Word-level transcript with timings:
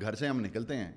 گھر 0.00 0.14
سے 0.14 0.28
ہم 0.28 0.40
نکلتے 0.40 0.76
ہیں 0.76 0.92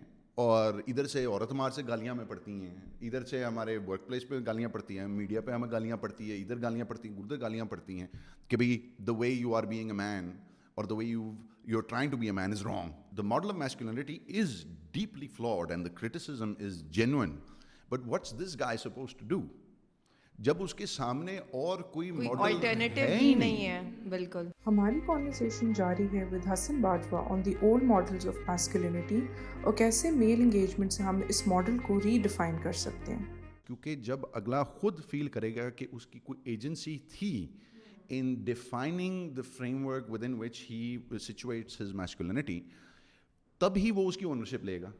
اور 0.35 0.73
ادھر 0.87 1.07
سے 1.07 1.25
عورت 1.25 1.51
مار 1.51 1.71
سے 1.71 1.81
گالیاں 1.87 2.13
ہمیں 2.13 2.25
پڑتی 2.25 2.51
ہیں 2.51 2.75
ادھر 3.01 3.25
سے 3.25 3.43
ہمارے 3.45 3.77
ورک 3.77 4.07
پلیس 4.07 4.27
پہ 4.27 4.35
گالیاں 4.45 4.69
پڑتی 4.69 4.99
ہیں 4.99 5.07
میڈیا 5.07 5.41
پہ 5.41 5.51
ہمیں 5.51 5.71
گالیاں 5.71 5.97
پڑتی 5.97 6.31
ہیں 6.31 6.43
ادھر 6.43 6.61
گالیاں 6.61 6.85
پڑتی 6.85 7.09
ہیں 7.09 7.17
ادھر 7.17 7.41
گالیاں 7.41 7.65
پڑتی 7.65 7.99
ہیں 7.99 8.07
کہ 8.47 8.57
بھائی 8.57 8.77
the 9.07 9.13
way 9.13 9.29
you 9.29 9.55
are 9.55 9.63
being 9.63 9.89
a 9.89 9.95
man 9.95 10.31
اور 10.75 10.85
the 10.85 10.95
way 10.95 11.05
you 11.05 11.31
you 11.63 11.77
are 11.77 11.83
trying 11.83 12.11
to 12.11 12.17
be 12.17 12.25
a 12.25 12.31
man 12.31 12.51
is 12.51 12.61
wrong 12.61 13.15
the 13.15 13.23
model 13.23 13.49
of 13.49 13.55
masculinity 13.55 14.17
is 14.39 14.65
deeply 14.91 15.27
flawed 15.27 15.71
and 15.71 15.85
the 15.85 15.93
criticism 15.95 16.53
is 16.59 16.83
genuine 16.91 17.35
but 17.89 17.99
what's 18.05 18.33
this 18.39 18.59
guy 18.59 18.77
supposed 18.77 19.15
to 19.15 19.25
do 19.27 19.41
جب 20.39 20.61
اس 20.63 20.73
کے 20.73 20.85
سامنے 20.85 21.37
اور 21.37 21.79
کوئی 21.93 22.11
model 22.11 22.97
ہے 22.97 23.17
ہی 23.21 23.33
نہیں 23.33 23.65
ہے 23.65 23.79
بالکل 24.09 24.47
ہماری 24.67 24.99
کانورسیشن 25.07 25.73
جاری 25.73 26.05
ہے 26.13 26.23
with 26.25 26.47
Hassan 26.53 26.79
Bajwa 26.81 27.23
on 27.29 27.43
the 27.45 27.53
old 27.61 27.83
models 27.83 28.27
of 28.27 28.35
masculinity 28.47 29.19
اور 29.63 29.73
کیسے 29.73 30.11
میل 30.11 30.41
انگیجمنٹ 30.41 30.93
سے 30.93 31.03
ہم 31.03 31.19
اس 31.29 31.45
ماڈل 31.47 31.77
کو 31.77 31.99
ری 32.01 32.17
ڈیفائن 32.19 32.55
کر 32.63 32.73
سکتے 32.83 33.15
ہیں 33.15 33.25
کیونکہ 33.65 33.95
جب 34.03 34.19
اگلا 34.33 34.63
خود 34.63 35.03
فیل 35.09 35.27
کرے 35.27 35.55
گا 35.55 35.69
کہ 35.69 35.87
اس 35.91 36.07
کی 36.07 36.19
کوئی 36.19 36.39
ایجنسی 36.43 36.97
تھی 37.09 37.47
in 38.09 38.33
defining 38.43 39.29
the 39.29 39.41
frame 39.57 39.85
work 39.85 40.09
with 40.09 40.23
in 40.23 40.39
which 40.39 40.65
he 40.69 40.97
situates 41.21 41.81
his 41.81 41.93
masculinity 41.93 42.59
تب 43.61 43.75
ہی 43.75 43.91
وہ 43.91 44.07
اس 44.07 44.17
کی 44.17 44.25
اونرشپ 44.25 44.65
لے 44.65 44.81
گا 44.81 44.91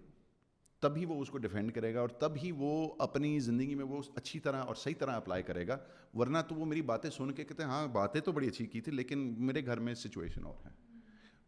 تب 0.84 0.96
ہی 0.96 1.06
وہ 1.06 1.22
اس 1.22 1.30
کو 1.30 1.38
ڈیفینڈ 1.38 1.72
کرے 1.74 1.94
گا 1.94 2.00
اور 2.00 2.10
تب 2.10 2.32
ہی 2.44 2.52
وہ 2.58 2.72
اپنی 3.00 3.40
زندگی 3.40 3.76
میں 3.76 3.86
وہ 3.86 4.02
اچھی 4.16 4.40
طرح 4.40 4.64
اور 4.64 4.76
صحیح 4.76 4.94
طرح 5.00 5.12
اپلائی 5.12 5.44
کرے 5.44 5.68
گا 5.68 5.78
ورنہ 6.14 6.38
تو 6.50 6.56
وہ 6.56 6.66
میری 6.66 6.82
باتیں 6.82 7.10
سن 7.10 7.32
کے 7.32 7.44
کہتے 7.44 7.64
ہیں 7.64 7.70
ہاں 7.70 7.88
باتیں 7.88 8.22
تو 8.22 8.32
بڑی 8.32 8.48
اچھی 8.48 8.66
کی 8.66 8.82
تھی 8.82 8.92
لیکن 8.92 9.34
میرے 9.46 9.66
گھر 9.66 9.80
میں 9.80 9.94
سچویشن 9.94 10.46
اور 10.46 10.66
ہے 10.66 10.72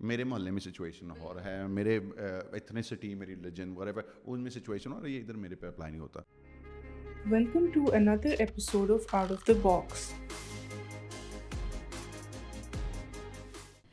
میرے 0.00 0.24
محلے 0.24 0.52
میں 0.52 0.62
سچویشن 0.62 1.12
اور 1.20 1.36
ہے 1.36 1.56
میرے 1.68 2.00
ایتھنیسٹی 2.52 3.14
میری 3.16 3.36
ریلیجن 3.36 3.74
وغیرہ 3.78 4.02
ان 4.26 4.40
میں 4.40 4.52
سچویشن 4.52 4.94
اور 4.94 5.04
ادھر 5.04 5.36
میرے 5.36 5.56
پہ 5.56 5.68
اپلائی 5.68 5.92
نہیں 5.92 6.02
ہوتا 6.02 6.20
welcome 7.26 7.66
to 7.72 7.86
another 7.94 8.36
episode 8.40 8.92
of 8.92 9.16
of 9.16 9.32
out 9.32 9.48
the 9.48 9.54
box 9.62 10.12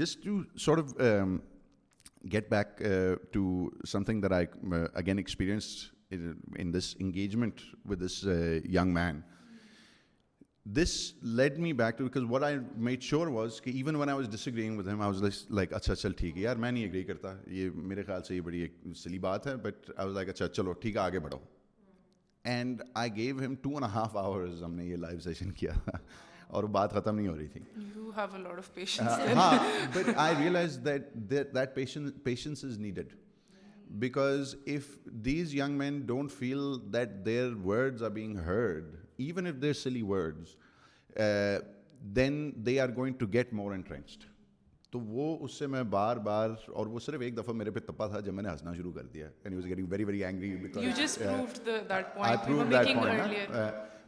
just 0.00 0.24
to 0.24 0.40
sort 0.58 0.78
of 0.78 0.94
get 2.32 2.50
back 2.50 2.82
to 3.32 3.68
some 3.86 4.04
thing 4.04 4.22
there 4.22 4.30
I 4.30 4.46
again 4.94 5.18
experience 5.18 5.74
in 6.10 6.72
this 6.74 6.94
engagement 6.98 7.60
with 7.84 8.02
this 8.02 8.24
young 8.64 8.92
man 8.92 9.20
this 10.66 10.92
let 11.22 11.58
me 11.58 11.72
back 11.72 11.98
to 11.98 12.04
because 12.04 12.22
what 12.30 12.42
I 12.42 12.56
made 12.76 13.02
sure 13.02 13.26
was 13.26 13.60
کہ 13.60 13.70
even 13.70 13.96
when 13.96 14.08
I 14.08 14.18
was 14.18 14.28
dish 14.30 14.46
agreeing 14.48 14.78
with 14.78 14.88
I 14.88 14.98
was 14.98 15.22
like 15.22 15.34
like 15.50 15.72
اچھا 15.72 15.94
چل 15.94 16.12
ٹھیک 16.12 16.36
ہے 16.36 16.42
یار 16.42 16.56
میں 16.56 16.70
نہیں 16.72 16.84
agree 16.84 17.02
کرتا 17.04 17.34
یہ 17.46 17.70
میرے 17.74 18.02
خیال 18.02 18.22
سے 18.22 18.36
یہ 18.36 18.40
بڑی 18.40 18.60
ایک 18.60 18.76
صلی 18.96 19.18
بات 19.18 19.46
ہے 19.46 19.56
بٹ 19.56 19.90
آئی 19.96 20.06
واز 20.06 20.14
لائک 20.14 20.28
اچھا 20.28 20.48
چلو 20.48 20.72
ٹھیک 20.72 20.96
ہے 20.96 21.00
آگے 21.00 21.18
بڑھو 21.18 21.38
and 22.44 22.82
I 22.94 23.10
give 23.16 23.38
him 23.38 23.54
two 23.54 23.70
and 23.70 23.84
half 23.84 24.16
hour 24.16 24.46
ہم 24.62 24.74
نے 24.74 24.84
یہ 24.84 24.96
لائف 24.96 25.22
سیشن 25.22 25.50
کیا 25.50 25.72
اور 26.52 26.64
بات 26.64 26.92
ختم 26.92 27.16
نہیں 27.16 27.28
ہو 27.28 27.36
رہی 27.36 27.46
تھی 27.46 27.60
ہاں 30.16 30.32
realise 30.38 30.78
patience 32.24 32.64
is 32.64 32.78
needed 32.78 33.14
because 33.90 34.54
feel 36.38 36.60
that 36.92 37.08
their 37.26 37.54
words 37.64 38.02
are 38.02 38.10
being 38.10 38.36
heard 38.38 38.94
even 39.16 39.46
if 39.46 39.62
there 39.62 39.72
silly 39.72 40.02
words 40.02 40.56
then 42.16 42.52
they 42.56 42.80
are 42.80 42.88
going 42.96 43.14
to 43.14 43.26
get 43.32 43.52
more 43.52 43.72
interested 43.72 44.24
تو 44.92 45.00
وہ 45.00 45.36
اس 45.40 45.52
سے 45.52 45.66
میں 45.66 45.82
بار 45.82 46.16
بار 46.16 46.50
اور 46.68 46.86
وہ 46.86 46.98
صرف 47.00 47.20
ایک 47.20 47.36
دفعہ 47.36 47.52
میرے 47.54 47.70
پہ 47.70 47.78
تپا 47.78 48.06
تھا 48.06 48.20
جب 48.20 48.34
میں 48.34 48.42
نے 48.42 48.48
ہنسنا 48.48 48.74
شروع 48.74 48.92
کر 48.92 49.04
دیا 49.04 49.28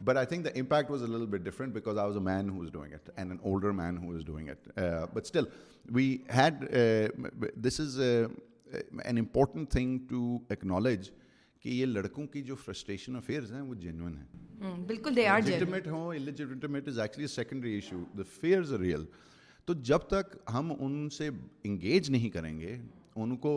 but 0.01 0.17
I 0.17 0.25
think 0.25 0.45
the 0.45 0.49
impact 0.55 0.91
was 0.91 1.03
ارل 1.03 1.25
bit 1.25 1.41
different 1.41 1.73
because 1.73 1.97
I 1.97 2.07
was 2.07 2.17
a 2.17 2.23
man 2.23 2.49
who 2.49 2.61
is 2.61 2.71
doing 2.71 2.93
it 2.93 3.09
and 3.15 3.31
an 3.31 3.39
older 3.43 3.71
man 3.71 3.97
who 3.97 4.15
is 4.15 4.25
doing 4.25 4.49
it 4.49 4.69
but 5.13 5.21
still 5.21 5.45
we 5.91 6.17
had 6.35 6.63
this 7.63 7.79
is 7.79 7.99
an 7.99 9.17
important 9.17 9.71
thing 9.71 9.99
to 10.09 10.37
acknowledge 10.49 11.09
کہ 11.61 11.69
یہ 11.69 11.85
لڑکوں 11.85 12.27
کی 12.27 12.41
جو 12.41 12.55
frustration 12.55 13.15
affairs 13.15 13.53
ہیں 13.53 13.61
وہ 13.61 13.75
genuine 13.75 14.17
ہیں 14.17 14.75
بالکل 14.87 15.15
they 15.15 15.27
are 15.27 15.41
legitimate 15.41 15.87
ہوں 15.87 16.13
actually 16.13 17.27
secondary 17.27 17.73
issue 17.73 18.03
the 18.17 18.23
fears 18.41 18.73
real 18.73 19.05
تو 19.65 19.73
جب 19.73 19.97
تک 19.97 20.35
ہم 20.53 20.73
ان 20.79 21.09
سے 21.09 21.29
انگیج 21.63 22.09
نہیں 22.11 22.29
کریں 22.29 22.59
گے 22.59 22.77
ان 23.15 23.37
کو 23.37 23.56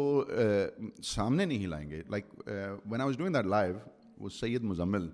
سامنے 1.03 1.45
نہیں 1.45 1.67
لائیں 1.67 1.91
گے 1.91 2.03
like 2.11 2.25
when 2.87 3.01
I 3.01 3.05
was 3.05 3.17
doing 3.17 3.35
that 3.35 3.45
live 3.45 3.75
وہ 4.19 4.29
Syed 4.29 4.63
Muzammil 4.63 5.09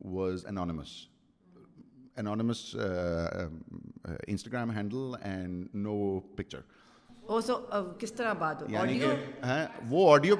انانس 0.46 1.08
anonymous 2.16 2.76
Instagram 4.06 4.70
handle 4.70 5.14
and 5.20 5.74
no 5.74 6.18
picture 6.36 6.60
کس 7.98 8.12
طرح 8.12 8.32
بات 8.32 8.62
وہ 8.62 8.68
وہ 9.90 10.10
آڈیو 10.10 10.34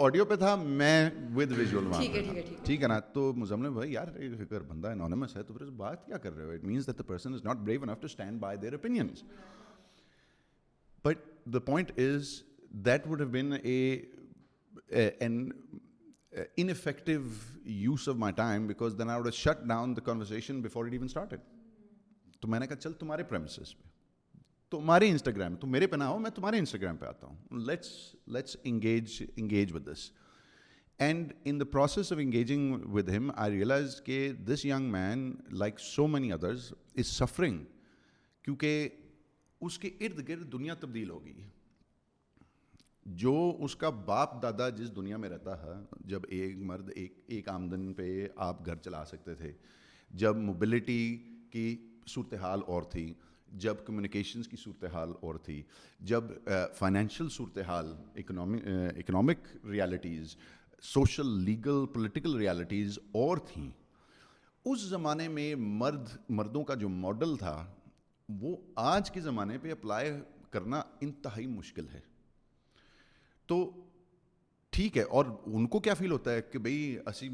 آڈیو 0.00 0.24
پہ 0.24 0.28
پہ 0.28 0.36
تھا 0.36 0.44
تھا 0.46 0.54
میں 0.56 1.10
ود 1.34 1.52
ویژول 1.56 1.88
ٹھیک 2.64 2.82
ہے 2.82 2.88
نا 2.88 2.98
تو 3.12 3.32
مزمل 3.32 3.70
بھائی 3.70 3.92
یار 3.92 4.08
اگر 4.16 4.60
بندہ 4.62 4.88
ہے 4.88 5.42
تو 5.42 5.54
پھر 5.54 5.70
بات 5.76 6.06
کیا 6.06 6.18
کر 6.18 6.32
رہے 6.32 6.44
ہو 6.44 6.50
it 6.50 6.58
it 6.58 6.64
means 6.64 6.86
that 6.86 6.88
that 6.88 6.98
the 6.98 7.02
the 7.02 7.02
the 7.02 7.08
person 7.08 7.32
is 7.32 7.40
is 7.40 7.44
not 7.44 7.56
brave 7.58 7.82
enough 7.82 8.00
to 8.00 8.06
stand 8.06 8.40
by 8.40 8.58
their 8.58 8.72
opinions 8.72 9.22
but 11.04 11.56
point 11.66 11.90
would 13.08 13.20
would 13.20 13.22
have 13.22 13.52
a 13.62 15.08
an 15.18 15.50
ineffective 16.56 17.12
use 17.64 18.08
of 18.08 18.16
my 18.16 18.34
time 18.36 18.66
because 18.66 18.98
then 18.98 19.10
I 19.10 19.30
shut 19.34 19.64
down 19.64 19.94
before 19.94 20.86
even 20.86 21.04
started 21.04 21.53
تو 22.44 22.48
میں 22.48 22.58
نے 22.60 22.66
کہا 22.66 22.76
چل 22.76 22.92
تمہارے 22.92 23.22
premises 23.22 23.74
پہ 23.76 23.88
تمہارے 24.72 25.08
Instagram 25.08 25.54
تم 25.56 25.70
میرے 25.72 25.86
پہ 25.86 25.96
نہ 25.96 26.04
ہو 26.04 26.18
میں 26.18 26.30
تمہارے 26.30 26.58
انسٹاگرام 26.58 26.96
پہ 26.96 27.06
آتا 27.06 27.26
ہوں 27.26 27.60
let's 27.66 27.88
let's 28.26 28.56
engage 28.64 29.22
engage 29.36 29.72
with 29.72 29.86
this 29.86 30.00
and 31.00 31.32
in 31.44 31.60
the 31.60 31.64
process 31.64 32.12
of 32.12 32.18
engaging 32.18 32.84
with 32.92 33.08
him 33.08 33.30
I 33.36 33.52
realise 33.52 34.00
کہ 34.04 34.32
this 34.48 34.64
young 34.64 34.90
man 34.92 35.34
like 35.52 35.78
so 35.78 36.06
many 36.06 36.32
others 36.32 36.72
is 36.96 37.06
suffering 37.06 37.64
کیونکہ 38.44 38.88
اس 39.60 39.78
کے 39.78 39.88
ارد 40.00 40.28
گرد 40.28 40.52
دنیا 40.52 40.74
تبدیل 40.74 41.10
ہو 41.10 41.24
گئی 41.24 41.48
جو 43.06 43.34
اس 43.60 43.76
کا 43.76 43.90
باپ 44.04 44.42
دادا 44.42 44.68
جس 44.68 44.94
دنیا 44.96 45.16
میں 45.16 45.28
رہتا 45.28 45.60
ہے 45.62 45.80
جب 46.04 46.22
ایک 46.28 46.56
مرد 46.64 46.90
ایک 46.94 47.18
ایک 47.26 47.48
آمدن 47.48 47.92
پہ 47.94 48.26
آپ 48.36 48.64
گھر 48.66 48.76
چلا 48.76 49.04
سکتے 49.04 49.34
تھے 49.34 49.52
جب 50.10 50.36
موبلٹی 50.36 51.16
کی 51.50 51.76
صورتحال 52.06 52.60
اور 52.66 52.82
تھی 52.82 53.12
جب 53.48 53.84
کمیونیکیشنز 53.86 54.48
کی 54.48 54.56
صورتحال 54.56 55.12
اور 55.20 55.34
تھی 55.34 55.62
جب 56.00 56.24
فائنینشیل 56.78 57.28
صورتحال 57.28 57.94
economic 58.16 59.46
realities 59.66 60.36
social 60.82 61.26
legal 61.44 61.86
political 61.86 62.36
realities 62.36 62.98
اور 63.12 63.38
تھیں 63.52 63.70
اس 64.64 64.80
زمانے 64.80 65.28
میں 65.28 65.54
مرد 65.54 66.08
مردوں 66.28 66.64
کا 66.64 66.74
جو 66.74 66.88
ماڈل 66.88 67.36
تھا 67.36 67.56
وہ 68.28 68.56
آج 68.74 69.10
کے 69.10 69.20
زمانے 69.20 69.58
پہ 69.58 69.72
اپلائی 69.72 70.12
کرنا 70.50 70.82
انتہائی 71.00 71.46
مشکل 71.46 71.86
ہے 71.94 72.00
تو 73.48 73.70
ٹھیک 74.70 74.96
ہے 74.96 75.02
اور 75.02 75.24
ان 75.46 75.66
کو 75.66 75.80
کیا 75.80 75.94
فیل 75.94 76.12
ہوتا 76.12 76.32
ہے 76.32 76.42
کہ 76.42 76.58
بھئی 76.58 76.98
اسی 77.06 77.28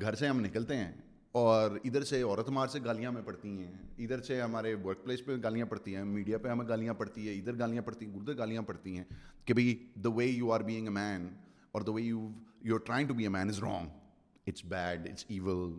گھر 0.00 0.14
سے 0.14 0.28
ہم 0.28 0.40
نکلتے 0.40 0.76
ہیں 0.76 0.92
اور 1.38 1.70
ادھر 1.84 2.04
سے 2.04 2.20
عورت 2.22 2.48
مار 2.48 2.68
سے 2.68 2.78
گالیاں 2.84 3.10
ہمیں 3.10 3.22
پڑتی 3.22 3.48
ہیں 3.48 3.72
ادھر 3.98 4.22
سے 4.22 4.40
ہمارے 4.42 4.74
ورک 4.84 5.04
پلیس 5.04 5.24
پہ 5.24 5.36
گالیاں 5.42 5.66
پڑتی 5.66 5.94
ہیں 5.96 6.04
میڈیا 6.04 6.38
پہ 6.38 6.48
ہمیں 6.48 6.68
گالیاں 6.68 6.94
پڑتی 6.94 7.28
ہیں 7.28 7.38
ادھر 7.38 7.58
گالیاں 7.58 7.82
پڑتی 7.82 8.06
ہیں 8.06 8.14
ادھر 8.14 8.38
گالیاں 8.38 8.62
پڑتی 8.62 8.96
ہیں 8.96 9.04
کہ 9.44 9.54
بھائی 9.54 9.76
the 10.04 10.10
way 10.10 10.26
you 10.26 10.52
are 10.52 10.60
being 10.60 10.86
a 10.86 10.92
man 10.92 11.28
اور 11.72 11.82
the 11.82 11.92
way 11.92 12.02
you 12.02 12.28
you 12.62 12.74
are 12.74 12.80
trying 12.80 13.08
to 13.08 13.14
be 13.14 13.22
a 13.22 13.28
man 13.28 13.48
is 13.48 13.58
wrong 13.58 13.88
it's 14.46 14.64
bad 14.64 15.08
it's 15.08 15.24
evil 15.28 15.72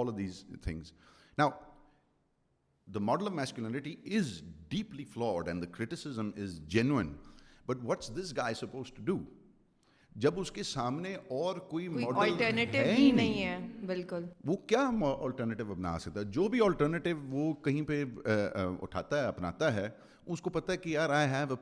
all 0.00 0.08
of 0.08 0.18
these 0.18 0.44
things 0.62 0.92
نا 1.38 1.48
the 2.88 3.00
model 3.00 3.26
of 3.26 3.32
masculinity 3.32 3.94
is 4.16 4.40
deeply 4.68 5.04
flawed 5.04 5.48
and 5.48 5.66
the 5.78 5.96
is 6.36 6.60
genuine 6.68 7.12
but 7.66 7.84
what's 7.84 8.10
this 8.16 8.36
guy 8.36 8.54
supposed 8.54 8.92
to 8.92 9.02
do 9.04 9.18
جب 10.16 10.40
اس 10.40 10.52
کے 10.52 10.62
سامنے 10.62 11.14
اور 11.14 11.56
کوئی 11.56 11.88
model 11.88 12.54
نہیں 12.54 13.44
ہے 13.44 13.58
بالکل 13.86 14.24
وہ 14.44 14.56
کیا 14.56 14.90
آلٹرنیٹیو 15.20 15.72
اپنا 15.72 15.98
سکتا 15.98 16.20
ہے 16.20 16.24
جو 16.24 16.48
بھی 16.48 16.60
وہ 17.28 17.52
کہیں 17.52 17.82
پہ 17.82 18.04
اٹھاتا 18.80 19.22
ہے 19.22 19.26
اپناتا 19.26 19.74
ہے 19.74 19.88
اس 20.26 20.42
کو 20.42 20.50
پتا 20.50 20.72
ہے 20.72 20.78
کہ 20.78 20.90
یار 20.90 21.10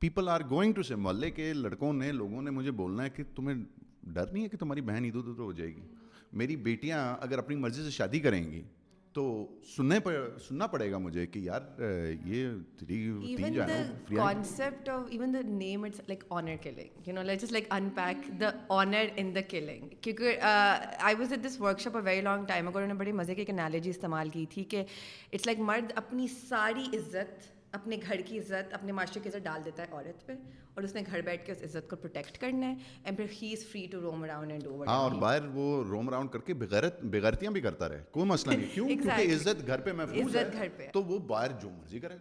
people 0.00 0.28
are 0.28 0.40
going 0.50 0.72
to 0.72 0.82
say 0.82 0.94
محلے 0.94 1.30
کے 1.30 1.52
لڑکوں 1.52 1.92
نے 1.92 2.12
لوگوں 2.12 2.42
نے 2.42 2.50
مجھے 2.50 2.70
بولنا 2.70 3.04
ہے 3.04 3.10
کہ 3.10 3.22
تمہیں 3.36 3.64
ڈر 4.02 4.26
نہیں 4.26 4.42
ہے 4.42 4.48
کہ 4.48 4.56
تمہاری 4.56 4.80
بہن 4.80 5.04
ادھر 5.04 5.28
ادھر 5.28 5.42
ہو 5.42 5.52
جائے 5.52 5.76
گی 5.76 5.80
میری 6.32 6.56
بیٹیاں 6.56 7.16
اگر 7.20 7.38
اپنی 7.38 7.56
مرضی 7.56 7.82
سے 7.82 7.90
شادی 7.90 8.20
کریں 8.20 8.52
گی 8.52 8.62
تو 9.14 9.24
سننے 9.76 9.98
پر 10.00 10.28
سننا 10.48 10.66
پڑے 10.66 10.90
گا 10.90 10.98
مجھے 10.98 11.26
کہ 11.26 11.38
یار 11.38 11.60
یہ 12.24 12.48
تھری 12.78 13.36
تین 13.36 13.58
concept 14.08 14.88
of 14.88 15.06
even 15.10 15.34
the 15.34 15.40
name 15.48 15.84
it's 15.84 16.00
like 16.08 16.24
honour 16.30 16.56
killing 16.62 17.08
you 17.08 17.14
know 17.14 17.22
light 17.22 17.40
just 17.40 17.52
like 17.52 17.66
in 17.70 17.88
pack 17.94 18.28
the 18.40 18.50
honour 18.68 19.12
in 19.16 19.34
the 19.34 19.40
killing 19.50 19.88
کیونکہ 20.00 20.40
I 20.40 21.14
was 21.18 21.32
at 21.32 21.44
this 21.44 21.60
work 21.60 21.80
shop 21.80 21.96
a 21.96 22.02
very 22.04 22.20
long 22.20 22.44
time 22.44 22.68
اگر 22.68 22.76
انہوں 22.76 22.94
نے 22.94 22.98
بڑے 22.98 23.12
مزے 23.12 23.34
کی 23.34 23.40
ایک 23.40 23.50
analogy 23.50 23.90
استعمال 23.90 24.28
کی 24.28 24.44
تھی 24.50 24.64
کہ 24.64 24.84
اٹس 25.32 25.46
لائک 25.46 25.60
مرد 25.60 25.92
اپنی 25.96 26.26
ساری 26.40 26.86
عزت 26.96 27.53
اپنے 27.74 27.96
گھر 28.08 28.20
کی 28.26 28.38
عزت 28.38 28.74
اپنے 28.74 28.92
معاشرے 28.92 29.20
کی 29.20 29.28
عزت 29.28 29.44
ڈال 29.44 29.64
دیتا 29.64 29.82
ہے 29.82 29.92
عورت 29.92 30.26
پہ 30.26 30.32
اور 30.74 30.82
اس 30.82 30.94
نے 30.94 31.02
گھر 31.06 31.20
بیٹھ 31.20 31.44
کے 31.46 31.52
اس 31.52 31.62
عزت 31.64 31.88
کو 31.90 31.96
پروٹیکٹ 31.96 32.38
کرنا 32.38 32.66
ہے 32.66 32.74
اینڈ 33.04 33.16
پھر 33.16 33.26
he 33.42 33.52
is 33.52 33.64
free 33.66 33.86
to 33.92 34.00
roam 34.00 34.22
around 34.22 34.52
and 34.52 34.66
over 34.66 34.86
ہاں 34.86 34.98
اور 34.98 35.12
باہر 35.20 35.46
وہ 35.54 35.82
روم 35.84 36.08
اراؤنڈ 36.08 36.30
کر 36.30 36.40
کے 36.40 36.54
بغیرت 36.54 37.02
بغیرتیاں 37.12 37.52
بھی 37.52 37.60
کرتا 37.60 37.88
رہے 37.88 38.04
کوئی 38.10 38.26
مسئلہ 38.26 38.56
نہیں 38.56 38.68
کیوں 38.74 38.88
کیونکہ 38.88 39.34
عزت 39.34 39.66
گھر 39.66 39.80
پہ 39.80 39.92
محفوظ 39.92 40.36
ہے 40.36 40.88
تو 40.92 41.02
وہ 41.02 41.18
باہر 41.26 41.60
جو 41.62 41.70
مرضی 41.70 42.00
کرے 42.00 42.16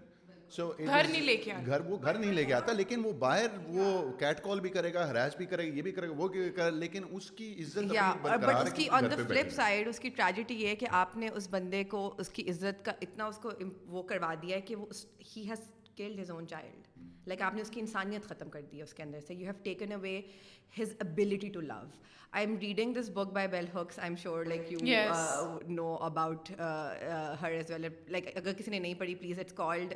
سو 0.53 0.67
گھر 0.69 0.85
گھر 0.85 1.07
نہیں 1.09 1.21
لے 1.21 1.35
کے 1.37 1.53
وہ 1.87 1.97
گھر 1.97 2.13
نہیں 2.15 2.31
لے 2.31 2.43
کے 2.45 2.53
آتا 2.53 2.73
لیکن 2.73 3.05
وہ 3.05 3.11
باہر 3.19 3.57
وہ 3.67 4.11
کیٹ 4.19 4.41
کال 4.43 4.59
بھی 4.59 4.69
کرے 4.69 4.93
گا 4.93 5.09
ہراس 5.09 5.35
بھی 5.35 5.45
کرے 5.45 5.63
گا 5.63 5.75
یہ 5.75 5.81
بھی 5.81 5.91
کرے 5.91 6.07
گا 6.07 6.13
وہ 6.17 6.27
کرے 6.27 6.69
لیکن 6.73 7.03
اس 7.03 7.11
اس 7.11 7.23
اس 7.23 7.31
کی 7.31 7.53
کی 7.53 7.53
کی 7.53 7.63
عزت 7.63 8.21
but 8.23 8.89
on 8.91 9.09
the 9.11 9.15
flip 9.17 9.51
side 9.51 9.87
tragedy 10.01 10.55
یہ 10.55 10.67
ہے 10.67 10.75
کہ 10.75 10.87
آپ 10.93 11.17
نے 11.17 11.29
اس 11.33 11.47
بندے 11.49 11.83
کو 11.85 12.03
اس 12.17 12.29
کی 12.29 12.49
عزت 12.49 12.85
کا 12.85 12.91
اتنا 13.01 13.25
اس 13.25 13.37
کو 13.37 13.51
وہ 13.87 14.03
کروا 14.03 14.33
دیا 14.41 14.55
ہے 14.55 14.61
کہ 14.61 14.75
وہ 14.75 14.85
he 15.35 15.49
has 15.49 15.69
his 16.19 16.31
own 16.31 16.47
child 16.47 16.92
like 17.27 17.41
آپ 17.41 17.55
نے 17.55 17.61
اس 17.61 17.69
کی 17.69 17.79
انسانیت 17.79 18.25
ختم 18.25 18.49
کر 18.49 18.61
دی 18.61 18.77
ہے 18.77 18.83
اس 18.83 18.93
کے 18.93 19.03
اندر 19.03 19.19
سے 19.19 19.33
you 19.33 19.45
have 19.45 19.61
taken 19.63 19.91
away 19.91 20.19
his 20.79 20.93
ability 20.99 21.49
to 21.49 21.61
love 21.61 21.81
I 22.31 22.45
am 22.45 22.55
reading 22.61 22.93
this 22.93 23.09
book 23.09 23.31
by 23.33 23.47
bell 23.47 23.65
hex 23.75 23.99
I 23.99 24.09
am 24.09 24.15
sure 24.15 24.45
like 24.45 24.71
you 24.71 24.79
know 25.67 25.95
about 26.01 26.51
her 27.41 27.51
as 27.51 27.71
well 27.71 27.85
like 28.07 28.27
اگر 28.35 28.53
کسی 28.53 28.71
نے 28.71 28.79
نہیں 28.79 28.93
پڑھی 28.93 29.15
please 29.15 29.39
it's 29.39 29.53
called 29.53 29.93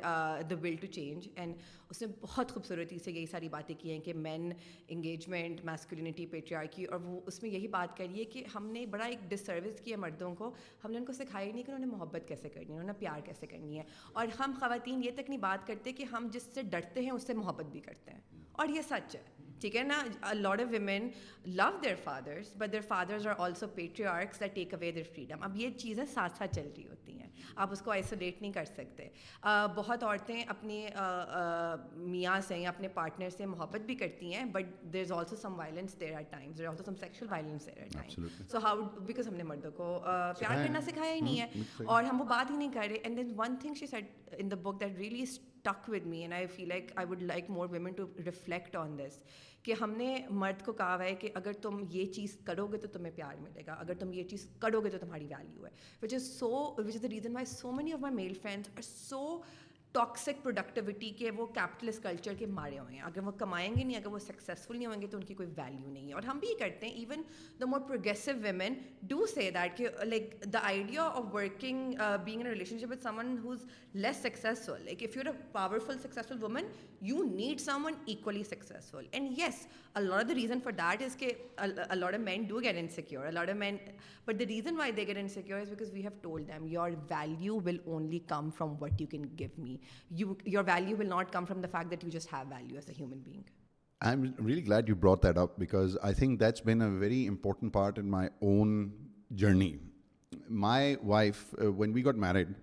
the 0.50 0.54
will 0.62 0.76
to 0.76 0.86
change 0.86 1.28
and 1.34 1.54
اس 1.90 2.02
نے 2.02 2.08
بہت 2.20 2.52
خوبصورتی 2.52 2.98
سے 2.98 3.10
یہی 3.10 3.26
ساری 3.26 3.48
باتیں 3.48 3.74
کی 3.78 3.90
ہیں 3.92 3.98
کہ 4.00 4.14
مین 4.14 4.50
انگیجمنٹ 4.88 5.64
میسکولینٹی 5.64 6.26
پیٹریارکی 6.26 6.76
کی 6.76 6.84
اور 6.84 7.00
وہ 7.00 7.20
اس 7.26 7.42
میں 7.42 7.50
یہی 7.50 7.68
بات 7.68 7.96
کری 7.96 8.18
ہے 8.18 8.24
کہ 8.24 8.44
ہم 8.54 8.66
نے 8.66 8.84
بڑا 8.86 9.04
ایک 9.04 9.18
ڈس 9.28 9.46
سروس 9.46 9.80
کیا 9.80 9.96
مردوں 9.96 10.34
کو 10.34 10.54
ہم 10.84 10.90
نے 10.90 10.98
ان 10.98 11.04
کو 11.04 11.12
سکھایا 11.12 11.46
ہی 11.46 11.52
نہیں 11.52 11.62
کہ 11.62 11.70
انہوں 11.70 11.86
نے 11.86 11.96
محبت 11.96 12.28
کیسے 12.28 12.48
کرنی 12.48 12.66
ہے 12.66 12.72
انہوں 12.72 12.86
نے 12.86 12.92
پیار 12.98 13.20
کیسے 13.20 13.46
کرنی 13.46 13.78
ہے 13.78 13.84
اور 14.12 14.26
ہم 14.40 14.54
خواتین 14.60 15.04
یہ 15.04 15.10
تک 15.16 15.28
نہیں 15.28 15.40
بات 15.40 15.66
کرتے 15.66 15.92
کہ 15.92 16.04
ہم 16.04 16.28
جس 16.32 16.48
سے 16.54 16.62
ڈرتے 16.62 16.97
کرتے 16.98 17.04
ہیں 17.04 17.10
اس 17.12 17.26
سے 17.26 17.34
محبت 17.34 17.66
بھی 17.66 17.80
کرتے 17.80 18.12
ہیں 18.12 18.20
اور 18.52 18.68
یہ 18.68 18.82
سچ 18.82 19.16
ہے 19.16 19.22
ٹھیک 19.60 19.76
ہے 19.76 19.82
نا 19.82 20.02
lot 20.34 20.60
of 20.60 20.66
women 20.70 21.08
love 21.46 21.70
their 21.82 21.94
fathers 22.04 22.52
but 22.56 22.72
their 22.72 22.82
fathers 22.88 23.26
are 23.26 23.34
also 23.38 23.66
patriarchs 23.74 24.40
that 24.40 24.54
take 24.54 24.74
away 24.74 24.90
their 24.92 25.04
freedom 25.14 25.42
اب 25.42 25.56
یہ 25.56 25.70
چیزیں 25.78 26.04
ساتھ 26.04 26.38
ساتھ 26.38 26.54
چل 26.54 26.68
رہی 26.76 26.86
ہوتی 26.86 27.12
ہیں 27.12 27.26
آپ 27.56 27.72
اس 27.72 27.80
کو 27.82 27.90
آئسولیٹ 27.90 28.40
نہیں 28.42 28.52
کر 28.52 28.64
سکتے 28.66 29.08
بہت 29.74 30.02
عورتیں 30.02 30.42
اپنے 30.44 30.88
میاں 31.96 32.40
سے 32.40 32.58
یا 32.58 32.68
اپنے 32.68 32.88
پارٹنر 32.90 33.30
سے 33.30 33.46
محبت 33.46 33.86
بھی 33.86 33.94
کرتی 33.94 34.34
ہیں 34.34 34.44
but 34.52 34.82
there 34.92 35.00
is 35.00 35.12
also 35.12 35.36
some 35.36 35.58
violence 35.58 35.98
there 36.00 36.14
are 36.16 36.22
times 36.30 36.60
also 36.62 36.84
some 36.84 36.96
sexual 36.96 37.26
violence 37.30 37.66
there 37.66 37.82
are 37.82 37.88
time 37.92 38.26
so 38.48 38.58
how 38.62 38.82
because 39.00 39.28
ہم 39.28 39.34
نے 39.34 39.42
مردوں 39.44 39.70
کو 39.72 39.98
پیار 40.02 40.56
کرنا 40.56 40.80
سکھایا 40.80 41.12
ہی 41.12 41.20
نہیں 41.20 41.40
ہے 41.40 41.46
ہاں، 41.54 41.86
اور 41.86 42.04
ہم 42.04 42.20
وہ 42.20 42.26
بات 42.26 42.50
ہی 42.50 42.56
نہیں 42.56 42.72
کر 42.72 42.86
رہے 42.88 42.96
and 42.96 43.16
then 43.16 43.32
one 43.36 43.56
thing 43.56 43.74
she 43.74 43.86
said 43.86 44.34
in 44.38 44.50
the 44.50 44.56
book 44.62 44.80
that 44.80 44.98
really 44.98 45.24
stuck 45.68 45.90
with 45.90 46.06
me 46.06 46.20
and 46.20 46.34
I 46.34 46.46
feel 46.46 46.68
like 46.68 46.92
I 46.96 47.06
would 47.06 47.22
like 47.22 47.50
more 47.50 47.68
women 47.70 47.92
to 47.92 48.06
reflect 48.24 48.76
on 48.76 48.98
this 48.98 49.18
کہ 49.62 49.74
ہم 49.80 49.90
نے 49.90 50.16
مرد 50.30 50.64
کو 50.64 50.72
کہا 50.72 50.94
ہوا 50.94 51.04
ہے 51.04 51.14
کہ 51.14 51.30
اگر 51.34 51.52
تم 51.52 51.82
یہ 51.90 52.06
چیز 52.06 52.36
کرو 52.44 52.66
گے 52.66 52.78
تو 52.78 52.88
تمہیں 52.88 53.12
پیار 53.16 53.34
ملے 53.36 53.62
گا 53.66 53.72
اگر 53.72 53.94
تم 53.94 54.12
یہ 54.12 54.24
چیز 54.24 54.46
کرو 54.58 54.80
گے 54.80 54.90
تو 54.90 54.98
تمہاری 54.98 55.26
ویلیو 55.26 55.64
ہے 55.64 55.70
which 56.02 56.14
is 56.14 56.30
so 56.38 56.50
which 56.78 56.94
is 56.94 57.02
the 57.02 57.08
reason 57.08 57.34
why 57.34 57.46
so 57.46 57.72
many 57.72 57.92
of 57.92 58.00
my 58.00 58.14
male 58.14 58.34
friends 58.42 58.70
are 58.76 58.82
so 58.82 59.42
toxic 59.92 60.42
productivity 60.42 61.10
کے 61.18 61.30
وہ 61.36 61.46
کیپٹلسٹ 61.46 62.02
کلچر 62.02 62.34
کے 62.38 62.46
مارے 62.46 62.78
ہوئے 62.78 62.94
ہیں 62.94 63.02
اگر 63.02 63.22
وہ 63.24 63.30
کمائیں 63.38 63.70
گے 63.76 63.84
نہیں 63.84 63.96
اگر 63.96 64.06
وہ 64.06 64.18
سکسیزفل 64.18 64.76
نہیں 64.76 64.86
ہوئیں 64.86 65.00
گے 65.02 65.06
تو 65.06 65.16
ان 65.16 65.24
کی 65.24 65.34
کوئی 65.34 65.48
ویلیو 65.56 65.90
نہیں 65.90 66.08
ہے 66.08 66.12
اور 66.12 66.22
ہم 66.22 66.38
بھی 66.38 66.48
یہ 66.48 66.58
کرتے 66.58 66.86
ہیں 66.86 66.94
even 66.94 67.22
the 67.60 67.66
more 67.66 67.80
progressive 67.88 68.32
women 68.42 68.74
do 69.02 69.26
say 69.26 69.50
that 69.50 69.76
کہ 69.78 69.88
like 70.04 70.34
the 70.52 70.58
idea 70.62 71.02
of 71.04 71.34
working 71.34 71.92
being 72.24 72.40
in 72.40 72.46
relation 72.46 72.78
ship 72.78 72.90
with 72.90 73.02
سمن 73.02 73.26
one 73.28 73.38
who's 73.44 73.64
less 73.96 74.22
successful 74.22 74.84
like 74.84 75.02
if 75.02 75.16
you 75.16 75.22
are 75.22 75.32
a 75.32 75.42
powerful 75.52 75.98
successful 75.98 76.42
woman 76.42 76.66
you 77.02 77.22
need 77.24 77.60
some 77.60 77.84
one 77.84 77.94
equally 78.06 78.44
successful 78.44 79.06
and 79.10 79.38
yes 79.38 79.66
الڈا 79.94 80.22
the 80.28 80.34
reason 80.34 80.60
for 80.64 80.72
that 80.72 81.02
is 81.02 81.16
کہ 81.16 81.30
a lot 81.56 81.90
الوڈا 81.90 82.18
men 82.18 82.42
do 82.42 82.60
get 82.62 82.76
in 82.78 82.88
secure 82.88 83.26
a lot 83.26 83.36
الاڈا 83.38 83.58
men 83.58 83.76
but 84.26 84.40
the 84.40 84.44
reason 84.48 84.76
why 84.76 84.92
they 84.92 85.06
get 85.06 85.16
in 85.16 85.28
secure 85.28 85.60
is 85.60 85.68
because 85.70 85.92
we 85.92 86.02
have 86.02 86.10
told 86.22 86.48
them 86.48 86.66
your 86.66 86.90
value 87.10 87.58
will 87.64 87.78
only 87.84 88.18
come 88.28 88.50
from 88.50 88.74
what 88.80 89.00
you 89.00 89.06
can 89.06 89.24
give 89.38 89.48
me 89.58 89.76
Your 90.10 90.62
value 90.62 90.96
will 90.96 91.06
not 91.06 91.32
come 91.32 91.46
from 91.46 91.60
the 91.60 91.68
fact 91.68 91.90
that 91.90 92.02
you 92.02 92.10
just 92.10 92.28
have 92.28 92.46
value 92.48 92.76
as 92.76 92.88
a 92.88 92.92
human 92.92 93.20
being. 93.20 93.44
I'm 94.00 94.34
really 94.38 94.62
glad 94.62 94.86
you 94.86 94.94
brought 94.94 95.22
that 95.22 95.36
up, 95.36 95.58
because 95.58 95.96
I 96.02 96.12
think 96.12 96.38
that's 96.38 96.60
been 96.60 96.82
a 96.82 96.90
very 96.90 97.26
important 97.26 97.72
part 97.72 97.98
in 97.98 98.08
my 98.08 98.30
own 98.40 98.92
journey. 99.34 99.80
My 100.48 100.96
wife, 101.02 101.52
uh, 101.60 101.72
when 101.72 101.92
we 101.92 102.02
got 102.02 102.14
married, 102.14 102.54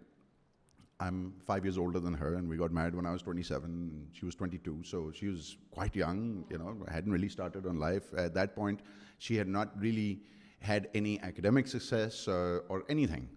I'm 1.02 1.34
5 1.46 1.66
years 1.66 1.78
older 1.78 2.00
than 2.00 2.14
her, 2.14 2.36
and 2.36 2.48
we 2.48 2.56
got 2.56 2.72
married 2.72 2.96
when 2.96 3.06
I 3.06 3.12
was 3.12 3.22
27, 3.22 3.70
and 3.70 4.08
she 4.14 4.26
was 4.26 4.34
22, 4.36 4.84
so 4.84 5.12
she 5.14 5.28
was 5.28 5.58
quite 5.72 5.94
young, 5.94 6.46
hadn't 6.90 7.12
really 7.12 7.28
started 7.28 7.66
on 7.66 7.80
life. 7.80 8.14
At 8.18 8.34
that 8.36 8.56
point, 8.56 8.80
she 9.18 9.36
had 9.36 9.50
not 9.50 9.78
really 9.78 10.22
had 10.60 10.88
any 10.96 11.20
academic 11.22 11.68
success 11.68 12.28
uh, 12.30 12.60
or 12.70 12.86
anything. 12.88 13.28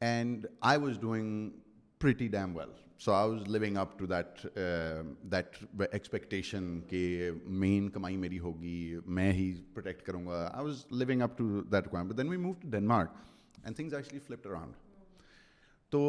And 0.00 0.46
I 0.62 0.78
was 0.78 0.96
doing 0.96 1.52
pretty 1.98 2.28
damn 2.28 2.54
well. 2.54 2.70
So 3.00 3.12
I 3.12 3.30
was 3.30 3.76
up 3.76 3.98
to 3.98 4.06
that 4.06 4.46
that 5.22 5.56
expectation 5.92 6.80
کہ 6.88 7.30
مین 7.44 7.88
کمائی 7.88 8.16
میری 8.16 8.38
ہوگی 8.38 8.96
میں 9.06 9.32
ہی 9.32 9.52
protect 9.74 10.02
کروں 10.02 10.26
گا 10.26 10.48
I 10.54 10.64
was 10.64 11.20
up 11.22 11.38
to 11.38 11.60
that 11.62 11.92
then 12.18 12.28
we 12.28 12.36
move 12.36 12.52
to 12.52 12.70
Denmark 12.70 13.10
and 13.64 13.76
things 13.76 13.94
actually 13.94 14.20
flip 14.26 14.46
around 14.46 14.72
تو 15.92 16.08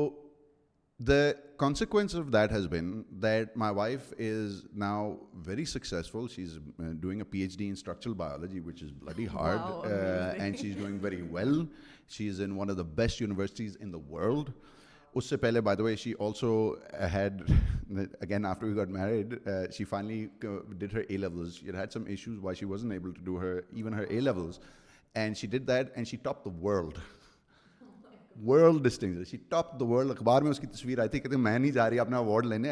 دا 1.00 1.32
consequence 1.58 2.16
of 2.16 2.34
that 2.34 2.52
has 2.52 2.68
been 2.68 2.92
that 3.22 3.58
my 3.58 3.76
wife 3.76 4.14
is 4.20 4.64
now 4.74 5.14
very 5.46 5.66
successful 5.66 6.28
she 6.36 6.44
is 6.44 6.58
doing 7.02 7.22
a 7.22 7.30
P 7.32 7.42
H 7.42 7.58
D 7.58 7.66
in 7.66 7.72
structural 7.72 8.14
biology 8.14 8.60
which 8.60 8.84
is 8.84 8.92
very 9.04 9.28
hard 9.28 9.88
and 10.42 10.58
she 10.58 10.70
is 10.70 10.78
doing 10.78 11.00
very 11.02 11.22
well 11.22 11.64
she 12.10 12.30
is 12.30 12.42
in 12.42 12.52
one 12.52 12.72
of 12.72 12.78
the 12.78 12.84
best 12.96 13.22
universities 13.22 13.78
in 13.80 13.94
the 13.94 14.00
world 14.10 14.50
اس 15.16 15.30
سے 15.30 15.38
پہلے 15.38 15.62
by 15.62 15.78
the 15.78 15.84
way 15.84 15.96
she 15.96 16.14
also 16.20 16.52
had 17.14 17.42
again 18.22 18.46
after 18.46 18.68
you 18.68 18.76
got 18.76 18.90
married 18.90 19.34
she 19.74 19.84
finally 19.84 20.26
did 20.42 20.94
her 20.94 21.00
A 21.00 21.18
levels 21.18 21.58
you 21.62 21.76
had 21.76 21.92
some 21.92 22.04
issues 22.08 22.38
why 22.42 22.56
she 22.56 22.66
was 22.66 22.84
N 22.84 22.92
able 22.92 23.12
to 23.12 23.24
do 23.26 23.40
her 23.40 23.56
even 23.70 23.94
her 23.94 24.04
A 24.04 24.20
levels 24.20 24.60
and 25.16 25.38
she 25.38 25.48
did 25.48 25.68
that 25.68 25.92
and 25.96 26.08
she 26.08 26.18
top 26.24 26.46
the 26.46 26.52
world 26.62 26.98
world 28.36 28.84
distinction 28.84 29.24
she 29.24 29.38
top 29.50 29.80
the 29.80 29.86
world 29.86 30.12
اخبار 30.12 30.42
میں 30.42 30.52
اس 30.52 30.60
کی 30.60 30.68
تصویر 30.68 31.00
آئی 31.00 31.10
تھی 31.10 31.20
کہتے 31.20 31.36
ہیں 31.36 31.42
میں 31.42 31.58
نہیں 31.60 31.72
جا 31.72 31.90
رہی 31.90 32.00
اپنا 32.00 32.18
اوارڈ 32.18 32.46
لینے 32.46 32.72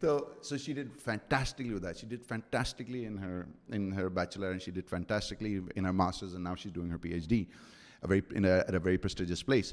تو 0.00 0.18
so 0.42 0.56
she 0.56 0.72
did 0.72 0.88
fantastically 1.04 1.72
with 1.74 1.86
she 1.96 2.06
did 2.06 2.24
fantastically 2.28 3.06
in 3.06 3.18
her 3.18 3.40
in 3.68 3.92
her 3.92 4.08
bachelor 4.08 4.46
and 4.46 4.62
she 4.62 4.70
did 4.70 4.88
fantastically 4.90 5.58
in 5.74 5.86
her 5.86 5.92
masters 5.92 6.34
and 6.34 6.44
now 6.44 6.54
she 6.54 6.70
doing 6.70 6.92
her 6.92 6.96
P 6.96 7.12
H 7.12 7.28
D 7.28 7.44
very 8.08 8.96
prestigious 8.96 9.46
place 9.46 9.73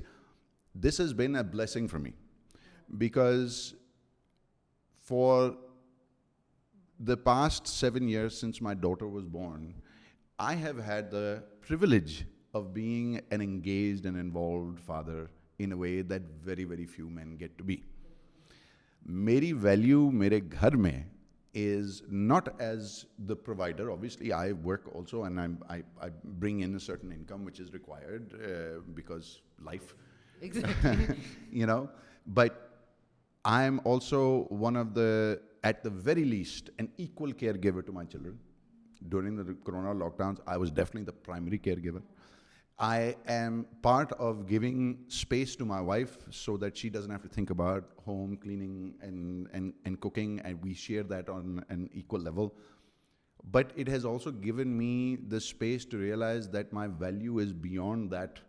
this 0.75 0.99
is 0.99 1.13
been 1.13 1.35
a 1.35 1.43
blessing 1.43 1.87
for 1.87 1.99
me 1.99 2.11
because 2.89 3.73
for 5.07 5.49
the 6.99 7.15
past 7.15 7.67
seven 7.67 8.07
years 8.07 8.41
since 8.41 8.61
my 8.61 8.77
daughter 8.81 9.05
was 9.05 9.25
born 9.25 9.71
I 10.37 10.57
have 10.57 10.81
had 10.87 11.11
the 11.11 11.35
privilege 11.67 12.23
of 12.53 12.63
being 12.73 13.17
an 13.29 13.41
engaged 13.41 14.05
and 14.05 14.17
involved 14.17 14.79
father 14.79 15.23
in 15.59 15.73
way 15.73 16.01
that 16.01 16.21
very 16.43 16.65
very 16.65 16.85
few 16.85 17.09
men 17.09 17.39
get 17.39 17.61
be 17.61 17.77
میری 19.05 19.53
value 19.53 20.11
میرے 20.11 20.39
گھر 20.51 20.75
میں 20.75 21.03
is 21.53 22.01
not 22.09 22.59
as 22.59 23.05
the 23.27 23.35
provider. 23.35 23.91
Obviously, 23.91 24.31
I 24.33 24.53
work 24.53 24.89
also, 24.95 25.23
and 25.23 25.39
I 25.39 25.83
bring 26.23 26.61
in 26.61 26.75
a 26.75 26.79
certain 26.79 27.11
income 27.11 27.45
which 27.45 27.59
is 27.59 27.73
required 27.73 28.33
uh, 28.33 28.81
because 28.93 29.41
life. 29.61 29.95
Exactly. 30.41 31.15
You 31.51 31.67
know, 31.67 31.89
but 32.25 32.71
I'm 33.45 33.79
also 33.83 34.45
one 34.49 34.75
of 34.75 34.93
the, 34.93 35.39
at 35.63 35.83
the 35.83 35.89
very 35.89 36.25
least, 36.25 36.71
an 36.79 36.89
equal 36.97 37.31
caregiver 37.31 37.85
to 37.85 37.91
my 37.91 38.05
children. 38.05 38.39
During 39.09 39.35
the 39.35 39.53
corona 39.65 39.93
lockdowns, 39.93 40.39
I 40.47 40.57
was 40.57 40.71
definitely 40.71 41.03
the 41.03 41.11
primary 41.11 41.59
caregiver. 41.59 42.01
I 42.79 43.15
am 43.27 43.65
part 43.81 44.11
of 44.13 44.47
giving 44.47 45.05
space 45.07 45.55
to 45.57 45.65
my 45.65 45.79
wife 45.79 46.17
so 46.31 46.57
that 46.57 46.75
she 46.75 46.89
doesn't 46.89 47.11
have 47.11 47.21
to 47.21 47.29
think 47.29 47.49
about 47.49 47.85
home, 48.03 48.35
cleaning, 48.35 48.95
and 49.01 50.01
cooking, 50.01 50.41
and 50.43 50.61
we 50.63 50.73
share 50.73 51.03
that 51.03 51.29
on 51.29 51.63
an 51.69 51.89
equal 51.93 52.19
level. 52.19 52.55
But 53.51 53.71
it 53.75 53.87
has 53.89 54.05
also 54.05 54.31
given 54.31 54.75
me 54.77 55.17
the 55.17 55.39
space 55.39 55.85
to 55.85 55.97
realize 55.97 56.49
that 56.49 56.73
my 56.73 56.87
value 56.87 57.39
is 57.39 57.53
beyond 57.53 58.09
that 58.11 58.39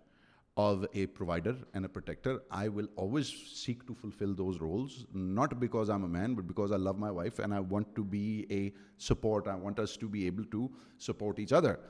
of 0.57 0.87
a 0.95 1.07
provider 1.07 1.57
and 1.75 1.85
a 1.85 1.89
protector. 1.89 2.41
I 2.51 2.69
will 2.69 2.87
always 2.95 3.29
seek 3.29 3.85
to 3.89 3.95
fulfill 3.95 4.35
those 4.35 4.61
roles, 4.61 5.05
not 5.13 5.59
because 5.59 5.91
I'm 5.91 6.05
a 6.05 6.09
man, 6.09 6.35
but 6.35 6.47
because 6.47 6.71
I 6.71 6.77
love 6.77 6.97
my 6.97 7.11
wife 7.11 7.41
and 7.41 7.53
I 7.53 7.59
want 7.59 7.95
to 7.97 8.05
be 8.05 8.47
a 8.51 8.73
support. 8.97 9.49
I 9.49 9.57
want 9.57 9.81
us 9.81 9.97
to 9.97 10.09
be 10.09 10.27
able 10.29 10.45
to 10.47 10.71
support 10.99 11.41
each 11.41 11.53
other. 11.53 11.81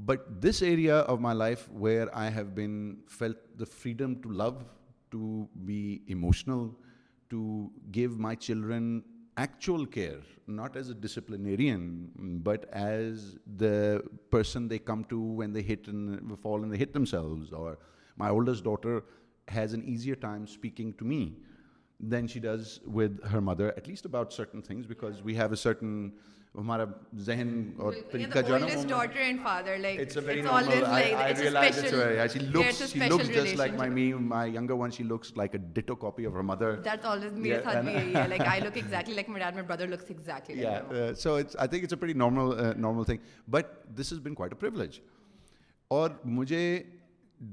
But 0.00 0.40
this 0.40 0.62
area 0.62 0.98
of 0.98 1.20
my 1.20 1.32
life 1.32 1.68
where 1.70 2.14
I 2.16 2.28
have 2.28 2.54
been 2.54 2.98
felt 3.08 3.36
the 3.56 3.66
freedom 3.66 4.22
to 4.22 4.30
love, 4.30 4.64
to 5.10 5.48
be 5.64 6.02
emotional, 6.06 6.74
to 7.30 7.70
give 7.90 8.18
my 8.18 8.34
children 8.34 9.02
actual 9.36 9.86
care, 9.86 10.20
not 10.46 10.76
as 10.76 10.88
a 10.88 10.94
disciplinarian, 10.94 12.40
but 12.42 12.68
as 12.72 13.38
the 13.56 14.02
person 14.30 14.68
they 14.68 14.78
come 14.78 15.04
to 15.04 15.20
when 15.20 15.52
they 15.52 15.62
hit 15.62 15.88
and 15.88 16.38
fall 16.40 16.62
and 16.62 16.72
they 16.72 16.76
hit 16.76 16.92
themselves. 16.92 17.52
Or 17.52 17.78
my 18.16 18.30
oldest 18.30 18.64
daughter 18.64 19.04
has 19.48 19.72
an 19.72 19.84
easier 19.84 20.14
time 20.14 20.46
speaking 20.46 20.92
to 20.94 21.04
me 21.04 21.36
than 22.00 22.28
she 22.28 22.38
does 22.38 22.80
with 22.86 23.22
her 23.24 23.40
mother, 23.40 23.74
at 23.76 23.88
least 23.88 24.04
about 24.04 24.32
certain 24.32 24.62
things, 24.62 24.86
because 24.86 25.22
we 25.22 25.34
have 25.34 25.52
a 25.52 25.56
certain 25.56 26.12
ہمارا 26.58 26.84
ذہن 27.16 27.70
اور 27.76 27.92
طریقہ 28.12 28.38
جو 28.38 28.54
ہے 28.54 28.60
نا 44.74 44.86
اور 45.88 46.10
مجھے 46.24 46.82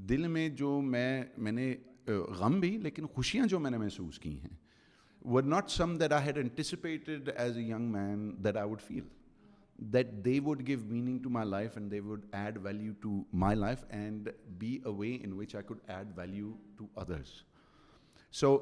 دل 0.00 0.26
میں 0.26 0.48
جو 0.48 0.80
میں 0.80 1.24
میں 1.38 1.52
نے 1.52 1.74
uh, 2.10 2.28
غم 2.28 2.60
بھی 2.60 2.78
لیکن 2.78 3.06
خوشیاں 3.06 3.46
جو 3.46 3.58
میں 3.58 3.70
نے 3.70 3.78
محسوس 3.78 4.18
کی 4.18 4.40
ہیں 4.40 4.65
were 5.26 5.42
not 5.44 5.70
some 5.70 5.96
that 5.96 6.12
I 6.12 6.24
had 6.26 6.36
anticipated 6.36 7.30
as 7.36 7.56
a 7.56 7.62
young 7.62 7.90
man 7.90 8.30
that 8.44 8.56
I 8.56 8.68
would 8.68 8.86
feel 8.86 9.04
that 9.92 10.12
they 10.24 10.38
would 10.40 10.66
give 10.66 10.78
meaning 10.82 11.18
to 11.22 11.30
my 11.30 11.48
life 11.48 11.76
and 11.76 11.90
they 11.90 12.00
would 12.00 12.26
add 12.32 12.58
value 12.62 12.92
to 13.00 13.22
my 13.34 13.56
life 13.56 13.84
and 13.88 14.28
be 14.58 14.74
a 14.84 14.92
way 14.98 15.16
in 15.22 15.32
which 15.32 15.54
I 15.54 15.64
could 15.64 15.80
add 15.86 16.08
value 16.16 16.52
to 16.76 16.86
others 16.96 17.32
سو 18.32 18.56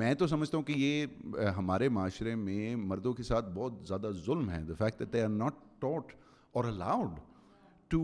میں 0.00 0.14
تو 0.14 0.26
سمجھتا 0.26 0.56
ہوں 0.56 0.64
کہ 0.64 0.74
یہ 0.76 1.06
ہمارے 1.56 1.88
معاشرے 1.88 2.34
میں 2.34 2.76
مردوں 2.76 3.12
کے 3.12 3.22
ساتھ 3.22 3.46
بہت 3.54 3.86
زیادہ 3.88 4.10
ظلم 4.26 4.50
ہے 4.50 4.62
the 4.68 4.74
fact 4.78 4.98
that 4.98 5.12
they 5.12 5.22
are 5.22 5.28
not 5.28 5.54
taught 5.78 6.12
or 6.54 6.64
allowed 6.64 7.18
to 7.88 8.02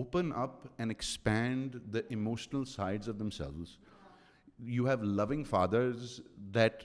open 0.00 0.32
up 0.34 0.66
and 0.78 0.90
expand 0.90 1.76
the 1.94 2.00
emotional 2.08 2.64
sides 2.64 3.08
of 3.08 3.18
them 3.18 3.30
selves 3.30 3.76
you 4.58 4.86
have 4.88 5.02
loving 5.02 5.44
fathers 5.44 6.20
that 6.54 6.82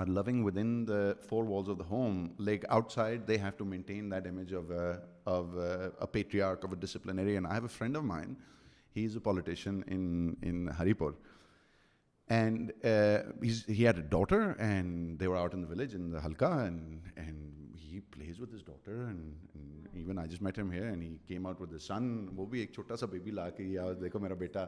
are 0.00 0.06
living 0.06 0.44
with 0.44 0.58
in 0.58 0.88
the 0.88 1.12
four 1.28 1.44
walls 1.44 1.70
of 1.70 1.78
the 1.78 1.84
home 1.84 2.26
like 2.40 2.64
out 2.68 2.92
side 2.92 3.28
they 3.28 3.38
have 3.38 3.50
to 3.56 3.64
maintain 3.64 4.10
that 4.10 4.26
image 4.26 4.54
پیٹری 6.12 6.40
art 6.40 6.64
disciplinary 6.80 7.34
and 7.34 7.46
I've 7.46 7.62
a 7.62 7.78
friend 7.78 7.96
of 7.96 8.02
mine 8.02 8.34
he 8.96 9.04
is 9.04 9.16
a 9.16 9.20
politician 9.20 9.80
in 9.86 10.68
Hari 10.78 10.92
poor 10.92 11.12
and 12.28 12.72
header 13.68 14.52
and 14.58 15.20
they 15.20 15.26
are 15.26 15.36
out 15.36 15.54
in 15.54 15.64
village 15.64 15.96
in 15.96 16.14
ہلکا 16.26 16.68
please 18.12 18.40
with 18.40 18.66
daughter 18.66 19.06
سن 21.78 22.26
وہ 22.36 22.46
بھی 22.46 22.60
ایک 22.60 22.72
چھوٹا 22.72 22.96
سا 22.96 23.06
baby 23.06 23.30
لا 23.30 23.50
کے 23.50 23.76
دیکھو 24.00 24.18
میرا 24.18 24.34
بیٹا 24.34 24.66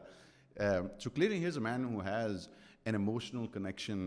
has 1.17 1.57
man 1.57 1.85
who 1.85 2.01
has 2.01 2.49
an 2.85 2.95
emotional 2.95 3.47
connection 3.47 4.06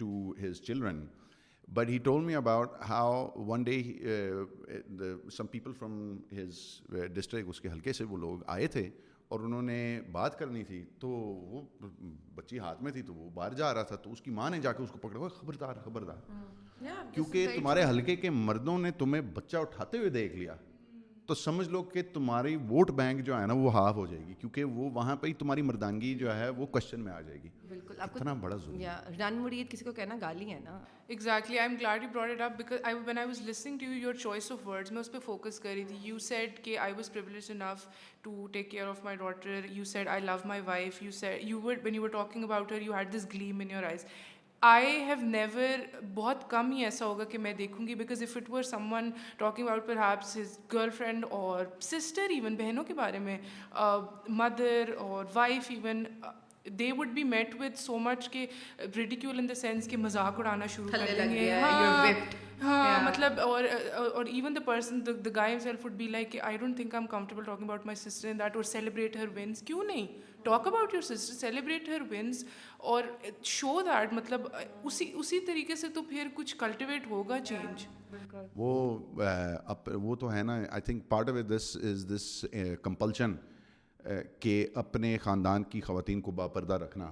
to 0.00 0.32
his 0.42 0.60
children 0.60 1.04
but 1.68 1.88
he 1.88 1.98
told 1.98 2.26
me 2.26 2.34
about 2.34 2.72
how 2.88 3.28
one 3.46 3.62
day 3.62 3.80
some 5.32 5.46
people 5.46 5.72
from 5.72 5.94
his 6.32 6.58
district 7.14 7.48
اس 7.48 7.60
کے 7.60 7.68
حلقے 7.68 7.92
سے 7.92 8.04
وہ 8.04 8.16
لوگ 8.16 8.38
آئے 8.46 8.66
تھے 8.66 8.88
اور 9.28 9.40
انہوں 9.40 9.62
نے 9.62 9.80
بات 10.12 10.38
کرنی 10.38 10.62
تھی 10.64 10.84
تو 10.98 11.08
وہ 11.08 11.60
بچی 12.34 12.58
ہاتھ 12.58 12.82
میں 12.82 12.92
تھی 12.92 13.02
تو 13.02 13.14
وہ 13.14 13.28
باہر 13.30 13.52
جا 13.52 13.72
رہا 13.74 13.82
تھا 13.82 13.96
تو 13.96 14.12
اس 14.12 14.20
کی 14.20 14.30
ماں 14.30 14.48
نے 14.50 14.58
جا 14.60 14.72
کے 14.72 14.82
اس 14.82 14.90
کو 14.90 14.98
پکڑا 14.98 15.18
ہوا 15.18 15.28
خبردار 15.28 15.74
خبردار 15.84 16.16
کیونکہ 17.14 17.46
تمہارے 17.54 17.84
ہلکے 17.84 18.16
کے 18.16 18.30
مردوں 18.30 18.78
نے 18.78 18.90
تمہیں 18.90 19.22
بچہ 19.34 19.56
اٹھاتے 19.56 19.98
ہوئے 19.98 20.10
دیکھ 20.10 20.36
لیا 20.36 20.56
تو 21.30 21.34
سمجھ 21.34 21.68
لو 21.68 21.82
کہ 21.82 22.02
تمہاری 22.14 22.54
ووٹ 22.68 22.90
بینک 22.90 23.20
جو 23.24 23.38
ہے 23.38 23.46
نا 23.46 23.52
وہ 23.54 23.72
ہاف 23.72 23.94
ہو 23.96 24.06
جائے 24.06 24.22
گی 24.28 24.34
کیونکہ 24.34 24.64
وہ 24.66 24.88
وہاں 24.92 25.14
پہ 25.16 25.26
ہی 25.26 25.32
تمہاری 25.32 25.62
مردانگی 25.62 26.14
جو 26.14 26.34
ہے 26.36 26.48
وہ 26.48 26.66
کوشچن 26.66 27.00
میں 27.00 27.12
آ 27.12 27.20
جائے 27.20 27.36
گی 27.42 27.48
بالکل 27.68 28.00
اتنا 28.00 28.32
بڑا 28.34 28.56
ضروری 28.56 28.86
رن 29.18 29.34
مریت 29.34 29.70
کسی 29.70 29.84
کو 29.84 29.92
کہنا 29.92 30.16
گالی 30.20 30.50
ہے 30.50 30.58
نا 30.64 30.78
exactly 31.08 31.58
I 31.58 31.68
am 31.68 31.76
glad 31.80 32.02
you 32.02 32.08
brought 32.12 32.30
it 32.30 32.40
up 32.40 32.56
because 32.56 32.80
I 32.84 32.96
when 33.06 33.18
I 33.18 33.26
was 33.26 33.42
listening 33.48 33.78
to 33.78 33.86
you 33.86 33.98
your 33.98 34.14
choice 34.14 34.50
of 34.52 34.66
words 34.68 34.92
میں 34.92 35.00
اس 35.00 35.12
پہ 35.12 35.18
فوکس 35.24 35.60
کر 35.60 35.72
رہی 35.74 35.84
تھی 35.84 35.96
یو 36.02 36.18
سیڈ 36.20 36.58
کہ 36.64 36.76
I 36.78 36.92
was 36.92 37.12
privilege 37.12 37.50
enough 37.50 37.86
to 38.22 38.46
take 38.52 38.70
care 38.70 38.86
of 38.86 39.04
my 39.04 39.16
daughter 39.16 39.70
you 39.70 39.84
said 39.84 40.08
I 40.08 40.22
love 40.22 40.36
my 40.44 40.60
wife 40.66 41.02
you 41.02 41.10
said 41.12 41.44
you 41.44 41.60
when 41.60 41.94
you 41.94 42.02
were 42.02 42.08
talking 42.08 42.44
about 42.44 42.72
her 42.72 42.82
you 42.82 42.94
had 42.94 43.14
this 43.14 43.26
gleam 43.34 43.60
in 43.60 43.70
your 43.70 43.82
eyes 43.82 44.04
I 44.62 44.86
have 45.04 45.14
never 45.20 45.84
بہت 46.14 46.48
کم 46.50 46.72
ہی 46.72 46.84
ایسا 46.84 47.06
ہوگا 47.06 47.24
کہ 47.24 47.38
میں 47.38 47.52
دیکھوں 47.52 47.86
گی 47.86 47.94
because 47.94 48.22
if 48.22 48.36
it 48.36 48.50
were 48.50 48.62
some 48.62 48.92
one 48.92 49.10
talking 49.38 49.68
about 49.68 50.34
girl 50.72 50.90
friend 50.90 51.24
اور 51.30 51.64
سسٹر 51.80 52.30
ایون 52.30 52.56
بہنوں 52.56 52.84
کے 52.84 52.94
بارے 52.94 53.18
میں 53.18 53.36
مدر 54.30 54.92
اور 54.98 55.24
wife 55.34 55.70
even 55.70 56.04
they 56.78 56.90
would 56.92 57.08
be 57.08 57.24
met 57.24 57.54
with 57.60 57.76
so 57.76 57.98
much 57.98 58.28
کے 58.28 58.46
ریڈیکیول 58.96 59.38
ان 59.38 59.48
دا 59.48 59.54
سینس 59.54 59.88
کہ 59.88 59.96
مذاق 59.96 60.38
اڑانا 60.38 60.66
شروع 60.66 60.90
کر 60.90 61.06
دیں 61.18 61.30
گے 61.30 61.50
ہاں, 61.52 62.12
ہاں، 62.62 63.02
مطلب 63.04 63.40
اور 63.40 63.64
اور 64.12 64.24
even 64.24 64.56
the 64.56 64.60
person 64.64 65.00
the 65.06 65.30
guy 65.36 65.58
self 65.58 65.84
would 65.84 65.92
be 65.92 66.08
like 66.08 66.36
I 66.42 66.56
don't 66.56 66.76
think 66.76 66.94
I 66.94 67.02
am 67.02 67.06
comfortable 67.08 67.44
talking 67.44 67.64
about 67.64 67.86
my 67.86 67.96
sister 67.96 68.28
in 68.28 68.38
that 68.38 68.56
or 68.56 68.64
celebrate 68.64 69.16
her 69.16 69.28
once 69.36 69.62
کیوں 69.62 69.84
نہیں 69.84 70.06
talk 70.44 70.66
about 70.66 70.94
your 70.94 71.02
sister 71.02 71.34
celebrate 71.34 71.88
her 71.88 72.02
once 72.10 72.44
or 72.78 73.04
show 73.42 73.80
that 73.86 74.12
مطلب 74.12 74.46
اسی 74.84 75.10
اسی 75.14 75.40
طریقے 75.46 75.76
سے 75.76 75.88
تو 75.94 76.02
پھر 76.02 76.28
کچھ 76.34 76.56
کلٹیویٹ 76.56 77.10
ہوگا 77.10 77.38
چینج 77.44 77.86
وہ 78.56 78.98
وہ 79.86 80.14
تو 80.16 80.32
ہے 80.32 80.42
نا 80.42 80.60
I 80.70 80.80
think 80.80 81.08
part 81.08 81.28
of 81.28 81.36
this 81.50 81.76
is 81.82 82.06
this 82.14 82.44
compulsion 82.82 83.34
کہ 84.40 84.66
اپنے 84.74 85.16
خاندان 85.18 85.64
کی 85.70 85.80
خواتین 85.80 86.20
کو 86.20 86.30
باپردہ 86.32 86.74
رکھنا 86.74 87.10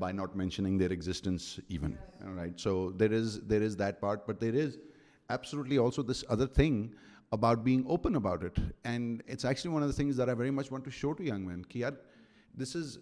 by 0.00 0.14
not 0.14 0.36
mentioning 0.36 0.78
their 0.78 0.90
existence 0.90 1.58
even 1.68 1.92
right 2.36 2.60
so 2.60 2.90
there 2.90 3.12
is 3.12 3.40
there 3.50 3.62
is 3.62 3.78
that 3.78 4.00
part 4.00 4.28
but 4.28 4.40
there 4.40 4.62
is 4.64 4.76
absolutely 5.28 5.78
also 5.78 6.02
this 6.02 6.24
other 6.28 6.46
thing 6.46 6.86
about 7.32 7.58
being 7.58 7.86
open 7.86 8.16
about 8.16 8.44
it 8.44 8.58
and 8.82 9.22
it's 9.28 9.44
actually 9.44 9.74
one 9.74 9.82
of 9.82 9.88
the 9.88 9.96
things 9.96 10.18
there 10.18 10.28
I 10.28 10.36
very 10.38 10.50
much 10.50 10.72
want 10.72 10.84
to 10.84 10.90
show 10.90 11.12
to 11.12 11.24
young 11.24 11.46
مین 11.46 11.62
کہ 11.62 11.78
یار 11.78 11.92
this 12.60 12.76
is 12.76 12.98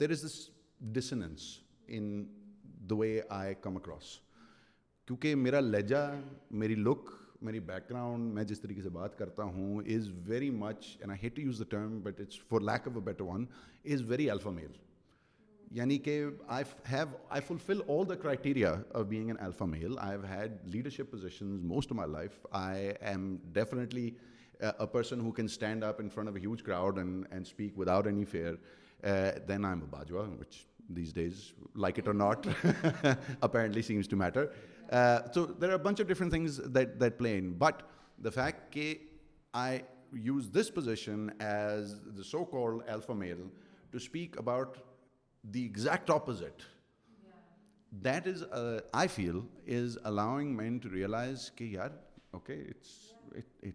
there 0.00 0.10
is 0.10 0.24
this 0.24 0.48
dissonance 0.94 1.42
in 1.88 2.24
the 2.90 2.96
way 2.96 3.20
I 3.28 3.54
come 3.60 3.76
across 3.76 4.18
کیونکہ 5.08 5.34
میرا 5.34 5.60
لہجہ 5.60 6.20
میری 6.50 6.74
لک 6.74 7.10
میری 7.42 7.60
back 7.60 7.90
ground 7.90 8.32
میں 8.34 8.44
جس 8.44 8.60
طریقے 8.60 8.82
سے 8.82 8.88
بات 8.88 9.18
کرتا 9.18 9.42
ہوں 9.42 9.82
is 9.94 10.08
very 10.26 10.50
much 10.50 10.96
and 11.00 11.10
I 11.10 11.18
hate 11.22 11.36
to 11.36 11.42
use 11.42 11.58
the 11.58 11.64
term 11.70 12.00
but 12.00 12.20
it's 12.20 12.40
for 12.48 12.60
lack 12.60 12.88
of 12.88 12.96
a 12.96 13.02
better 13.02 13.24
one 13.24 13.44
is 13.84 14.02
very 14.06 14.30
alpha 14.30 14.50
male 14.50 14.72
یعنی 15.70 15.98
کہ 15.98 16.24
I 16.46 16.64
have 16.90 17.06
I 17.28 17.42
fulfil 17.46 17.80
all 17.88 18.08
the 18.08 18.14
of 18.98 19.06
being 19.06 19.26
an 19.26 19.36
alpha 19.40 19.64
male 19.64 19.98
I 19.98 20.16
have 20.16 20.26
had 20.26 20.52
leadership 20.64 21.10
positions 21.10 21.62
most 21.64 21.92
of 21.92 21.96
my 21.96 22.10
life 22.10 22.46
I 22.50 22.88
am 23.00 23.36
definitely 23.52 24.10
a 24.60 24.86
person 24.86 25.20
who 25.20 25.32
can 25.32 25.48
stand 25.48 25.84
up 25.84 26.00
in 26.00 26.08
front 26.10 26.28
of 26.28 26.36
a 26.36 26.40
huge 26.40 26.64
crowd 26.64 26.98
and 26.98 27.46
speak 27.46 27.76
without 27.76 28.06
any 28.06 28.24
fear, 28.24 28.58
uh, 29.04 29.32
then 29.46 29.64
I'm 29.64 29.82
a 29.82 29.86
Bajwa, 29.86 30.38
which 30.38 30.66
these 30.88 31.12
days, 31.12 31.52
like 31.74 31.98
it 31.98 32.08
or 32.08 32.14
not, 32.14 32.46
apparently 33.42 33.82
seems 33.82 34.06
to 34.08 34.16
matter. 34.16 34.52
Uh, 34.90 35.20
so 35.32 35.46
there 35.46 35.70
are 35.70 35.74
a 35.74 35.78
bunch 35.78 36.00
of 36.00 36.06
different 36.06 36.32
things 36.32 36.58
that 36.58 37.18
play 37.18 37.38
in. 37.38 37.52
But 37.54 37.82
the 38.20 38.30
fact 38.30 38.74
that 38.74 38.98
I 39.52 39.82
use 40.12 40.48
this 40.48 40.70
position 40.70 41.32
as 41.40 42.00
the 42.14 42.24
so-called 42.24 42.84
alpha 42.88 43.14
male 43.14 43.50
to 43.92 44.00
speak 44.00 44.38
about 44.38 44.78
the 45.50 45.64
exact 45.64 46.10
opposite, 46.10 46.62
yeah. 47.24 47.32
That 48.02 48.26
is, 48.26 48.42
uh, 48.42 48.80
I 48.94 49.06
feel, 49.06 49.44
is 49.66 49.98
allowing 50.04 50.54
men 50.54 50.80
to 50.80 50.88
realize, 50.88 51.50
okay, 51.58 52.60
it's, 52.68 53.14
yeah. 53.34 53.40
it 53.62 53.74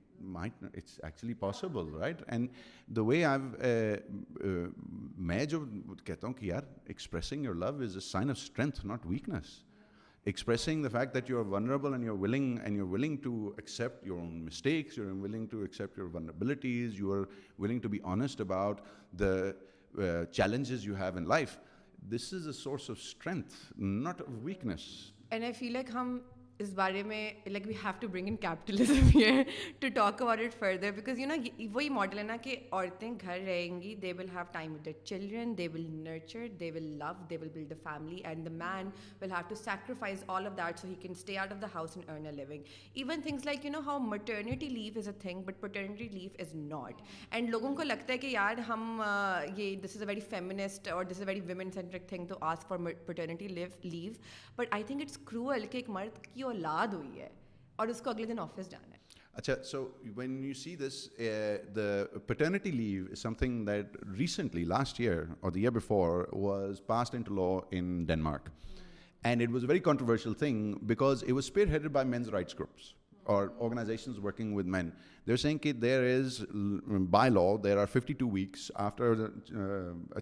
possible 1.39 1.93
right 1.93 2.21
and 2.27 2.49
the 2.95 3.01
way 3.01 3.23
میں 5.17 5.43
جو 5.45 5.65
کہتا 6.05 6.27
ہوں 6.27 6.33
کہ 6.33 6.45
یار 6.45 6.63
expressing 6.85 7.45
your 7.45 7.55
love 7.55 7.75
is 7.83 7.95
a 7.95 8.01
sign 8.01 8.29
of 8.29 8.37
strength 8.37 8.85
not 8.85 9.05
weakness 9.05 9.59
expressing 10.25 10.83
the 10.83 10.89
fact 10.89 11.13
that 11.13 11.29
you 11.29 11.39
are 11.39 11.45
vulnerable 11.45 12.03
you 12.03 12.15
uh 12.15 12.25
uh 12.25 12.31
and 12.31 12.77
you 12.77 12.87
willing 12.87 13.17
to 13.17 13.51
accept 13.57 14.07
your 14.07 14.19
own 14.19 14.33
mistakes 14.45 14.97
you 14.97 15.15
willing 15.21 15.47
to 15.47 15.61
accept 15.61 15.97
your 15.97 16.09
vulnerabilities 16.13 16.99
you 16.99 17.13
are 17.13 17.23
willing 17.59 17.79
to 17.79 17.89
be 17.89 17.99
honest 18.03 18.41
about 18.41 18.81
the 19.19 19.33
challenges 20.31 20.85
you 20.87 20.95
have 20.95 21.17
in 21.17 21.27
life 21.27 21.57
this 22.11 22.33
is 22.33 22.47
a 22.47 22.53
source 22.53 22.89
of 22.89 22.97
strength 22.97 23.53
not 23.77 24.21
weakness 24.43 24.87
and 25.29 25.43
I 25.43 25.53
feel 25.53 25.73
like 25.73 25.89
ہم 25.93 26.17
اس 26.61 26.69
بارے 26.75 27.01
میں 27.03 27.21
like 27.47 27.67
we 27.67 27.73
have 27.83 27.91
to 27.99 28.07
bring 28.07 28.27
in 28.27 28.35
capitalism 28.37 29.09
to 29.79 29.87
talk 29.95 30.21
about 30.21 30.39
it 30.39 30.53
further 30.59 30.91
because 30.91 31.19
you 31.19 31.27
نا 31.27 31.35
وہی 31.73 31.89
model 31.89 32.17
ہے 32.17 32.23
نا 32.23 32.35
کہ 32.43 32.55
عورتیں 32.71 33.11
گھر 33.11 33.39
رہیں 33.45 33.81
گی 33.81 33.93
they 34.01 34.11
will 34.17 34.29
have 34.29 34.43
time 34.51 34.73
with 34.73 34.85
the 34.85 34.91
children 35.03 35.57
they 35.57 35.67
will 35.73 35.85
nurture 35.93 36.47
they 36.59 36.71
will 36.71 36.83
love 36.99 37.11
they 37.29 37.37
will 37.37 37.49
build 37.53 37.69
the 37.69 37.75
family 37.83 38.21
and 38.23 38.45
the 38.45 38.51
man 38.55 38.89
will 39.21 39.31
have 39.31 39.47
to 39.49 39.55
sacrifice 39.55 40.23
all 40.27 40.47
of 40.47 40.57
that 40.57 40.79
so 40.79 40.87
he 40.87 40.95
can 41.01 41.11
stay 41.11 41.37
out 41.37 41.53
of 41.53 41.61
the 41.61 41.67
house 41.73 41.97
and 41.97 42.09
earn 42.09 42.25
a 42.25 42.31
living 42.33 42.63
even 42.93 43.21
things 43.21 43.45
like 43.45 43.65
you 43.65 43.71
know 43.71 43.79
how 43.85 43.99
maternity 44.07 44.69
leave 44.69 44.99
is 44.99 45.07
a 45.07 45.13
thing 45.21 45.41
but 45.43 45.59
paternity 45.61 46.09
leave 46.09 46.29
is 46.39 46.55
not 46.55 47.01
and 47.31 47.49
لوگوں 47.49 47.75
کو 47.75 47.83
لگتا 47.83 48.13
ہے 48.13 48.17
کہ 48.17 48.27
یار 48.27 48.57
ہم 48.67 49.01
یہ 49.57 49.75
دس 49.83 49.95
is 49.95 50.01
a 50.01 50.07
very 50.07 50.25
feminist 50.29 50.87
or 50.91 51.03
this 51.03 51.19
a 51.19 51.25
very 51.25 51.41
women 51.45 51.71
centric 51.71 52.07
thing 52.09 52.27
to 52.27 52.35
ask 52.51 52.67
for 52.67 52.77
paternity 53.05 53.47
leave 53.47 54.11
but 54.55 54.67
I 54.71 54.83
think 54.83 55.01
it's 55.01 55.17
crucial 55.25 55.65
کہ 55.71 55.77
ایک 55.77 55.89
مرد 55.89 56.23
کی 56.23 56.43
اولاد 56.51 56.93
ہوئی 56.93 57.21
ہے 57.21 57.29
اور 57.75 57.87
اس 57.87 58.01
کو 58.01 58.09
اگلے 58.09 58.25
دن 58.25 58.39
آفس 58.39 58.71
جانا 58.71 58.93
ہے 58.93 58.99
اچھا 59.33 59.53
so 59.63 59.87
when 60.15 60.43
you 60.45 60.53
see 60.53 60.75
this 60.75 60.95
the 61.75 62.03
paternity 62.27 62.71
leave 62.71 63.05
is 63.11 63.19
some 63.19 63.33
thing 63.33 63.65
that 63.65 63.97
recently 64.17 64.63
last 64.65 64.99
year 64.99 65.23
or 65.39 65.51
the 65.51 65.59
year 65.59 65.71
before 65.71 66.25
was 66.33 66.81
passed 66.85 67.15
in 67.15 67.21
to 67.21 67.35
law 67.35 67.49
in 67.71 68.03
Denmark 68.05 68.49
and 69.23 69.41
it 69.41 69.53
was 69.53 69.63
very 69.63 69.79
controversial 69.79 70.33
thing 70.33 70.73
because 70.83 71.23
it 71.23 71.31
was 71.31 71.45
spare 71.45 71.67
headed 71.67 71.91
by 71.91 72.07
men's 72.07 72.29
rights 72.29 72.59
groups 72.59 72.93
or 73.23 73.47
organisations 73.59 74.17
working 74.23 74.55
with 74.55 74.67
men 74.67 74.89
there 75.27 75.35
saying 75.37 75.57
کہ 75.57 75.73
there 75.73 76.03
is 76.15 76.39
by 77.09 77.29
law 77.29 77.41
there 77.63 77.77
are 77.77 77.85
fifty 77.85 78.13
two 78.13 78.29
weeks 78.29 78.71
after 78.75 79.27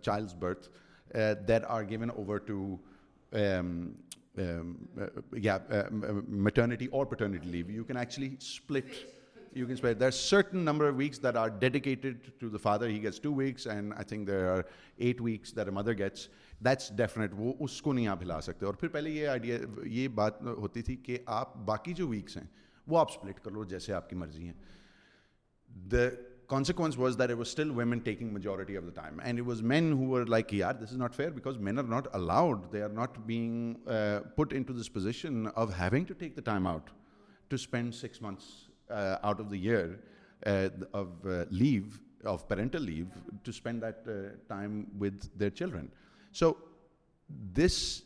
child's 0.00 0.33
birth 0.39 0.69
there 1.47 1.63
are 1.67 1.83
given 1.89 2.09
over 2.09 2.37
to 2.37 2.75
um, 4.39 4.87
uh, 4.99 5.07
yeah, 5.33 5.59
uh, 5.71 5.83
maternity 6.27 6.87
or 6.87 7.05
paternity 7.05 7.47
leave. 7.47 7.69
You 7.69 7.83
can 7.83 7.97
actually 7.97 8.37
split. 8.39 8.85
You 9.53 9.65
can 9.65 9.77
split. 9.77 9.99
There's 9.99 10.19
certain 10.19 10.63
number 10.63 10.87
of 10.87 10.95
weeks 10.95 11.17
that 11.19 11.35
are 11.35 11.49
dedicated 11.49 12.39
to 12.39 12.49
the 12.49 12.59
father. 12.59 12.87
He 12.87 12.99
gets 12.99 13.19
two 13.19 13.31
weeks, 13.31 13.65
and 13.65 13.93
I 13.95 14.03
think 14.03 14.27
there 14.27 14.51
are 14.53 14.65
eight 14.99 15.19
weeks 15.19 15.51
that 15.53 15.67
a 15.67 15.71
mother 15.71 15.93
gets. 15.93 16.29
That's 16.61 16.89
definite. 16.89 17.33
وہ 17.35 17.53
اس 17.59 17.81
کو 17.81 17.93
نہیں 17.93 18.07
آپ 18.07 18.21
ہلا 18.21 18.39
سکتے 18.41 18.65
اور 18.65 18.73
پھر 18.73 18.87
پہلے 18.87 19.09
یہ 19.09 19.27
آئیڈیا 19.27 19.57
یہ 19.97 20.07
بات 20.21 20.41
ہوتی 20.41 20.81
تھی 20.81 20.95
کہ 20.95 21.17
آپ 21.25 21.55
باقی 21.65 21.93
جو 21.93 22.07
ویکس 22.07 22.37
ہیں 22.37 22.45
وہ 22.87 22.99
آپ 22.99 23.11
سپلٹ 23.11 23.39
کر 23.43 23.51
لو 23.51 23.63
جیسے 23.63 23.93
آپ 23.93 24.09
کی 24.09 24.15
مرضی 24.15 24.45
ہیں 24.45 24.53
the 25.91 26.07
consequence 26.49 26.97
was 26.97 27.15
that 27.17 27.29
it 27.29 27.37
was 27.37 27.49
still 27.49 27.71
women 27.71 28.01
taking 28.01 28.33
majority 28.33 28.75
of 28.75 28.85
the 28.85 28.91
time. 28.91 29.21
And 29.23 29.37
it 29.37 29.45
was 29.45 29.61
men 29.61 29.91
who 29.91 30.05
were 30.05 30.25
like, 30.25 30.51
yeah, 30.51 30.73
this 30.73 30.91
is 30.91 30.97
not 30.97 31.13
fair, 31.15 31.31
because 31.31 31.57
men 31.57 31.79
are 31.79 31.83
not 31.83 32.07
allowed. 32.13 32.71
They 32.71 32.81
are 32.81 32.95
not 33.01 33.25
being 33.25 33.77
uh, 33.87 34.21
put 34.35 34.51
into 34.51 34.73
this 34.73 34.89
position 34.89 35.47
of 35.55 35.73
having 35.73 36.05
to 36.07 36.13
take 36.13 36.35
the 36.35 36.41
time 36.41 36.65
out 36.65 36.89
to 37.51 37.57
spend 37.57 37.95
6 37.95 38.21
months 38.21 38.69
uh, 38.89 39.17
out 39.23 39.39
of 39.39 39.49
the 39.49 39.57
year 39.57 39.99
uh, 40.45 40.69
of 40.93 42.47
parental 42.49 42.81
leave, 42.81 43.07
to 43.43 43.53
spend 43.53 43.81
that 43.83 44.05
time 44.49 44.87
with 44.97 45.29
their 45.37 45.51
children. 45.51 45.91
So 46.31 46.57
this 47.53 48.03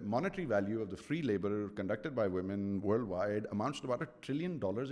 monetary 0.05 0.45
value 0.45 0.81
of 0.81 0.91
the 0.91 0.95
free 1.07 1.21
labour 1.21 1.67
conducted 1.75 2.11
by 2.11 2.29
ویمینڈ 2.29 2.85
a 2.85 2.91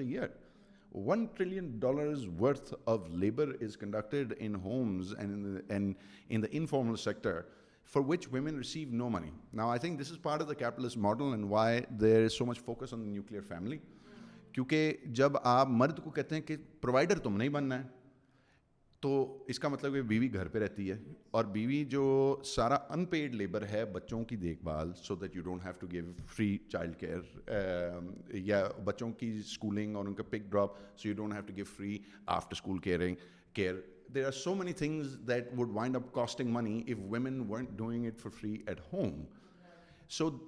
year 0.00 0.28
one 0.96 1.26
trillion 1.36 1.80
dollars 1.80 2.28
worth 2.40 2.74
of 2.86 3.00
labour 3.10 3.48
is 3.62 3.78
conducted 3.78 4.34
and 4.38 4.58
in 6.30 6.42
the 6.42 6.48
informal 6.52 6.96
sector 6.96 7.42
which 7.94 8.28
women 8.30 8.58
receive 8.58 8.92
no 8.92 9.10
money. 9.10 9.32
Now, 9.54 9.70
I 9.70 9.78
think 9.78 9.98
this 9.98 10.10
is 10.10 10.18
part 10.18 10.42
of 10.42 10.48
the 10.48 10.56
capitalist 10.56 10.98
model 10.98 11.34
and 11.34 11.50
why 11.50 11.86
there 11.92 12.24
is 12.24 12.38
so 12.38 12.46
much 12.46 12.60
focus 12.60 12.94
on 12.94 13.00
the 13.00 13.08
nuclear 13.10 13.42
family. 13.44 13.80
کیونکہ 14.54 14.94
جب 15.12 15.38
آپ 15.44 15.68
مرد 15.70 15.98
کو 16.04 16.10
کہتے 16.10 16.36
ہیں 16.36 16.42
کہ 16.42 16.56
provider 16.82 17.20
تم 17.20 17.38
نہیں 17.38 17.50
بننا 17.50 17.80
ہے 17.80 17.88
تو 19.04 19.44
اس 19.48 19.60
کا 19.60 19.68
مطلب 19.68 19.94
کہ 19.94 20.02
بیوی 20.02 20.32
گھر 20.34 20.48
پہ 20.48 20.60
رہتی 20.60 20.90
ہے 20.92 20.98
اور 21.32 21.46
بیوی 21.56 21.84
جو 21.86 22.06
سارا 22.46 22.76
ان 22.90 23.04
پیڈ 23.06 23.34
لیبر 23.36 23.66
ہے 23.70 23.84
بچوں 23.86 24.24
کی 24.24 24.36
دیکھ 24.36 24.64
بھال 24.64 24.94
so 25.02 25.16
that 25.16 25.36
you 25.36 25.44
don't 25.44 25.64
have 25.66 25.74
to 25.80 25.88
give 25.92 26.06
free 26.28 26.58
child 26.72 27.00
care 27.00 28.30
یا 28.46 28.64
بچوں 28.86 29.12
کی 29.20 29.30
اسکولنگ 29.40 29.96
اور 29.96 30.06
ان 30.06 30.14
کا 30.14 30.24
pick 30.30 30.50
drop 30.52 30.78
so 30.98 31.08
you 31.10 31.16
don't 31.16 31.34
have 31.34 31.44
to 31.48 31.56
give 31.58 31.66
free 31.76 31.98
after 32.28 32.56
school 32.56 32.78
caring 32.78 33.16
care 33.54 33.76
There 34.12 34.28
are 34.28 34.32
so 34.32 34.56
many 34.56 34.72
things 34.72 35.18
that 35.26 35.54
would 35.56 35.72
wind 35.72 35.96
up 35.96 36.12
costing 36.14 36.52
money 36.52 36.84
if 36.88 36.98
women 37.00 37.48
weren't 37.48 37.76
doing 37.78 38.06
it 38.06 38.20
for 38.20 38.30
free 38.30 38.64
at 38.68 38.80
home. 38.80 39.28
So 40.08 40.40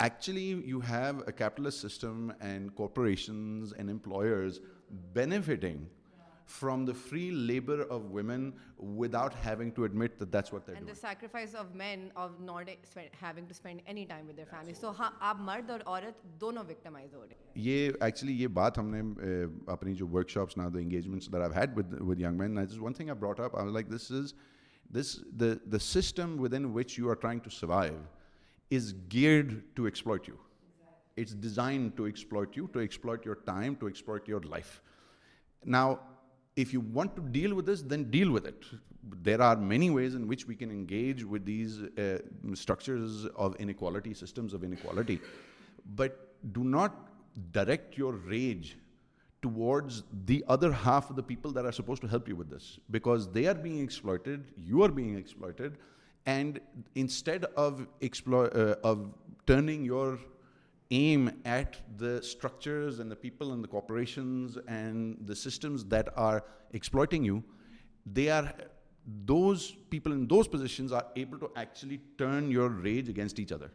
actually 0.00 0.42
you 0.42 0.80
have 0.80 1.26
a 1.26 1.32
capitalist 1.32 1.80
system 1.80 2.34
and 2.40 2.74
corporations 2.74 3.72
and 3.72 3.88
employers 3.88 4.60
benefiting 5.14 5.88
from 6.48 6.84
the 6.84 6.92
free 6.92 7.30
labour 7.30 7.80
of 7.90 8.02
women's 8.02 8.52
اپنی 19.66 19.94
جو 19.94 20.06
If 36.56 36.72
you 36.72 36.80
want 36.80 37.14
to 37.16 37.22
deal 37.22 37.54
with 37.54 37.66
this, 37.66 37.82
then 37.82 38.10
deal 38.10 38.30
with 38.30 38.46
it. 38.46 38.64
There 39.22 39.40
are 39.42 39.56
many 39.56 39.90
ways 39.90 40.14
in 40.14 40.26
which 40.26 40.46
we 40.46 40.56
can 40.56 40.70
engage 40.70 41.22
with 41.22 41.44
these 41.44 41.82
uh, 41.82 42.18
structures 42.54 43.26
of 43.36 43.54
inequality, 43.56 44.14
systems 44.14 44.54
of 44.54 44.64
inequality. 44.64 45.20
But 45.94 46.34
do 46.52 46.64
not 46.64 47.08
direct 47.52 47.98
your 47.98 48.12
rage 48.12 48.78
towards 49.42 50.02
the 50.24 50.42
other 50.48 50.72
half 50.72 51.10
of 51.10 51.16
the 51.16 51.22
people 51.22 51.52
that 51.52 51.66
are 51.66 51.72
supposed 51.72 52.00
to 52.02 52.08
help 52.08 52.26
you 52.26 52.34
with 52.34 52.50
this, 52.50 52.78
because 52.90 53.30
they 53.30 53.46
are 53.46 53.54
being 53.54 53.80
exploited, 53.80 54.44
you 54.58 54.82
are 54.82 54.88
being 54.88 55.16
exploited, 55.16 55.76
and 56.24 56.58
instead 56.94 57.44
of 57.56 57.86
uh, 58.02 58.96
turning 59.46 59.84
your 59.84 60.18
aim 60.90 61.30
at 61.44 61.76
the 61.98 62.22
structures 62.22 63.00
and 63.00 63.10
the 63.10 63.16
people 63.16 63.52
and 63.52 63.62
the 63.62 63.68
corporations 63.68 64.56
and 64.68 65.16
the 65.26 65.34
systems 65.34 65.84
that 65.84 66.08
are 66.16 66.44
exploiting 66.72 67.24
you 67.24 67.42
they 68.12 68.28
are 68.28 68.52
those 69.24 69.72
people 69.90 70.12
in 70.12 70.26
those 70.28 70.46
positions 70.46 70.92
are 70.92 71.06
able 71.16 71.38
to 71.38 71.50
actually 71.56 72.00
turn 72.18 72.50
your 72.50 72.68
rage 72.68 73.08
against 73.08 73.38
each 73.38 73.52
other 73.52 73.70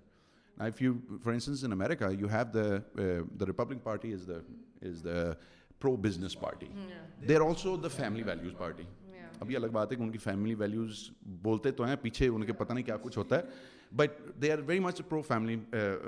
now 0.57 0.65
if 0.65 0.81
you 0.81 1.01
for 1.21 1.33
instance 1.33 1.63
in 1.63 1.71
america 1.71 2.15
you 2.17 2.27
have 2.27 2.51
the 2.53 2.67
uh, 2.75 3.23
the 3.37 3.45
republican 3.45 3.81
party 3.81 4.11
is 4.11 4.25
the 4.25 4.41
is 4.81 5.01
the 5.01 5.37
pro 5.79 5.97
business 5.97 6.35
party 6.35 6.69
yeah. 6.71 6.95
they're 7.21 7.43
also 7.43 7.75
the 7.75 7.89
family 7.89 8.23
values 8.23 8.53
party 8.53 8.87
ابھی 9.41 9.55
الگ 9.55 9.67
بات 9.73 9.91
ہے 9.91 9.95
کہ 9.95 10.01
ان 10.03 10.11
کی 10.11 10.17
family 10.23 10.53
values 10.55 11.09
بولتے 11.43 11.71
تو 11.77 11.85
ہیں 11.85 11.95
پیچھے 12.01 12.27
ان 12.27 12.45
کے 12.45 12.53
پتہ 12.53 12.73
نہیں 12.73 12.83
کیا 12.85 12.97
کچھ 13.03 13.17
ہوتا 13.17 13.37
ہے 13.37 13.95
but 13.97 14.19
they 14.41 14.51
are 14.51 14.59
very 14.65 14.79
much 14.79 15.01
pro 15.09 15.21
family 15.27 15.57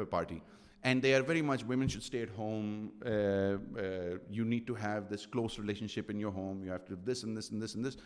party 0.10 0.38
And 0.84 1.02
they 1.02 1.14
are 1.14 1.24
very 1.24 1.42
much, 1.42 1.64
women 1.64 1.88
should 1.88 2.04
stay 2.04 2.22
at 2.22 2.30
home. 2.30 2.92
Uh, 3.06 3.10
uh, 3.10 4.18
you 4.30 4.44
need 4.44 4.68
to 4.68 4.76
have 4.76 5.10
this 5.10 5.26
close 5.26 5.58
relationship 5.58 6.10
in 6.10 6.20
your 6.20 6.32
home. 6.32 6.62
You 6.64 6.72
have 6.72 6.86
to 6.86 6.96
do 6.96 7.02
this 7.06 7.24
and 7.24 7.38
this 7.38 7.52
and 7.52 7.62
this 7.62 7.76
and 7.76 7.86
this. 7.86 7.96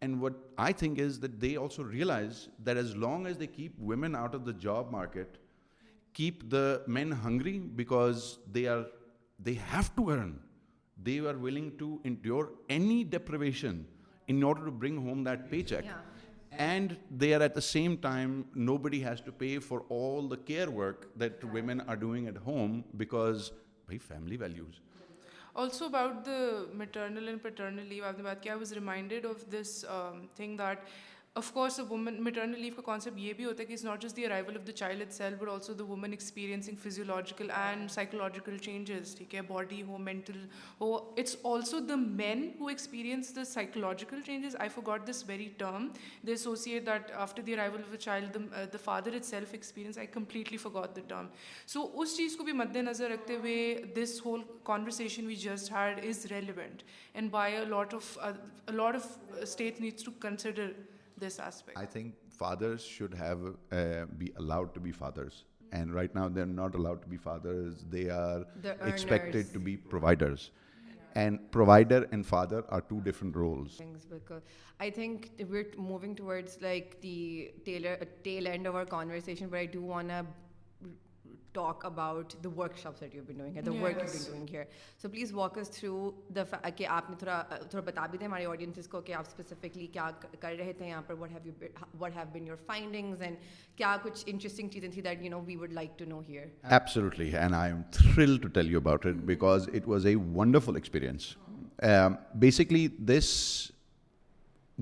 And 0.00 0.20
what 0.20 0.34
I 0.56 0.72
think 0.72 0.98
is 0.98 1.20
that 1.20 1.40
they 1.40 1.56
also 1.56 1.82
realize 1.82 2.48
that 2.64 2.76
as 2.76 2.96
long 2.96 3.26
as 3.26 3.36
they 3.36 3.46
keep 3.46 3.78
women 3.78 4.16
out 4.16 4.34
of 4.34 4.44
the 4.44 4.52
job 4.52 4.90
market, 4.90 5.36
keep 6.14 6.48
the 6.50 6.82
men 6.86 7.10
hungry, 7.10 7.58
because 7.58 8.38
they 8.50 8.64
have 9.54 9.94
to 9.96 10.10
earn. 10.10 10.40
They 11.02 11.18
are 11.18 11.36
willing 11.36 11.76
to 11.78 12.00
endure 12.04 12.50
any 12.68 13.04
deprivation 13.04 13.86
in 14.28 14.42
order 14.42 14.64
to 14.64 14.70
bring 14.70 14.96
home 15.04 15.24
that 15.24 15.50
paycheck. 15.50 15.84
Yeah. 15.84 15.94
And 16.58 16.92
they 17.08 17.34
are 17.34 17.40
at 17.40 17.54
the 17.54 17.60
same 17.60 17.96
time 17.96 18.42
نو 18.56 18.76
بڑی 18.76 19.04
has 19.04 19.22
to 19.22 19.32
pay 19.32 19.58
for 19.58 19.78
all 19.90 20.30
the 20.30 20.36
care 20.46 20.68
work 20.68 21.04
that 21.20 21.44
women 21.52 21.78
are 21.86 21.94
doing 21.94 22.26
at 22.26 22.38
home 22.38 22.80
because we 22.94 24.36
values 24.38 24.80
also 25.54 25.84
about 25.84 26.28
maternal 26.74 27.84
leave 27.86 28.04
آپ 28.04 28.18
نے 28.18 28.24
of 31.36 31.50
course 31.52 31.78
women 31.80 32.22
maternal 32.22 32.60
leave 32.60 32.72
کا 32.76 32.82
concept 32.82 33.18
یہ 33.18 33.32
بھی 33.32 33.44
ہوتا 33.44 33.62
ہے 33.62 33.66
کہ 33.66 33.72
is 33.72 33.84
not 33.84 34.02
just 34.02 34.16
the 34.16 34.24
arrival 34.26 34.56
of 34.56 34.66
the 34.66 34.72
child 34.72 35.02
it 35.02 35.12
self 35.12 35.38
but 35.38 35.48
also 35.48 35.74
the 35.74 35.84
woman 35.84 36.10
experiencing 36.10 36.76
physiological 36.82 37.50
and 37.50 37.90
psychological 37.90 38.58
changes 38.58 39.14
ٹھیک 39.16 39.34
ہے 39.34 39.42
باڈی 39.42 39.80
ہو 39.82 39.98
مینٹل 40.00 40.44
ہو 40.80 40.92
it's 40.96 41.36
also 41.44 41.80
the 41.80 41.96
man 41.96 42.48
who 42.60 42.66
experience 42.66 43.34
the 43.36 43.44
psychological 43.44 44.20
changes 44.26 44.56
I 44.56 44.68
فو 44.68 44.80
got 44.86 45.08
this 45.08 45.24
very 45.28 45.48
term 45.58 45.88
associate 46.26 46.86
that 46.86 47.10
after 47.14 47.42
the 47.42 47.54
arrival 47.54 47.82
of 47.82 47.92
the 47.92 47.98
child 47.98 48.34
the 48.34 48.64
the 48.64 48.78
father 48.84 49.14
it 49.14 49.24
self 49.24 49.52
experience 49.52 49.98
I 49.98 50.06
completely 50.12 50.56
فو 50.58 50.70
got 50.70 50.98
term 51.08 51.26
so 51.66 51.88
اس 51.94 52.16
چیز 52.16 52.36
کو 52.36 52.44
بھی 52.44 52.52
مد 52.54 52.76
نظر 52.76 53.10
رکھتے 53.10 53.36
ہوئے 53.36 53.74
this 53.96 54.20
whole 54.26 54.42
conversation 54.64 55.26
we 55.26 55.36
just 55.40 55.72
had 55.72 56.06
is 56.06 56.24
relevant 56.32 56.82
and 57.14 57.30
by 57.30 57.64
lot 57.66 57.94
of 57.94 58.18
lot 58.72 58.94
of 58.94 59.18
state 59.42 59.80
needs 59.80 60.04
to 60.04 60.10
consider 60.20 60.72
this 61.18 61.38
aspect? 61.38 61.78
I 61.78 61.86
think 61.86 62.14
fathers 62.30 62.84
should 62.84 63.14
have 63.14 63.40
uh, 63.70 64.06
be 64.18 64.32
allowed 64.36 64.74
to 64.74 64.80
be 64.80 64.92
fathers. 64.92 65.44
And 65.72 65.94
right 65.94 66.14
now 66.14 66.28
they're 66.28 66.44
not 66.44 66.74
allowed 66.74 67.00
to 67.02 67.08
be 67.08 67.16
fathers. 67.16 67.84
They 67.88 68.10
are 68.10 68.44
expected 68.84 69.52
to 69.54 69.58
be 69.58 69.76
providers. 69.76 70.50
Yeah. 70.86 71.22
And 71.22 71.50
provider 71.50 72.06
and 72.12 72.26
father 72.26 72.64
are 72.68 72.82
two 72.82 73.00
different 73.00 73.34
roles. 73.34 73.80
I 74.80 74.90
think 74.90 75.30
we're 75.48 75.70
moving 75.78 76.14
towards 76.14 76.58
like 76.60 77.00
the 77.00 77.52
uh, 77.66 78.04
tail 78.22 78.48
end 78.48 78.66
of 78.66 78.74
our 78.74 78.84
conversation, 78.84 79.48
but 79.48 79.60
I 79.60 79.66
do 79.66 79.80
want 79.80 80.08
to 80.08 80.26
آپ 81.54 82.20
نے 82.34 82.86
بتا 87.80 88.06
بھی 88.06 88.26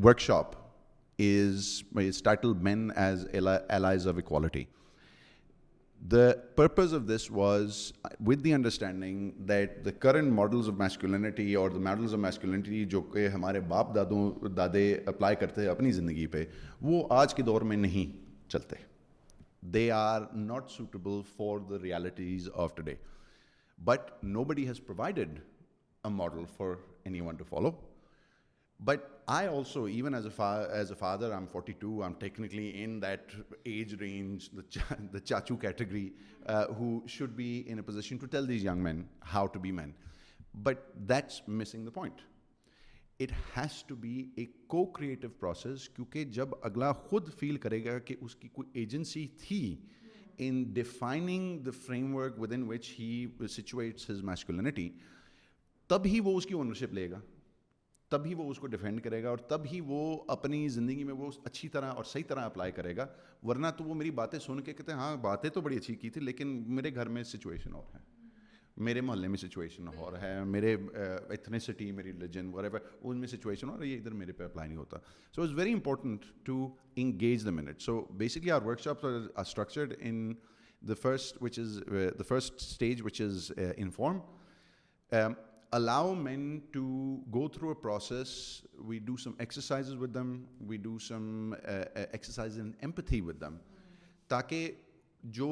ہمارے 0.00 1.29
تھے 4.48 4.64
the 6.00 6.38
purpose 6.57 6.92
of 6.92 7.07
this 7.07 7.31
was 7.31 7.92
uh, 8.05 8.09
with 8.20 8.42
the 8.42 8.55
understanding 8.55 9.35
that 9.46 9.85
the 9.85 9.92
current 9.92 10.31
models 10.31 10.66
of 10.66 10.79
masculinity 10.79 11.55
or 11.55 11.68
the 11.68 11.79
models 11.79 12.12
of 12.12 12.20
masculinity 12.20 12.85
جو 12.90 13.00
کہ 13.12 13.26
ہمارے 13.29 13.61
باپ 13.68 13.94
دادوں 13.94 14.48
دادے 14.57 14.92
اپلائی 15.07 15.37
کرتے 15.37 15.68
اپنی 15.68 15.92
زندگی 15.92 16.26
پہ 16.26 16.44
وہ 16.81 17.03
آج 17.11 17.35
کے 17.35 17.42
دور 17.42 17.62
میں 17.62 17.76
نہیں 17.76 18.16
چلتے 18.50 18.76
they 19.72 19.90
are 19.90 20.20
not 20.35 20.70
suitable 20.70 21.20
for 21.37 21.59
the 21.70 21.83
realities 21.83 22.48
of 22.55 22.74
to 22.74 22.83
day 22.83 22.94
but 23.79 24.11
know 24.24 24.44
body 24.44 24.66
has 24.68 24.81
provided 24.87 25.38
a 26.05 26.11
model 26.12 26.44
for 26.57 26.74
any 27.05 27.20
one 27.20 27.37
to 27.37 27.44
follow 27.48 27.70
but 28.81 29.00
I 29.26 29.46
also 29.48 29.85
even 29.85 30.14
as 30.14 30.26
as 30.26 30.90
a 30.90 30.96
father 30.98 31.22
I 31.22 31.33
am 31.33 31.38
am 31.38 31.46
forty 31.53 31.72
two 31.79 32.03
I 32.03 32.14
technically 32.18 32.70
in 32.74 33.00
that 33.03 33.35
age 33.62 33.94
range 34.00 34.48
the 35.12 35.18
چاچو 35.18 35.57
category 35.57 36.09
who 36.79 36.98
should 37.09 37.31
be 37.37 37.62
in 37.66 37.79
a 37.79 37.85
position 37.87 38.16
to 38.16 38.26
tell 38.26 38.48
these 38.48 38.64
young 38.64 38.83
men 38.83 39.03
how 39.33 39.46
to 39.46 39.61
be 39.61 39.72
main 39.72 39.90
but 40.62 40.79
that's 41.09 41.40
missing 41.48 41.85
the 41.85 41.90
point 41.90 42.20
it 43.20 43.33
has 43.57 43.83
to 43.85 43.94
be 43.96 44.14
a 44.37 44.44
co 44.66 44.85
creative 44.92 45.29
process 45.40 45.88
کیونکہ 45.88 46.24
جب 46.31 46.55
اگلا 46.62 46.92
خود 46.92 47.29
فیل 47.38 47.57
کرے 47.57 47.85
گا 47.85 47.98
کہ 47.98 48.14
اس 48.20 48.37
کی 48.37 48.48
کوئی 48.48 48.68
agency 48.72 49.26
تھی 49.38 49.76
in 50.38 50.62
defining 50.72 51.59
the 51.59 51.70
frame 51.87 52.14
work 52.14 52.38
with 52.38 52.53
in 52.53 52.62
which 52.68 52.88
he 52.98 53.26
situates 53.50 54.09
his 54.11 54.22
masculinity 54.22 54.88
تب 55.90 56.05
ہی 56.05 56.20
وہ 56.20 56.37
اس 56.37 56.46
کی 56.46 56.55
اونرشپ 56.55 56.94
لے 56.94 57.11
گا 57.11 57.20
تب 58.11 58.24
ہی 58.26 58.35
وہ 58.35 58.50
اس 58.50 58.59
کو 58.59 58.66
ڈیفینڈ 58.66 59.03
کرے 59.03 59.22
گا 59.22 59.29
اور 59.29 59.38
تب 59.38 59.61
ہی 59.72 59.81
وہ 59.87 60.00
اپنی 60.29 60.68
زندگی 60.68 61.05
میں 61.05 61.14
وہ 61.14 61.31
اچھی 61.44 61.68
طرح 61.68 61.92
اور 61.92 62.05
صحیح 62.05 62.24
طرح 62.29 62.40
اپلائی 62.40 62.72
کرے 62.72 62.96
گا 62.96 63.07
ورنہ 63.42 63.66
تو 63.76 63.85
وہ 63.85 63.94
میری 63.94 64.11
باتیں 64.11 64.38
سن 64.38 64.61
کے 64.61 64.72
کہتے 64.72 64.92
ہیں 64.92 64.98
ہاں 64.98 65.16
باتیں 65.16 65.50
تو 65.50 65.61
بڑی 65.61 65.76
اچھی 65.76 65.94
کی 65.94 66.11
تھی 66.11 66.20
لیکن 66.20 66.62
میرے 66.74 66.94
گھر 66.94 67.09
میں 67.09 67.22
سچویشن 67.22 67.74
اور 67.74 67.94
ہے 67.94 67.98
میرے 68.76 69.00
محلے 69.00 69.29
میں 69.29 69.37
سچویشن 69.37 69.88
اور 69.88 70.12
ہے 70.12 70.33
میرے 70.44 70.76
ایتھنیسٹی 70.94 71.90
میری 71.92 72.12
ریلیجن 72.12 72.50
وغیرہ 72.55 72.79
ان 73.03 73.16
میں 73.16 73.29
سچویشن 73.29 73.68
اور 73.68 73.83
یہ 73.83 73.98
ادھر 73.98 74.12
میرے 74.12 74.33
پہ 74.33 74.44
اپلائی 74.44 74.68
نہیں 74.68 74.79
ہوتا 74.79 74.98
so 75.37 75.42
it's 75.42 75.53
very 75.55 75.72
important 75.72 76.24
to 76.44 76.68
engage 76.96 77.44
the 77.44 77.50
men 77.50 77.83
so 77.83 78.00
basically 78.14 78.50
our 78.50 78.62
work 78.62 78.81
shops 78.81 79.05
are 79.05 79.40
structured 79.40 79.94
in 80.00 80.33
the 80.83 80.94
first 81.03 81.42
which 81.42 81.59
is 81.59 81.83
the 82.18 82.22
first 82.29 82.55
stage 82.55 83.03
which 83.03 83.20
is 83.20 83.53
inform 83.76 84.18
allow 85.72 86.14
men 86.14 86.59
to 86.72 86.83
go 87.35 87.46
through 87.48 87.68
a 87.68 87.74
process 87.83 88.31
we 88.87 88.98
do 88.98 89.16
some 89.16 89.33
exercises 89.38 89.94
with 90.00 90.14
them 90.14 90.33
we 90.61 90.79
some 90.98 91.53
exercise 91.62 92.59
N 92.59 92.70
empathy 92.81 93.20
with 93.20 93.40
them 93.40 93.57
تاکہ 94.29 94.70
جو 95.22 95.48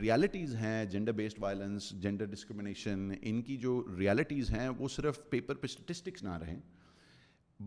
realities 0.00 0.54
ہیں 0.54 0.84
gender 0.84 1.12
based 1.12 1.42
violence 1.42 1.90
gender 2.02 2.26
discrimination 2.26 3.10
ان 3.20 3.42
کی 3.42 3.56
جو 3.56 3.82
realities 3.98 4.50
ہیں 4.50 4.68
وہ 4.78 4.88
صرف 4.88 5.20
paper 5.30 5.54
پہ 5.54 5.66
اسٹیٹسٹکس 5.66 6.22
نہ 6.22 6.38
رہیں 6.38 6.60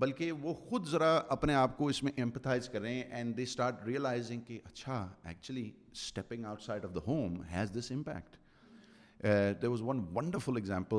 بلکہ 0.00 0.31
وہ 0.31 0.53
خود 0.69 0.87
ذرا 0.87 1.15
اپنے 1.29 1.53
آپ 1.53 1.77
کو 1.77 1.87
اس 1.87 2.03
میں 2.03 2.11
ایمپتھائز 2.15 2.69
کریں 2.69 3.01
اینڈ 3.03 3.37
دے 3.37 3.43
اسٹارٹ 3.43 3.87
ریئلائزنگ 3.87 4.41
کہ 4.41 4.59
اچھا 4.65 5.07
actually 5.23 5.71
stepping 5.91 6.45
out 6.45 6.61
side 6.61 6.85
of 6.85 6.95
the 6.95 7.07
home 7.07 7.41
has 7.51 7.77
this 7.77 7.91
impact 7.91 8.37
the 9.23 9.67
was 9.67 9.81
one 9.81 10.05
wonderful 10.15 10.55
example 10.55 10.97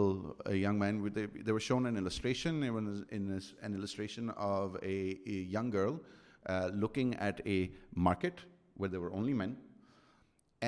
a 0.47 0.59
young 0.59 0.69
man 0.69 1.01
with 1.01 1.19
they were 1.47 1.59
shown 1.59 1.87
illustration 1.87 4.29
of 4.37 4.71
a 4.83 5.15
young 5.27 5.73
girl 5.73 5.97
looking 6.81 7.13
at 7.19 7.41
a 7.45 7.67
market 7.97 8.41
with 8.77 8.93
they were 8.93 9.11
only 9.11 9.33
main 9.33 9.55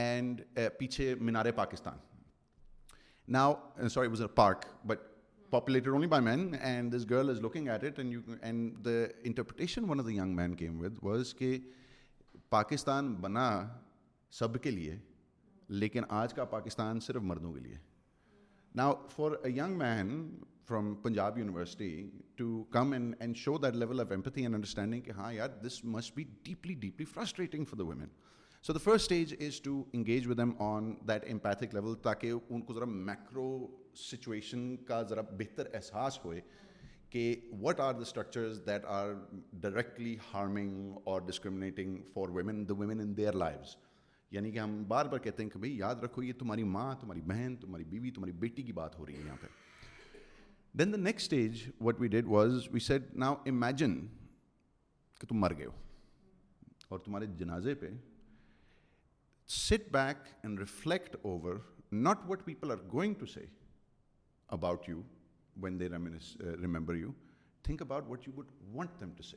and 0.00 0.40
پیچھے 0.79 1.14
مینارے 1.14 1.53
Pakistan 1.53 1.99
now 3.29 3.55
sorry 3.88 4.09
was 4.09 4.23
a 4.23 4.27
park 4.27 4.64
but 4.87 4.99
populated 5.51 5.88
only 5.88 6.07
by 6.07 6.25
men 6.25 6.55
and 6.61 6.95
this 6.95 7.11
girl 7.11 7.31
is 7.31 7.40
looking 7.40 7.69
at 7.69 7.85
it 7.85 8.01
and 8.43 8.85
the 8.85 9.05
interpretation 9.25 9.90
one 9.90 10.01
of 10.01 10.07
the 10.07 10.12
young 10.12 10.21
men 10.21 10.55
کی 10.55 10.69
پاکستان 12.49 13.14
بنا 13.14 13.73
سب 14.31 14.62
کے 14.62 14.71
لیے 14.71 14.99
لیکن 15.75 16.05
آج 16.12 16.35
کا 16.35 16.45
پاکستان 16.45 17.01
صرف 17.01 17.23
مردوں 17.23 17.53
کے 17.53 17.61
لیے 17.61 17.77
نا 18.75 18.93
for 19.09 19.33
a 19.45 19.51
young 19.51 19.79
man 19.79 20.11
from 20.67 20.95
Punjab 20.95 21.38
university 21.38 22.11
to 22.37 22.62
come 22.71 22.93
and 22.93 23.14
and 23.19 23.37
show 23.37 23.57
that 23.59 23.75
level 23.75 24.01
of 24.01 24.11
empathy 24.11 24.43
and 24.43 24.55
understanding 24.55 25.01
کہ 25.01 25.11
ہاں 25.11 25.33
یار 25.33 25.49
this 25.64 25.85
must 25.85 26.14
be 26.17 26.25
deeply 26.43 26.75
deeply 26.75 27.05
frustrating 27.05 27.64
for 27.64 27.79
the 27.79 27.85
women 27.85 28.09
so 28.64 28.73
the 28.73 28.79
first 28.79 29.12
stage 29.12 29.35
is 29.47 29.61
to 29.61 29.83
engage 29.93 30.27
with 30.27 30.38
M 30.38 30.53
on 30.59 30.95
that 31.09 31.25
empathic 31.31 31.75
level 31.75 31.95
تاکہ 32.03 32.33
ان 32.49 32.62
کو 32.62 32.75
ذرا 32.75 32.85
macro 32.85 33.47
situation 33.95 34.77
کا 34.77 35.03
ذرا 35.03 35.23
بہتر 35.38 35.69
احساس 35.75 36.19
ہوئے 36.25 36.40
کہ 37.11 37.35
what 37.62 37.81
are 37.81 37.93
the 37.95 38.01
structures 38.01 38.61
that 38.67 38.85
are 38.85 39.12
directly 39.53 40.17
harming 40.33 40.97
اور 41.05 41.21
discriminating 41.21 41.97
for 42.14 42.29
women 42.29 42.69
the 42.69 42.75
women 42.75 43.01
in 43.01 43.17
their 43.17 43.33
lives 43.33 43.77
یعنی 44.35 44.51
کہ 44.51 44.59
ہم 44.59 44.83
بار 44.88 45.07
بار 45.07 45.19
کہتے 45.19 45.43
ہیں 45.43 45.51
کہ 45.51 45.59
بھائی 45.59 45.77
یاد 45.79 46.03
رکھو 46.03 46.23
یہ 46.23 46.33
تمہاری 46.33 46.62
ماں 46.69 46.95
تمہاری 47.01 47.21
بہن 47.21 47.57
تمہاری 47.57 47.85
بیوی 47.85 48.11
تمہاری 48.11 48.33
بیٹی 48.33 48.62
کی 48.62 48.73
بات 48.73 48.99
ہو 48.99 49.07
رہی 49.07 49.17
ہے 49.17 49.27
یہاں 49.27 49.37
پہ 49.40 49.47
then 50.75 50.93
the 50.93 50.97
next 50.97 51.33
stage 51.33 51.62
what 51.81 52.01
we 52.01 52.09
did 52.09 52.27
was 52.27 52.67
we 52.73 52.81
set 52.81 53.14
now 53.14 53.35
imagine 53.47 53.95
کہ 55.21 55.27
تم 55.27 55.38
مر 55.38 55.53
گئے 55.59 55.67
ہو 55.67 55.73
اور 56.88 56.99
تمہارے 56.99 57.27
جنازے 57.38 57.75
پہ 57.75 57.90
sit 59.49 59.88
back 59.93 60.27
and 60.43 60.59
reflect 60.59 61.17
over 61.23 61.59
not 61.93 62.29
what 62.29 62.45
people 62.45 62.71
are 62.71 62.83
going 62.93 63.14
to 63.14 63.27
say 63.27 63.45
about 64.49 64.88
you 64.88 65.01
when 65.57 65.81
they 65.81 65.88
remember 65.88 66.95
you 66.95 67.12
think 67.64 67.83
about 67.83 68.09
what 68.09 68.29
you 68.29 68.35
would 68.37 68.51
want 68.73 69.01
them 69.01 69.14
to 69.17 69.23
سے 69.23 69.37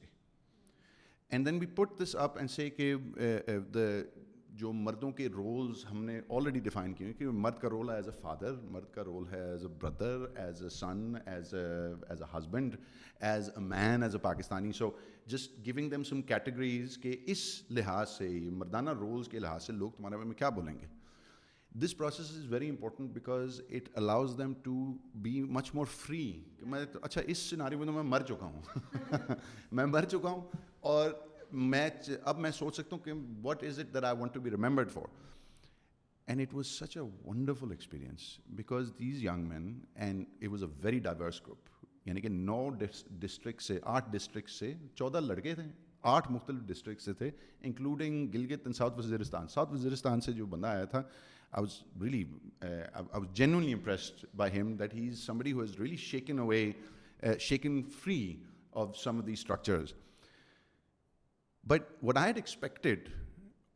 and 1.31 1.45
then 1.45 1.59
we 1.59 1.65
put 1.75 1.99
this 1.99 2.15
up 2.15 2.37
and 2.37 2.51
say 2.51 2.69
کہ 2.69 2.93
the 2.95 3.53
uh, 3.53 3.59
uh, 3.59 4.36
جو 4.57 4.71
مردوں 4.73 5.11
کے 5.11 5.27
rules 5.29 5.83
ہم 5.91 6.03
نے 6.05 6.19
already 6.29 6.59
define 6.59 6.93
کیے 6.93 7.07
ہیں 7.07 7.13
کہ 7.13 7.27
مرد 7.35 7.59
کا 7.59 7.69
رول 7.69 7.89
ہے 7.89 7.95
ایز 7.95 8.07
اے 8.07 8.13
فادر 8.21 8.55
مرد 8.71 8.91
کا 8.93 9.03
رول 9.03 9.27
ہے 9.31 9.41
as 9.41 9.65
a 9.65 9.71
brother 9.81 10.25
as 10.35 10.61
a 10.63 10.69
son 10.69 11.13
as 11.25 11.53
a 11.53 11.65
as 12.09 12.21
a 12.21 12.37
husband 12.37 12.75
as 13.19 13.49
a 13.49 13.63
man 13.63 14.03
as 14.03 14.15
a 14.15 14.21
Pakistani 14.21 14.71
so 14.71 14.89
just 15.25 15.57
going 15.67 15.89
them 15.89 16.03
some 16.03 16.21
categories 16.23 16.97
کہ 16.97 17.15
اس 17.25 17.47
لحاظ 17.69 18.09
سے 18.09 18.29
مردانہ 18.53 18.89
رولز 18.99 19.27
کے 19.27 19.39
لحاظ 19.39 19.63
سے 19.63 19.73
لوگ 19.73 19.91
تمہارے 19.91 20.15
بارے 20.15 20.27
میں 20.27 20.35
کیا 20.35 20.49
بولیں 20.49 20.73
گے 20.73 20.87
this 21.71 21.97
process 21.97 22.31
is 22.31 22.51
very 22.51 22.69
important 22.69 23.09
because 23.09 23.61
it 23.69 23.89
allows 23.95 24.37
them 24.37 24.53
to 24.63 24.75
be 25.15 25.41
much 25.49 25.73
more 25.75 25.85
free 25.91 26.25
کہ 26.59 26.65
میں 26.65 26.85
اچھا 27.01 27.21
اس 27.27 27.37
سناری 27.49 27.75
میں 27.75 27.85
تو 27.85 27.91
میں 27.91 28.03
مر 28.05 28.21
چکا 28.21 28.45
ہوں 28.45 28.61
میں 29.71 29.85
مر 29.85 30.05
چکا 30.05 30.29
ہوں 30.29 30.41
اور 30.81 31.11
میں 31.51 31.89
اب 32.23 32.39
میں 32.39 32.51
سوچ 32.51 32.75
سکتا 32.75 32.95
ہوں 32.95 33.03
کہ 33.03 33.13
what 33.41 33.63
is 33.63 33.79
it 33.79 33.93
there 33.93 34.03
I 34.03 34.17
want 34.19 34.33
to 34.33 34.41
be 34.41 34.51
remembered 34.51 34.91
for 34.91 35.07
and 36.27 36.41
it 36.41 36.53
was 36.53 36.67
such 36.69 36.97
a 36.97 37.03
wonderful 37.25 37.71
experience 37.71 38.29
because 38.55 38.91
these 38.99 39.23
young 39.23 39.47
men 39.47 39.79
and 39.95 40.25
it 40.41 40.49
was 40.49 40.63
a 40.63 40.69
very 40.83 40.99
diverse 40.99 41.41
group 41.47 41.69
یعنی 42.05 42.21
کہ 42.21 42.29
نو 42.29 42.69
ڈسٹرکٹ 43.19 43.61
سے 43.61 43.79
آٹھ 43.83 44.09
ڈسٹرکٹ 44.11 44.49
سے 44.49 44.73
چودہ 44.95 45.17
لڑکے 45.17 45.55
تھے 45.55 45.63
آٹھ 46.05 46.31
مختلف 46.31 46.61
ڈسٹرکٹ 46.67 47.01
سے 47.01 47.13
تھے 47.13 47.29
including 47.61 48.27
Gilgit 48.33 48.67
south 48.75 48.97
Waziristan 48.97 49.47
south 49.47 49.73
Waziristan 49.73 50.21
سے 50.21 50.33
جو 50.33 50.45
بندہ 50.45 50.67
آیا 50.67 50.85
تھا 50.85 51.01
I 51.51 51.65
I 52.01 52.23
was 52.23 53.13
was 53.13 53.35
genuinely 53.37 53.73
impressed 53.73 54.25
by 54.35 54.51
him 54.51 54.75
that 54.77 54.93
he 54.93 55.07
is 55.07 55.29
is 55.29 55.53
who 55.53 55.65
shaken 55.95 56.39
shaken 57.39 57.69
away 57.69 57.81
free 57.99 58.19
of 58.73 58.97
some 58.97 59.17
of 59.17 59.25
the 59.27 59.33
structures 59.33 59.93
But 61.67 61.89
what 61.99 62.17
I 62.17 62.27
had 62.27 62.37
expected 62.37 63.11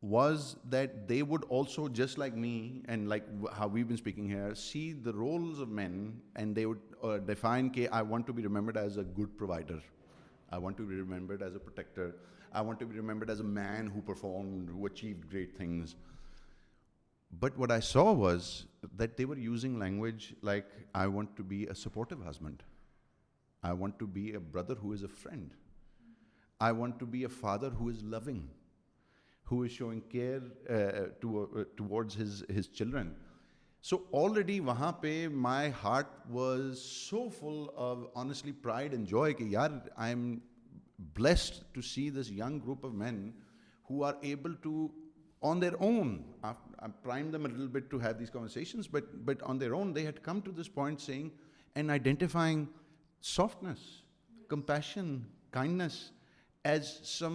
was 0.00 0.56
that 0.70 1.06
they 1.06 1.22
would 1.22 1.44
also, 1.44 1.88
just 1.88 2.18
like 2.18 2.34
me 2.34 2.82
and 2.86 3.08
like 3.08 3.24
how 3.52 3.68
we've 3.68 3.86
been 3.86 3.96
speaking 3.96 4.26
here, 4.26 4.54
see 4.54 4.92
the 4.92 5.12
roles 5.12 5.60
of 5.60 5.68
men, 5.68 6.20
and 6.34 6.56
they 6.56 6.66
would 6.66 6.80
uh, 7.02 7.18
define, 7.18 7.70
I 7.92 8.02
want 8.02 8.26
to 8.26 8.32
be 8.32 8.42
remembered 8.42 8.76
as 8.76 8.96
a 8.96 9.04
good 9.04 9.36
provider. 9.36 9.80
I 10.50 10.58
want 10.58 10.76
to 10.78 10.86
be 10.86 10.94
remembered 10.96 11.42
as 11.42 11.54
a 11.54 11.58
protector. 11.58 12.16
I 12.52 12.62
want 12.62 12.80
to 12.80 12.86
be 12.86 12.96
remembered 12.96 13.30
as 13.30 13.40
a 13.40 13.44
man 13.44 13.86
who 13.86 14.00
performed, 14.00 14.70
who 14.70 14.86
achieved 14.86 15.30
great 15.30 15.56
things. 15.56 15.94
But 17.40 17.56
what 17.56 17.70
I 17.70 17.80
saw 17.80 18.12
was 18.12 18.66
that 18.96 19.16
they 19.16 19.24
were 19.24 19.38
using 19.38 19.78
language 19.78 20.34
like, 20.42 20.66
I 20.94 21.06
want 21.06 21.36
to 21.36 21.42
be 21.42 21.66
a 21.66 21.74
supportive 21.74 22.22
husband. 22.22 22.62
I 23.62 23.72
want 23.72 23.98
to 24.00 24.06
be 24.06 24.32
a 24.34 24.40
brother 24.40 24.74
who 24.74 24.92
is 24.92 25.02
a 25.02 25.08
friend. 25.08 25.50
I 26.64 26.74
want 26.76 26.98
to 27.00 27.06
be 27.06 27.20
a 27.20 27.28
father 27.40 27.72
who 27.80 27.88
is 27.88 28.02
loving 28.04 28.46
who 29.46 29.62
is 29.62 29.70
showing 29.70 30.00
care 30.10 30.38
towards 31.20 32.20
his 32.20 32.42
his 32.58 32.68
children 32.74 33.12
so 33.84 33.96
already 34.12 34.58
وہاں 34.60 34.92
پہ 35.00 35.28
my 35.46 35.70
heart 35.82 36.10
was 36.30 36.78
so 36.78 37.28
full 37.40 37.64
of 37.76 37.98
honestly 38.14 38.52
pride 38.62 38.92
and 38.92 39.08
joy 39.08 39.32
کہ 39.32 39.44
یار 39.44 39.70
I 39.96 40.14
am 40.14 40.38
blessed 41.16 41.62
to 41.74 41.80
see 41.84 42.08
this 42.10 42.30
young 42.32 42.58
group 42.58 42.86
of 42.86 42.92
men 42.94 43.30
who 43.90 44.04
are 44.04 44.14
able 44.20 44.54
to 44.62 44.86
on 45.42 45.62
their 45.62 45.72
own 45.80 46.16
prime 47.02 47.30
them 47.30 47.46
little 47.46 47.68
bit 47.68 47.90
to 47.90 48.00
have 48.00 48.12
these 48.18 48.88
but 48.90 49.14
but 49.24 49.42
on 49.42 49.60
their 49.60 49.70
own 49.70 49.94
they 49.94 50.06
had 50.06 50.20
come 50.24 50.40
to 50.40 50.50
this 50.60 50.72
point 50.74 51.00
seeing 51.00 51.28
and 51.76 51.90
identifying 51.90 52.64
softness 53.24 53.78
compassion 54.48 55.16
kindness 55.50 56.00
جو 56.64 57.26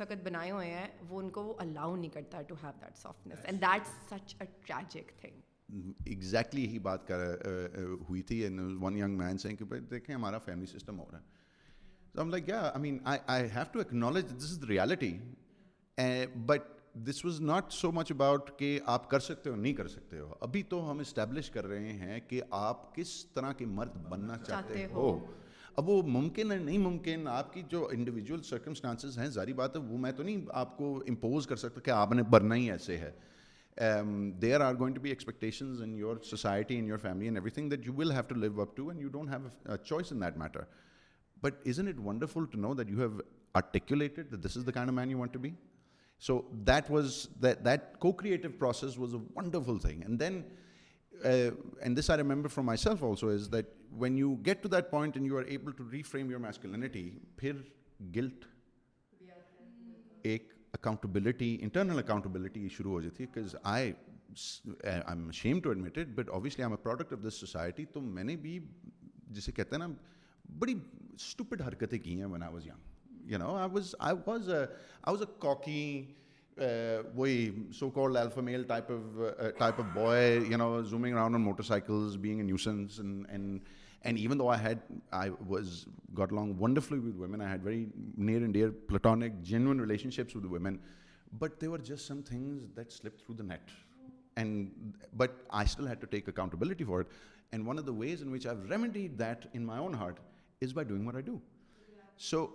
وقت 0.00 0.12
بنائے 0.24 0.50
ہوئے 0.50 0.86
but 16.46 16.62
this 16.94 17.24
was 17.24 17.40
not 17.40 17.72
so 17.72 17.90
much 17.92 18.12
about 18.12 18.50
کہ 18.58 18.78
آپ 18.86 19.08
کر 19.10 19.20
سکتے 19.20 19.50
ہو 19.50 19.56
نہیں 19.56 19.72
کر 19.72 19.88
سکتے 19.88 20.18
ہو 20.18 20.34
ابھی 20.40 20.62
تو 20.62 20.90
ہم 20.90 20.98
اسٹیبلش 20.98 21.50
کر 21.50 21.66
رہے 21.66 21.92
ہیں 21.92 22.20
کہ 22.28 22.40
آپ 22.50 22.94
کس 22.94 23.14
طرح 23.26 23.52
کے 23.52 23.66
مرد 23.66 23.96
بننا 24.08 24.36
چاہتے 24.38 24.86
ہو 24.92 25.18
اب 25.76 25.88
وہ 25.88 26.02
ممکن 26.02 26.52
ہے 26.52 26.56
نہیں 26.58 26.78
ممکن 26.78 27.28
آپ 27.28 27.52
کی 27.52 27.62
جو 27.68 27.88
انڈیویجول 27.92 28.42
سرکمسٹانسز 28.42 29.18
ہیں 29.18 29.26
ظاہری 29.26 29.52
بات 29.52 29.76
ہے 29.76 29.80
وہ 29.80 29.98
میں 29.98 30.12
تو 30.12 30.22
نہیں 30.22 30.44
آپ 30.52 30.76
کو 30.76 30.96
امپوز 31.08 31.46
کر 31.46 31.56
سکتا 31.56 31.80
کہ 31.80 31.90
آپ 31.90 32.12
نے 32.12 32.22
بننا 32.22 32.54
ہی 32.54 32.70
ایسے 32.70 32.96
ہے 32.96 33.10
there 34.40 34.60
are 34.60 34.74
going 34.74 34.94
to 34.94 35.00
be 35.00 35.08
expectations 35.08 35.82
in 35.82 35.94
your 35.94 36.16
society 36.24 36.78
in 36.78 36.88
your 36.88 36.98
family 36.98 37.26
and 37.26 37.36
every 37.36 37.50
thing 37.50 37.70
that 37.70 37.86
you 37.86 37.94
will 37.94 38.12
have 38.12 38.22
to 38.22 38.34
live 38.34 38.60
up 38.60 38.76
to 38.76 38.88
and 38.88 39.02
you 39.02 39.08
don't 39.08 39.30
have 39.30 39.76
choice 39.76 40.12
in 40.12 40.20
that 40.20 40.36
matter 40.36 40.60
but 41.42 41.66
is 41.66 41.80
in 41.80 41.88
it 41.88 41.98
wonderful 41.98 42.44
to 42.44 42.58
know 42.58 42.74
that 42.74 42.90
you 42.90 42.98
have 42.98 43.18
articulated 43.54 44.44
this 44.44 44.56
is 44.56 44.66
the 44.66 44.70
kind 44.70 44.90
man 44.90 45.10
you 45.10 45.18
want 45.18 45.32
to 45.32 45.38
be 45.38 45.50
so 46.20 46.42
that 46.52 46.90
was 46.90 47.28
that 47.42 47.96
کوکریٹو 47.98 48.48
process 48.58 48.98
was 48.98 49.14
a 49.14 49.20
wonderful 49.36 49.78
thing 49.78 50.02
and 50.02 50.20
then 50.20 50.42
and 51.80 51.98
this 51.98 52.10
I 52.10 52.22
remember 52.22 52.48
from 52.48 52.66
my 52.66 52.78
self 52.78 53.04
also 53.04 53.28
is 53.28 53.48
that 53.52 53.66
when 53.90 54.18
you 54.18 54.34
get 54.34 54.62
to 54.62 54.68
that 54.68 54.90
point 54.90 55.16
you 55.16 55.38
are 55.38 55.42
able 55.42 56.02
frame 56.02 56.30
your 56.30 56.40
mass 56.40 56.58
کلینٹی 56.58 57.18
پھر 57.36 57.52
guilt 58.00 58.44
ایک 60.22 60.52
accountability 60.72 61.58
internal 61.60 61.98
accountability 61.98 62.68
شروع 62.68 62.92
ہو 62.92 63.00
جاتی 63.00 63.24
ہے 63.24 63.92
product 66.82 67.12
of 67.12 67.18
this 67.28 67.34
society 67.34 67.84
تو 67.84 68.00
میں 68.00 68.24
نے 68.24 68.36
بھی 68.36 68.60
جسے 69.26 69.52
کہتے 69.52 69.76
ہیں 69.76 69.88
نا 69.88 69.94
بڑی 70.58 70.74
اسٹوپٹ 71.14 71.62
حرکتیں 71.62 71.98
کی 71.98 72.16
ہیں 72.18 72.24
when 72.24 72.42
I 72.42 72.52
was 72.52 72.66
young 72.66 72.95
You 73.26 73.38
know, 73.38 73.56
I 73.56 73.66
was 73.66 73.94
a 73.98 75.26
cocky, 75.40 76.14
uh, 76.60 77.02
so-called 77.70 78.16
alpha 78.16 78.40
male 78.40 78.64
uh, 78.70 78.72
uh, 78.72 79.50
type 79.52 79.78
of 79.78 79.92
boy. 79.92 80.40
You 80.40 80.56
know, 80.56 80.82
zooming 80.84 81.12
around 81.12 81.34
on 81.34 81.42
motorcycles, 81.42 82.16
being 82.16 82.40
a 82.40 82.44
nuisance, 82.44 82.98
and 82.98 83.60
even 84.04 84.38
though 84.38 84.48
I 84.48 84.76
got 86.14 86.30
along 86.30 86.56
wonderfully 86.56 87.00
with 87.00 87.16
women, 87.16 87.40
I 87.40 87.48
had 87.48 87.62
very 87.62 87.88
near 88.16 88.38
and 88.38 88.54
dear 88.54 88.70
platonic, 88.70 89.42
genuine 89.42 89.80
relationships 89.80 90.34
with 90.34 90.44
women, 90.44 90.78
but 91.40 91.58
there 91.58 91.70
were 91.70 91.78
just 91.78 92.06
some 92.06 92.22
things 92.22 92.68
that 92.76 92.92
slipped 92.92 93.22
through 93.22 93.34
the 93.34 93.42
net, 93.42 93.68
but 95.14 95.44
I 95.50 95.64
still 95.64 95.86
had 95.86 96.00
to 96.00 96.06
take 96.06 96.28
accountability 96.28 96.84
for 96.84 97.00
it. 97.00 97.08
And 97.52 97.66
one 97.66 97.78
of 97.78 97.86
the 97.86 97.92
ways 97.92 98.22
in 98.22 98.30
which 98.30 98.46
I've 98.46 98.70
remedied 98.70 99.18
that 99.18 99.46
in 99.52 99.66
my 99.66 99.78
own 99.78 99.92
heart 99.92 100.18
is 100.60 100.72
by 100.72 100.84
doing 100.84 101.04
what 101.04 101.16
I 101.16 101.20
do. 101.20 101.40
So 102.16 102.52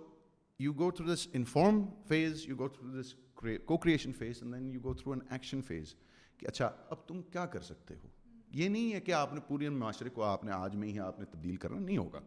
اچھا 6.46 6.70
اب 6.88 7.08
تم 7.08 7.22
کیا 7.22 7.46
کر 7.46 7.60
سکتے 7.60 7.94
ہو 8.04 8.08
یہ 8.54 8.68
نہیں 8.68 8.92
ہے 8.92 9.00
کہ 9.00 9.12
آپ 9.12 9.34
نے 9.34 9.40
پورے 9.40 9.68
معاشرے 9.68 10.08
کو 10.08 10.22
آپ 10.22 10.44
نے 10.44 10.52
آج 10.52 10.76
میں 10.76 10.88
ہی 10.88 10.98
آپ 10.98 11.18
نے 11.18 11.24
تبدیل 11.24 11.56
کرنا 11.56 11.78
نہیں 11.78 11.96
ہوگا 11.96 12.20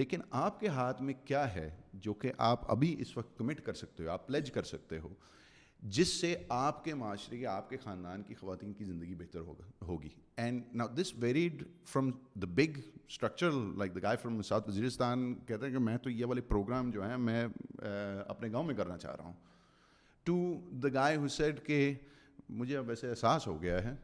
لیکن 0.00 0.20
آپ 0.30 0.60
کے 0.60 0.68
ہاتھ 0.68 1.02
میں 1.02 1.14
کیا 1.24 1.54
ہے 1.54 1.76
جو 1.92 2.14
کہ 2.14 2.32
آپ 2.38 2.70
ابھی 2.70 2.96
اس 2.98 3.16
وقت 3.16 3.38
کمٹ 3.38 3.60
کر 3.60 3.74
سکتے 3.74 4.04
ہو 4.04 4.10
آپ 4.10 4.26
پلیج 4.26 4.50
کر 4.50 4.62
سکتے 4.62 4.98
ہو 4.98 5.08
جس 5.84 6.08
سے 6.20 6.34
آپ 6.48 6.84
کے 6.84 6.94
معاشرے 6.94 7.38
کے 7.38 7.46
آپ 7.46 7.68
کے 7.70 7.76
خاندان 7.76 8.22
کی 8.22 8.34
خواتین 8.34 8.72
کی 8.72 8.84
زندگی 8.84 9.14
بہتر 9.14 9.40
ہوگا 9.40 9.64
ہوگی 9.88 10.08
اینڈ 10.36 10.62
نا 10.74 10.86
this 10.96 11.12
varied 11.18 11.62
from 11.84 12.10
the 12.34 12.46
big 12.46 12.78
structure 13.08 13.50
like 13.76 13.94
the 13.94 14.00
guy 14.02 14.16
from 14.16 14.40
south 14.42 14.68
Waziristan 14.68 15.34
کہتے 15.46 15.66
ہیں 15.66 15.72
کہ 15.72 15.78
میں 15.78 15.96
تو 15.98 16.10
یہ 16.10 16.24
والے 16.24 16.40
پروگرام 16.40 16.90
جو 16.90 17.02
ہیں 17.02 17.16
میں 17.16 17.46
اپنے 18.26 18.52
گاؤں 18.52 18.64
میں 18.64 18.74
کرنا 18.74 18.98
چاہ 18.98 19.14
رہا 19.16 19.24
ہوں 19.24 19.32
to 20.26 20.60
the 20.82 20.88
guy 20.94 21.16
who 21.16 21.28
said 21.28 21.66
کہ 21.66 21.94
مجھے 22.48 22.76
اب 22.76 22.88
ویسے 22.88 23.10
احساس 23.10 23.46
ہو 23.46 23.62
گیا 23.62 23.84
ہے 23.84 23.94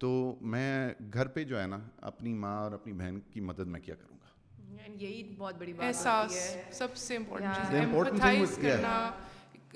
تو 0.00 0.36
میں 0.40 0.94
گھر 1.12 1.26
پہ 1.26 1.44
جو 1.44 1.60
ہے 1.60 1.66
نا 1.66 1.78
اپنی 2.00 2.34
ماں 2.34 2.56
اور 2.58 2.72
اپنی 2.72 2.92
بہن 2.92 3.20
کی 3.30 3.40
مدد 3.40 3.66
میں 3.66 3.80
کیا 3.80 3.94
کروں 3.94 4.18
گا 4.18 4.72
یعنی 4.74 5.04
یہی 5.04 5.34
بہت 5.38 5.54
بڑی 5.54 5.72
بات 5.72 5.86
احساس 5.86 6.56
سب 6.70 6.96
سے 6.96 7.16
امپورٹنٹ 7.16 8.22
چیز 8.22 8.58
ہے 8.64 8.76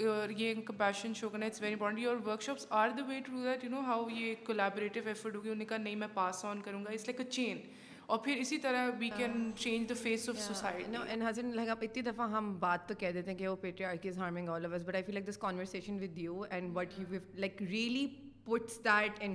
اور 0.00 0.28
uh, 0.28 0.34
یہ 0.36 0.54
کمپیشن 0.66 1.14
شو 1.14 1.28
کرنا 1.28 1.46
اٹس 1.46 1.62
ویری 1.62 1.72
امپورٹنٹ 1.72 2.06
اور 2.06 2.16
work 2.24 2.42
shops 2.42 2.66
are 2.70 2.88
the 2.88 3.04
way 3.08 3.28
that 3.44 3.64
you 3.64 3.70
know 3.70 3.80
how 3.80 4.08
یہ 4.10 4.34
کولیبریٹیو 4.46 5.02
ایفرٹ 5.06 5.34
ہوگی 5.34 5.48
انہوں 5.48 5.58
نے 5.58 5.64
کہا 5.64 5.76
نہیں 5.76 5.96
میں 5.96 6.08
پاس 6.14 6.44
آن 6.44 6.60
کروں 6.62 6.84
گا 6.84 6.90
اٹس 6.90 7.06
لائک 7.06 7.20
اے 7.20 7.30
چین 7.30 7.60
اور 8.06 8.18
پھر 8.18 8.36
اسی 8.36 8.58
طرح 8.58 8.90
we 8.98 9.08
can 9.16 9.50
change 9.56 9.88
the 9.88 9.94
face 10.02 10.28
of 10.28 10.38
society 10.38 10.96
and 11.08 11.54
like 11.54 11.68
آپ 11.68 11.78
اتنی 11.82 12.02
دفعہ 12.02 12.28
ہم 12.30 12.54
بات 12.58 12.88
تو 12.88 12.94
کہہ 12.98 13.12
دیتے 13.12 13.30
ہیں 13.30 13.38
کہ 13.38 13.48
وہ 13.48 14.16
harming 14.16 14.48
all 14.48 14.62
loose 14.62 14.84
but 14.84 14.94
I 14.94 15.04
feel 15.04 15.14
like 15.14 15.28
this 15.28 15.38
conversation 15.38 15.98
with 16.02 16.18
you 16.18 16.42
and 16.50 16.76
what 16.76 16.98
you 16.98 17.18
like 17.34 17.62
really 17.62 18.06
puts 18.46 18.78
that 18.84 19.18
in 19.20 19.34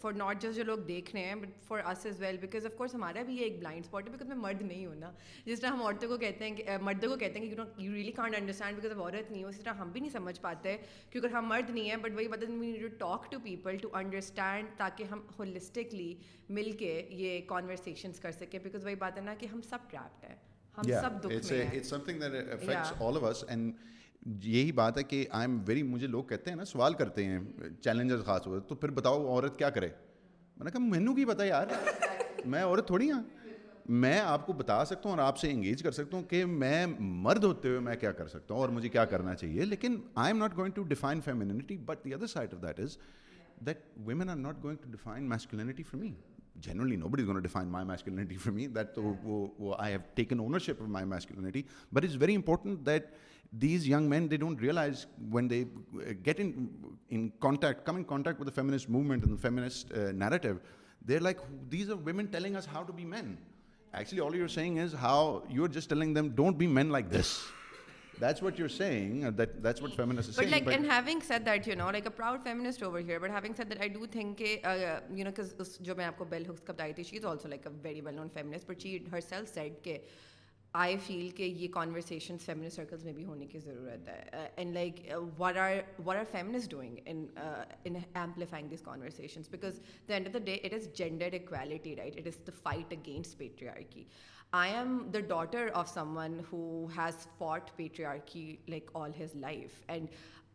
for 0.00 0.12
not 0.12 0.42
just 0.42 0.56
جو 0.56 0.64
لوگ 0.64 0.78
دیکھ 0.78 1.14
رہے 1.14 1.24
ہیں 1.24 1.34
but 1.34 1.48
for 1.64 1.78
us 1.78 2.06
as 2.06 2.20
well 2.20 2.36
because 2.36 2.66
of 2.66 2.76
course 2.76 2.94
ہمارا 2.94 3.22
بھی 3.22 3.34
یہ 3.34 3.44
ایک 3.44 3.58
بلائنڈ 3.58 3.84
اسپاٹ 3.84 4.08
ہے 4.08 4.24
میں 4.28 4.36
مرد 4.36 4.62
نہیں 4.62 4.86
ہوں 4.86 4.94
نا 4.94 5.12
جس 5.46 5.60
طرح 5.60 5.70
ہم 5.70 5.82
عورتوں 5.82 6.08
کو 6.08 6.16
کہتے 6.16 6.48
ہیں 6.48 6.56
کہ 6.56 6.76
مردوں 6.80 7.08
کو 7.08 7.16
کہتے 7.16 7.38
ہیں 7.38 7.46
کہ 7.46 7.52
you 7.52 7.64
you 7.78 7.90
know 7.90 7.96
really 7.96 8.12
can't 8.12 8.36
understand 8.36 8.86
عورت 8.96 9.30
نہیں 9.30 9.44
ہو 9.44 9.48
اسی 9.48 9.62
طرح 9.62 9.74
ہم 9.74 9.90
بھی 9.90 10.00
نہیں 10.00 10.10
سمجھ 10.10 10.40
پاتے 10.40 10.76
کیونکہ 11.10 11.34
ہم 11.34 11.48
مرد 11.48 11.70
نہیں 11.70 11.90
ہیں 11.90 11.96
بٹ 11.96 12.14
وہی 12.14 12.28
بات 12.28 12.42
need 12.42 12.80
to 12.80 12.88
talk 12.98 13.32
to 13.32 13.38
people 13.42 13.76
to 13.76 13.88
understand 13.92 14.68
تاکہ 14.76 15.04
ہم 15.04 15.20
ہولسٹکلی 15.38 16.14
مل 16.48 16.72
کے 16.72 17.06
یہ 17.10 17.40
کانورسیشنس 17.46 18.20
کر 18.20 18.32
سکیں 18.32 18.58
بیکاز 18.58 18.84
وہی 18.84 18.94
بات 18.94 19.16
ہے 19.16 19.22
نا 19.22 19.34
کہ 19.34 19.46
ہم 19.46 19.62
سب 19.62 19.90
ٹریپڈ 19.90 20.24
ہیں 20.24 20.36
ہم 20.78 20.82
سب 20.82 21.24
دکھ 21.24 21.46
یہی 24.24 24.72
بات 24.72 24.98
ہے 24.98 25.02
کہ 25.02 25.26
آئی 25.30 25.48
ایم 25.48 25.62
ویری 25.66 25.82
مجھے 25.82 26.06
لوگ 26.06 26.24
کہتے 26.24 26.50
ہیں 26.50 26.56
نا 26.56 26.64
سوال 26.64 26.94
کرتے 26.94 27.24
ہیں 27.24 27.38
چیلنجز 27.80 28.24
خاص 28.24 28.46
ہوئے 28.46 28.60
تو 28.60 28.74
پھر 28.74 28.90
بتاؤ 28.90 29.26
عورت 29.26 29.58
کیا 29.58 29.70
کرے 29.70 29.88
میں 30.56 30.64
نے 30.64 30.70
کہا 30.70 30.80
مینو 30.80 31.14
کی 31.14 31.24
پتا 31.24 31.44
یار 31.44 31.66
میں 32.44 32.62
عورت 32.62 32.86
تھوڑی 32.86 33.10
ہاں 33.10 33.22
میں 33.88 34.20
آپ 34.20 34.46
کو 34.46 34.52
بتا 34.52 34.84
سکتا 34.84 35.08
ہوں 35.08 35.16
اور 35.16 35.24
آپ 35.24 35.38
سے 35.38 35.50
انگیج 35.50 35.82
کر 35.82 35.90
سکتا 35.90 36.16
ہوں 36.16 36.22
کہ 36.22 36.44
میں 36.44 36.86
مرد 37.00 37.44
ہوتے 37.44 37.68
ہوئے 37.68 37.80
میں 37.80 37.96
کیا 37.96 38.12
کر 38.12 38.26
سکتا 38.26 38.54
ہوں 38.54 38.60
اور 38.60 38.68
مجھے 38.68 38.88
کیا 38.88 39.04
کرنا 39.04 39.34
چاہیے 39.34 39.64
لیکن 39.64 39.96
I 40.14 40.32
am 40.32 40.38
not 40.38 40.56
going 40.56 40.72
to 40.72 40.82
define 40.82 41.20
femininity 41.20 41.76
but 41.76 42.04
the 42.04 42.14
other 42.14 42.26
side 42.26 42.54
of 42.54 42.62
that 42.62 42.80
is 42.80 42.98
that 43.66 43.78
women 43.96 44.28
are 44.28 44.36
not 44.36 44.62
going 44.62 44.76
to 44.76 44.90
define 44.90 45.28
masculinity 45.28 45.82
for 45.82 46.00
me 46.00 46.12
generally 46.54 46.96
no 46.96 47.08
gonna 47.08 47.42
define 47.42 47.68
my 47.68 47.86
masculinity 47.86 48.36
for 48.36 48.98
وہ 49.24 49.74
I 49.78 49.92
have 49.92 50.00
taken 50.14 50.40
ownership 50.40 50.82
of 50.82 50.88
my 50.88 51.06
masculinity 51.06 51.62
but 51.92 52.04
is 52.04 52.16
very 52.16 52.34
important 52.34 52.86
that 52.86 53.06
these 53.50 53.88
young 53.88 54.08
men 54.08 54.30
they 54.30 54.36
don't 54.36 54.60
realize 54.62 55.06
when 55.32 55.50
they 55.50 55.64
get 56.26 56.40
in 56.40 56.52
in 57.08 57.28
contact 57.40 57.86
come 57.86 57.96
in 57.96 58.04
contact 58.04 58.40
with 58.40 58.46
the 58.46 58.54
feminist 58.54 58.90
movement 58.90 59.24
feminist 59.42 59.92
narrative 60.14 60.48
they 61.08 61.16
are 61.16 61.20
like 61.20 61.40
these 61.72 61.90
are 61.90 61.96
women 62.04 62.26
telling 62.26 62.56
us 62.56 62.68
how 62.68 62.84
to 62.84 62.92
be 62.92 63.04
main 63.04 63.34
actually 63.92 64.20
all 64.20 64.34
you 64.34 64.42
are 64.42 64.48
seeing 64.48 64.78
is 64.78 64.94
how 64.94 65.38
you 65.48 65.62
are 65.62 65.68
just 65.68 65.90
telling 65.90 66.14
them 66.14 66.34
don't 66.36 66.56
be 66.56 66.66
main 66.66 66.92
like 66.92 67.12
this 67.12 67.36
that's 68.18 68.40
what 68.40 68.58
you're 68.58 68.68
saying 68.68 69.24
uh, 69.24 69.30
that 69.30 69.62
that's 69.62 69.82
what 69.82 69.94
feminists 69.94 70.30
are 70.30 70.42
saying 70.42 70.50
like, 70.50 70.64
but 70.64 70.72
like 70.72 70.80
and 70.80 70.90
having 70.90 71.20
said 71.20 71.44
that 71.44 71.66
you 71.66 71.76
know 71.76 71.88
like 71.96 72.06
a 72.06 72.10
proud 72.10 72.42
feminist 72.42 72.82
over 72.82 73.00
here 73.00 73.20
but 73.20 73.30
having 73.30 73.54
said 73.54 73.68
that 73.68 73.80
i 73.80 73.88
do 73.88 74.06
think 74.06 74.38
ke, 74.38 74.60
uh, 74.64 75.00
you 75.14 75.24
know 75.24 75.32
cuz 75.32 75.78
jo 75.88 75.94
main 75.94 76.08
aapko 76.10 76.28
bell 76.30 76.44
hooks 76.50 76.64
ka 76.68 76.72
bataayi 76.72 76.96
thi 77.00 77.04
she 77.10 77.18
is 77.22 77.26
also 77.32 77.52
like 77.54 77.66
a 77.66 77.74
very 77.88 78.00
well 78.06 78.16
known 78.20 78.30
feminist 78.38 78.66
but 78.66 78.86
she 78.86 78.94
herself 79.16 79.52
said 79.56 79.76
that 79.88 80.16
I 80.76 80.96
feel 80.96 81.28
کہ 81.36 81.42
یہ 81.42 81.68
conversation 81.72 82.38
family 82.38 82.70
circles 82.70 83.04
میں 83.04 83.12
بھی 83.12 83.24
ہونے 83.24 83.46
کی 83.46 83.58
ضرورت 83.58 84.08
ہے 84.08 84.48
and 84.56 84.74
like 84.74 85.00
what 85.38 85.56
are 85.56 85.72
what 85.98 86.16
are 86.16 86.24
feminists 86.32 86.68
doing 86.70 86.96
in 87.04 87.24
amplifying 87.84 88.68
these 88.68 88.82
conversations 88.82 89.48
because 89.48 89.80
the 90.08 90.14
end 90.14 90.26
of 90.26 90.34
the 90.34 90.38
day 90.44 90.54
it 90.54 90.74
is 90.74 90.88
gender 90.94 91.34
equality 91.34 91.94
right 91.96 92.16
it 92.18 92.26
is 92.26 92.38
the 92.46 92.52
fight 92.62 92.92
against 92.92 93.38
patriarchy 93.38 93.68
I 94.52 94.72
am 94.72 94.98
the 95.14 95.20
daughter 95.28 95.68
of 95.74 95.88
some 95.88 96.16
one 96.16 96.38
who 96.52 96.86
has 96.96 97.26
fought 97.38 97.76
patriarchy 97.76 98.04
like 98.68 98.90
all 98.94 99.10
his 99.18 99.34
life 99.36 99.82
and 99.88 100.08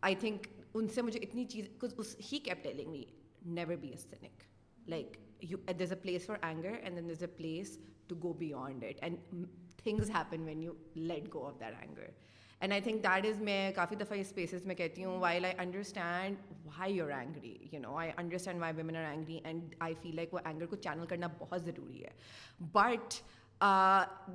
I 0.01 0.15
think 0.15 0.47
ان 0.73 0.87
سے 0.87 1.01
مجھے 1.01 1.19
اتنی 1.19 1.45
چیز 1.45 1.67
اس 1.97 2.15
he 2.31 2.39
keep 2.39 2.63
telling 2.63 2.91
me 2.91 3.03
never 3.53 3.75
be 3.75 3.89
a 3.89 3.97
cynic 3.99 4.43
like 4.89 5.17
you 5.41 5.57
is 5.67 5.91
a 5.91 5.99
place 6.01 6.25
for 6.25 6.37
anger 6.41 6.73
and 6.81 6.97
then 6.97 7.09
this 7.09 7.23
a 7.23 7.27
place 7.37 7.77
to 8.07 8.15
go 8.23 8.33
beyond 8.33 8.83
it 8.83 9.03
and 9.03 9.45
things 9.83 10.11
happen 10.11 10.43
when 10.43 10.63
you 10.63 10.73
let 10.95 11.33
go 11.33 11.45
of 11.47 11.59
that 11.59 11.75
anger 11.79 12.09
and 12.61 12.73
I 12.73 12.81
think 12.81 13.03
that 13.03 13.25
is 13.25 13.41
میں 13.41 13.71
کافی 13.75 13.95
دفعہ 13.95 14.17
اس 14.17 14.27
spaces 14.27 14.65
میں 14.65 14.75
کہتی 14.75 15.03
ہوں 15.03 15.19
why 15.19 15.43
I 15.45 15.53
understand 15.57 16.37
why 16.65 16.95
you 16.95 17.05
angry 17.05 17.57
you 17.71 17.79
know 17.79 17.95
I 17.97 18.11
understand 18.17 18.61
why 18.61 18.73
women 18.75 18.95
are 18.95 19.03
angry 19.03 19.39
and 19.43 19.75
I 19.79 19.93
feel 20.01 20.15
like 20.15 20.33
وہ 20.33 20.39
anger 20.45 20.65
کو 20.65 20.75
channel 20.75 21.05
کرنا 21.05 21.27
بہت 21.39 21.65
ضروری 21.65 22.03
ہے 22.03 22.09
but 22.73 23.21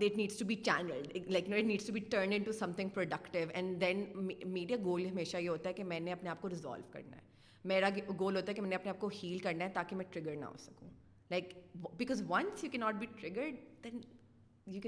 that 0.01 0.17
needs 0.17 0.39
to 0.39 0.45
be 0.45 0.55
channelled 0.55 1.17
like 1.31 1.49
no 1.49 1.57
it 1.57 1.65
needs 1.65 1.87
to 1.87 1.93
be 1.93 2.01
turn 2.01 2.33
in 2.33 2.43
to 2.43 2.53
some 2.53 2.73
thing 2.73 2.89
productive 2.89 3.49
and 3.55 3.81
then 3.81 4.05
میرا 4.47 4.77
goal 4.85 5.07
ہمیشہ 5.07 5.37
یہ 5.37 5.49
ہوتا 5.49 5.69
ہے 5.69 5.75
کہ 5.75 5.85
میں 5.85 6.01
نے 6.01 6.13
اپنے 6.13 6.31
آپ 6.31 6.43
کو 6.43 6.49
ریزالو 6.49 6.93
کرنا 6.93 7.17
ہے 7.17 7.25
میرا 7.65 7.89
گول 8.21 8.37
ہوتا 8.37 8.49
ہے 8.49 8.55
کہ 8.55 8.63
میں 8.63 8.71
نے 8.71 8.77
اپنے 8.77 8.91
آپ 8.91 9.01
کو 9.01 9.11
ہیل 9.23 9.39
کرنا 9.39 9.65
ہے 9.65 9.71
تاکہ 9.71 9.97
میں 9.97 10.05
ٹریگر 10.11 10.37
نہ 10.37 10.45
ہو 10.45 10.57
سکوں 10.57 10.89
لائک 11.31 11.55
بیکاز 11.97 12.23
ونس 12.29 12.65
یو 12.65 12.71
کی 12.71 12.79
not 12.79 12.95
be 12.95 13.07
triggered 13.21 13.55
then 13.85 14.01
things 14.67 14.87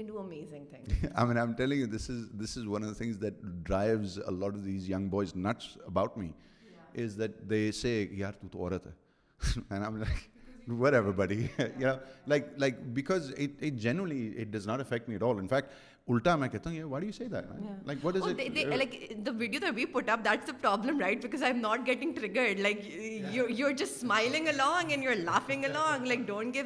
درائیز 3.21 4.19
لاڈ 4.39 4.55
these 4.65 4.89
young 4.89 5.07
boys 5.09 5.35
nuts 5.35 5.77
about 5.85 6.17
me 6.17 6.31
is 6.95 7.17
that 7.17 7.31
they 7.49 7.71
see 7.71 8.23
are 8.23 8.31
to 8.31 8.47
توڑی 8.47 8.77
like 12.27 12.79
because 12.93 13.33
genuinely 13.61 14.33
it 14.37 14.47
does 14.47 14.67
not 14.67 14.79
affect 14.79 15.09
me at 15.09 15.23
all 15.23 15.37
in 15.37 15.47
fact 15.47 15.69
الٹا 16.09 16.35
میں 16.35 16.47
کہتا 16.49 16.69
ہوں 16.69 16.77
یہ 16.77 16.83
what 16.83 17.03
you 17.03 17.11
say 17.11 17.27
that 17.27 17.45
like 17.87 18.05
what 18.05 18.15
is 18.15 18.23
it 18.23 18.39
like 18.57 18.93
the 19.25 19.31
video 19.37 19.59
that 19.59 19.73
we 19.75 19.85
put 19.85 20.09
up 20.09 20.19
that's 20.25 20.47
the 20.47 20.53
problem 20.61 20.99
right 20.99 21.21
because 21.23 21.43
I 21.43 21.53
am 21.53 21.61
not 21.61 21.85
getting 21.87 22.13
triggered 22.13 22.59
like 22.59 22.79
you 23.33 23.45
you 23.49 23.67
are 23.67 23.73
just 23.73 23.99
smiling 23.99 24.47
along 24.47 24.91
and 24.91 25.03
you 25.03 25.11
are 25.11 25.15
laughing 25.15 25.65
along 25.65 26.05
like 26.05 26.19
don't 26.27 26.53
give 26.53 26.65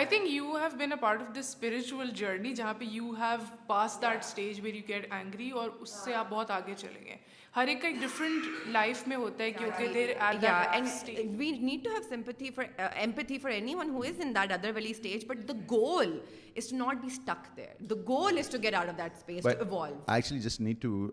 I 0.00 0.06
think 0.06 0.30
you 0.30 0.56
have 0.56 0.76
been 0.78 0.92
a 0.92 0.96
part 0.96 1.22
of 1.22 1.34
the 1.34 1.42
spiritual 1.42 2.10
journey 2.14 2.54
جہاں 2.54 2.74
پہ 2.74 2.84
you 2.84 3.10
have 3.20 3.54
pass 3.66 3.98
that 4.02 4.24
stage 4.24 4.60
where 4.60 4.74
you 4.74 4.82
get 4.88 5.12
angry 5.12 5.50
اور 5.50 5.70
اس 5.80 5.90
سے 6.04 6.14
اپ 6.14 6.30
بہت 6.30 6.50
آگے 6.50 6.74
چلیں 6.78 7.04
گے 7.04 7.16
ہر 7.56 7.66
ایک 7.66 7.80
کا 7.82 7.88
ایک 7.88 7.96
ڈفرنٹ 8.00 8.46
لائف 8.72 9.06
میں 9.08 9.16
ہوتا 9.16 9.44
ہے 9.44 9.50
کیونکہ 9.50 9.92
دیر 9.92 10.08
آر 10.20 10.34
یا 10.42 10.56
and 10.62 11.20
we 11.36 11.50
need 11.52 11.84
to 11.84 11.90
have 11.90 12.02
sympathy 12.08 12.50
for 12.54 12.64
empathy 12.80 13.38
for 13.38 13.50
any 13.50 13.74
one 13.74 13.90
who 13.90 14.02
is 14.06 14.20
in 14.24 14.34
that 14.34 14.52
other 14.52 14.70
valley 14.74 14.90
stage 14.90 15.24
but 15.28 15.48
the 15.48 15.52
goal 15.70 16.12
is 16.56 16.72
not 16.72 17.00
be 17.02 17.06
stick 17.06 17.56
there 17.56 17.86
the 17.90 17.94
goal 18.08 18.38
is 18.38 18.50
to 18.50 18.58
get 18.62 18.74
out 18.74 18.88
of 18.88 18.98
that 18.98 19.16
space 19.16 19.42
to 19.42 19.48
evolve 19.48 20.00
I 20.06 20.20
actually 20.20 20.40
just 20.40 20.60
need 20.60 20.82
to 20.82 21.08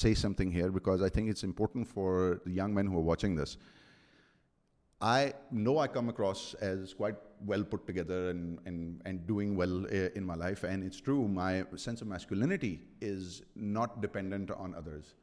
سے 0.00 0.14
some 0.14 0.32
thing 0.32 0.52
here 0.52 0.70
because 0.70 1.02
I 1.02 1.10
think 1.10 1.28
it's 1.28 1.44
important 1.44 1.88
for 1.88 2.34
young 2.50 2.74
men 2.74 2.88
who 2.88 3.04
watching 3.04 3.42
this 3.42 3.56
I 5.02 5.34
know 5.50 5.78
I 5.78 5.88
come 5.88 6.08
across 6.08 6.54
as 6.54 6.94
quite 6.94 7.16
well 7.44 7.64
put 7.64 7.88
together 7.88 8.30
and 8.30 9.26
doing 9.26 9.56
well 9.56 9.84
eh, 9.90 10.10
in 10.14 10.24
my 10.24 10.36
life, 10.36 10.62
and 10.62 10.84
it's 10.84 11.00
true, 11.00 11.26
my 11.26 11.64
sense 11.74 12.00
of 12.02 12.06
masculinity 12.06 12.80
is 13.00 13.42
not 13.56 14.00
dependent 14.00 14.52
on 14.52 14.76
others. 14.76 15.14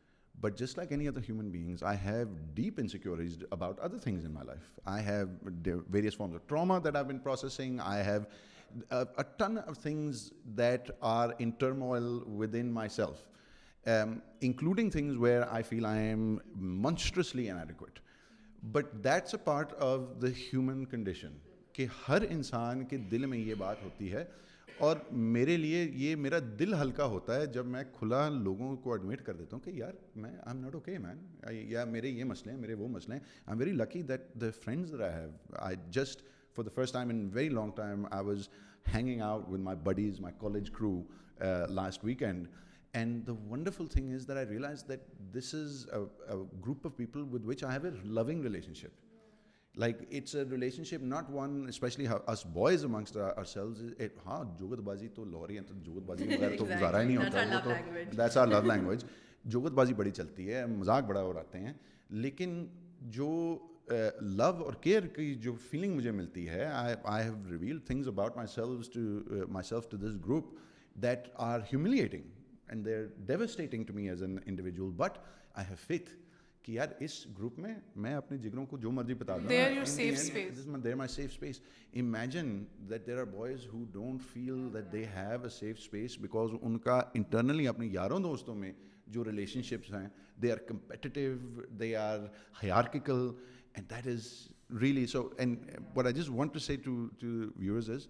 But 0.41 0.57
just 0.57 0.77
like 0.77 0.91
any 0.91 1.07
other 1.07 1.21
human 1.21 1.49
beings, 1.49 1.81
I 1.81 1.95
have 1.95 2.27
deep 2.55 2.77
insecurities 2.77 3.39
about 3.53 3.79
other 3.79 3.97
things 3.97 4.25
in 4.25 4.33
my 4.33 4.43
life. 4.43 4.69
I 4.85 4.99
have 4.99 5.29
various 5.89 6.13
forms 6.13 6.35
of 6.35 6.45
trauma 6.47 6.81
that 6.81 6.97
I've 6.97 7.07
been 7.07 7.19
processing. 7.19 7.79
I 7.79 7.97
have 7.97 8.27
uh, 8.91 9.05
a 9.17 9.23
ton 9.37 9.59
of 9.59 9.77
things 9.77 10.31
that 10.55 10.91
are 11.01 11.33
in 11.39 11.53
turmoil 11.53 12.23
within 12.25 12.71
myself, 12.71 13.25
um, 13.87 14.21
including 14.41 14.91
things 14.91 15.17
where 15.17 15.51
I 15.51 15.61
feel 15.61 15.85
I 15.85 15.97
am 15.97 16.41
monstrously 16.55 17.47
inadequate. 17.47 17.99
But 18.63 18.93
that's 18.93 19.33
a 19.33 19.43
part 19.43 19.73
of 19.79 19.99
the 20.21 20.27
human 20.27 20.85
condition 20.85 21.37
کہ 21.73 21.85
ہر 22.07 22.21
انسان 22.29 22.85
کے 22.85 22.97
دل 22.97 23.25
میں 23.25 23.37
یہ 23.37 23.55
بات 23.55 23.83
ہوتی 23.83 24.11
ہے 24.13 24.23
اور 24.77 24.97
میرے 25.11 25.55
لیے 25.57 25.87
یہ 25.93 26.15
میرا 26.15 26.37
دل 26.59 26.73
ہلکا 26.73 27.05
ہوتا 27.05 27.35
ہے 27.35 27.45
جب 27.45 27.65
میں 27.65 27.83
کھلا 27.99 28.27
لوگوں 28.29 28.75
کو 28.77 28.93
ایڈمٹ 28.93 29.21
کر 29.21 29.33
دیتا 29.33 29.55
ہوں 29.55 29.63
کہ 29.63 29.69
یار 29.69 29.93
میں 30.15 30.29
I 30.29 30.39
am 30.47 30.61
not 30.61 30.75
okay 30.75 30.97
man 30.97 31.17
یا 31.49 31.83
میرے 31.85 32.09
یہ 32.09 32.23
مسئلے 32.23 32.53
ہیں 32.53 32.59
میرے 32.59 32.73
وہ 32.73 32.87
مسئلے 32.87 33.15
ہیں 33.15 33.21
I 33.23 33.51
am 33.51 33.59
very 33.59 33.71
lucky 33.71 34.01
that 34.01 34.33
the 34.41 34.49
friends 34.63 35.01
I 35.01 35.13
have 35.13 35.29
I 35.57 35.75
just 35.89 36.21
for 36.55 36.63
the 36.63 36.69
first 36.75 36.93
time 36.93 37.09
in 37.09 37.29
very 37.33 37.49
long 37.49 37.71
time 37.71 38.05
I 38.11 38.25
was 38.25 38.47
hanging 38.93 39.21
out 39.21 39.49
with 39.49 39.59
my 39.59 39.77
buddies 39.83 40.19
my 40.19 40.35
college 40.39 40.71
crew 40.71 41.01
last 41.69 42.05
week 42.05 42.23
and 42.23 42.47
and 42.93 43.27
the 43.27 43.33
wonderful 43.49 43.87
thing 43.87 44.13
is 44.13 44.27
that 44.27 44.37
I 44.37 44.45
realize 44.49 44.83
that 44.87 44.99
this 45.35 45.53
is 45.55 45.85
group 46.65 46.85
of 46.85 46.97
people 46.97 47.21
with 47.31 47.45
which 47.45 47.63
I 47.63 47.77
have 47.77 47.85
a 47.85 48.03
living 48.03 48.43
relation 48.43 48.73
ship 48.73 49.07
like 49.75 49.97
relation 50.51 50.83
ship 50.83 51.03
not 51.03 51.25
one 51.29 51.65
especially 51.67 52.07
ہاں 54.25 54.43
جوگت 54.59 54.79
بازی 54.79 55.07
تو 55.07 55.25
لاہوری 55.25 55.59
وغیرہ 55.59 56.57
تو 56.57 56.65
گزارا 56.65 57.01
ہی 57.01 57.07
نہیں 57.07 57.17
ہوتا 57.17 58.45
language 58.45 59.03
جوگت 59.43 59.71
بازی 59.71 59.93
بڑی 59.93 60.11
چلتی 60.11 60.53
ہے 60.53 60.65
مذاق 60.65 61.03
بڑا 61.03 61.19
اور 61.19 61.35
آتے 61.35 61.59
ہیں 61.59 61.73
لیکن 62.09 62.65
جو 63.01 63.57
لو 64.19 64.43
اور 64.43 64.73
کیئر 64.73 65.07
کی 65.07 65.35
جو 65.35 65.53
فیلنگ 65.69 65.95
مجھے 65.95 66.11
ملتی 66.11 66.49
ہے 66.49 66.65
I 66.65 67.23
have 67.23 67.33
reveal 67.49 67.79
things 67.79 68.07
about 68.07 68.37
my 68.37 68.61
my 68.61 69.69
to 69.69 69.89
to 69.89 69.99
self 69.99 70.01
this 70.01 70.15
group 70.25 70.53
that 70.95 71.27
are 71.35 71.59
humiliating 71.59 72.23
and 72.69 72.85
they 72.85 72.95
are 72.95 73.05
devastating 73.27 73.83
to 73.83 73.93
me 73.93 74.09
as 74.09 74.23
an 74.23 74.37
individual 74.45 74.91
but 74.97 75.17
I 75.53 75.67
have 75.67 75.75
faith 75.87 76.09
کہ 76.63 76.71
یار 76.71 76.87
اس 76.99 77.25
گروپ 77.37 77.57
میں 77.59 77.73
میں 77.95 78.13
اپنے 78.13 78.37
جگروں 78.37 78.65
کو 78.65 78.77
جو 78.77 78.91
مرضی 78.91 79.13
بتا 79.13 79.37
دوں 79.37 79.49
دیر 80.83 80.95
my 80.95 81.09
safe 81.09 81.31
space 81.31 81.59
imagine 81.93 82.63
that 82.89 83.05
there 83.07 83.17
are 83.17 83.25
boys 83.25 83.65
who 83.73 83.83
don't 83.91 84.21
feel 84.33 84.67
that 84.73 84.91
they 84.93 85.03
have 85.15 85.41
a 85.43 85.49
safe 85.49 85.77
space 85.77 86.17
because 86.19 86.51
ان 86.61 86.77
کا 86.79 87.01
انٹرنلی 87.13 87.67
اپنے 87.67 87.87
یاروں 87.87 88.19
دوستوں 88.19 88.55
میں 88.55 88.71
جو 89.07 89.23
ریلیشن 89.25 89.61
شپس 89.61 89.93
ہیں 89.93 90.07
they 90.41 90.51
are 90.51 90.57
competitive 90.67 91.35
they 91.79 91.95
are 91.95 92.19
hierarchical 92.63 93.29
and 93.73 93.89
that 93.89 94.07
is 94.07 94.27
really 94.81 95.05
so 95.05 95.27
and 95.37 95.71
but 95.93 96.05
I 96.05 96.13
just 96.13 96.29
want 96.29 96.53
to 96.53 96.59
see 96.59 96.75
to 96.75 96.91
viewers 97.55 97.89
is 97.89 98.07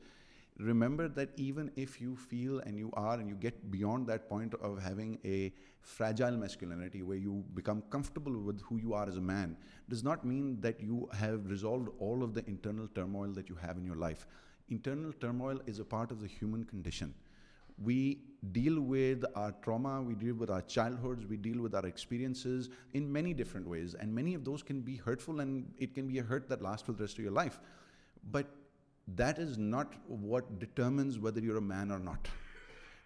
remember 0.59 1.07
that 1.07 1.29
even 1.37 1.71
if 1.75 2.01
you 2.01 2.15
feel 2.15 2.59
and 2.59 2.77
you 2.77 2.91
are 2.93 3.13
and 3.13 3.29
you 3.29 3.35
get 3.35 3.71
beyond 3.71 4.05
that 4.07 4.27
point 4.27 4.53
of 4.55 4.81
having 4.81 5.17
a 5.23 5.53
fragile 5.81 6.31
masculinity 6.31 7.01
where 7.01 7.17
you 7.17 7.43
become 7.53 7.81
comfortable 7.89 8.37
with 8.37 8.61
who 8.61 8.77
you 8.77 8.93
are 8.93 9.07
as 9.07 9.17
a 9.17 9.21
man, 9.21 9.55
does 9.87 10.03
not 10.03 10.25
mean 10.25 10.59
that 10.59 10.79
you 10.81 11.09
have 11.13 11.49
resolved 11.49 11.89
all 11.99 12.23
of 12.23 12.33
the 12.33 12.45
internal 12.47 12.87
turmoil 12.93 13.29
that 13.29 13.47
you 13.47 13.55
have 13.55 13.77
in 13.77 13.85
your 13.85 13.95
life. 13.95 14.27
Internal 14.69 15.13
turmoil 15.13 15.59
is 15.65 15.79
a 15.79 15.85
part 15.85 16.11
of 16.11 16.21
the 16.21 16.27
human 16.27 16.63
condition. 16.65 17.13
We 17.81 18.19
deal 18.51 18.81
with 18.81 19.23
our 19.35 19.53
trauma, 19.63 20.01
we 20.01 20.13
deal 20.13 20.35
with 20.35 20.49
our 20.49 20.61
childhoods, 20.61 21.25
we 21.25 21.37
deal 21.37 21.61
with 21.61 21.73
our 21.73 21.85
experiences 21.85 22.69
in 22.93 23.09
many 23.09 23.33
different 23.33 23.65
ways, 23.65 23.95
and 23.95 24.13
many 24.13 24.33
of 24.33 24.43
those 24.43 24.61
can 24.61 24.81
be 24.81 24.97
hurtful, 24.97 25.39
and 25.39 25.71
it 25.77 25.95
can 25.95 26.07
be 26.07 26.19
a 26.19 26.23
hurt 26.23 26.49
that 26.49 26.61
lasts 26.61 26.85
for 26.85 26.91
the 26.91 27.03
rest 27.03 27.17
of 27.17 27.23
your 27.23 27.31
life. 27.31 27.61
But 28.31 28.47
that 29.15 29.39
is 29.39 29.57
not 29.57 29.93
what 30.07 30.59
determines 30.59 31.19
whether 31.19 31.39
you're 31.39 31.57
a 31.57 31.61
man 31.61 31.91
or 31.91 31.99
not. 31.99 32.27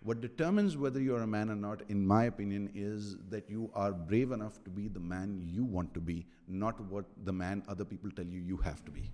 What 0.04 0.20
determines 0.20 0.76
whether 0.76 1.00
you're 1.00 1.22
a 1.22 1.28
man 1.28 1.50
or 1.50 1.56
not, 1.56 1.82
in 1.88 2.06
my 2.06 2.26
opinion, 2.26 2.70
is 2.76 3.16
that 3.30 3.50
you 3.50 3.70
are 3.74 3.94
brave 3.94 4.32
enough 4.32 4.62
to 4.66 4.70
be 4.70 4.90
the 4.90 5.00
man 5.00 5.42
you 5.42 5.64
want 5.64 5.94
to 5.94 6.02
be, 6.02 6.26
not 6.48 6.80
what 6.82 7.06
the 7.24 7.32
man 7.32 7.64
other 7.70 7.86
people 7.86 8.12
tell 8.12 8.26
you 8.26 8.42
you 8.42 8.58
have 8.58 8.84
to 8.84 8.92
be. 8.92 9.10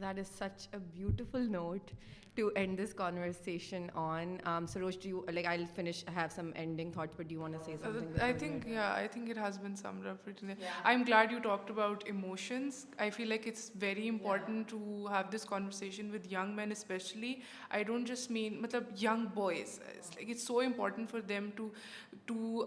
That 0.00 0.18
is 0.18 0.28
such 0.28 0.68
a 0.72 0.78
beautiful 0.78 1.40
note 1.40 1.92
to 2.36 2.50
end 2.52 2.78
this 2.78 2.92
conversation 2.92 3.90
on. 3.94 4.40
Um, 4.46 4.66
Saroj, 4.66 4.98
do 5.00 5.08
you, 5.08 5.24
I'll 5.46 5.66
finish, 5.66 6.04
I 6.08 6.12
have 6.12 6.32
some 6.32 6.52
ending 6.56 6.92
thoughts, 6.92 7.14
but 7.16 7.28
do 7.28 7.34
you 7.34 7.40
want 7.40 7.58
to 7.58 7.64
say 7.64 7.74
uh, 7.74 7.84
something? 7.84 8.20
I 8.78 9.06
think 9.08 9.28
it 9.28 9.36
has 9.36 9.58
been 9.58 9.76
summed 9.76 10.06
up 10.06 10.22
pretty 10.24 10.46
well. 10.46 10.56
Yeah. 10.60 10.68
I'm 10.84 11.04
glad 11.04 11.32
you 11.32 11.40
talked 11.40 11.70
about 11.70 12.06
emotions. 12.08 12.86
I 12.98 13.10
feel 13.10 13.28
like 13.28 13.46
it's 13.46 13.70
very 13.70 14.06
important 14.06 14.68
to 14.68 15.08
have 15.08 15.30
this 15.30 15.44
conversation 15.44 16.12
with 16.12 16.30
young 16.30 16.54
men 16.54 16.72
especially. 16.72 17.42
I 17.70 17.82
don't 17.82 18.06
just 18.06 18.30
mean, 18.30 18.64
young 18.96 19.26
boys. 19.26 19.80
It's 20.18 20.44
so 20.44 20.60
important 20.60 21.10
for 21.10 21.20
them 21.20 21.52
to 21.56 21.70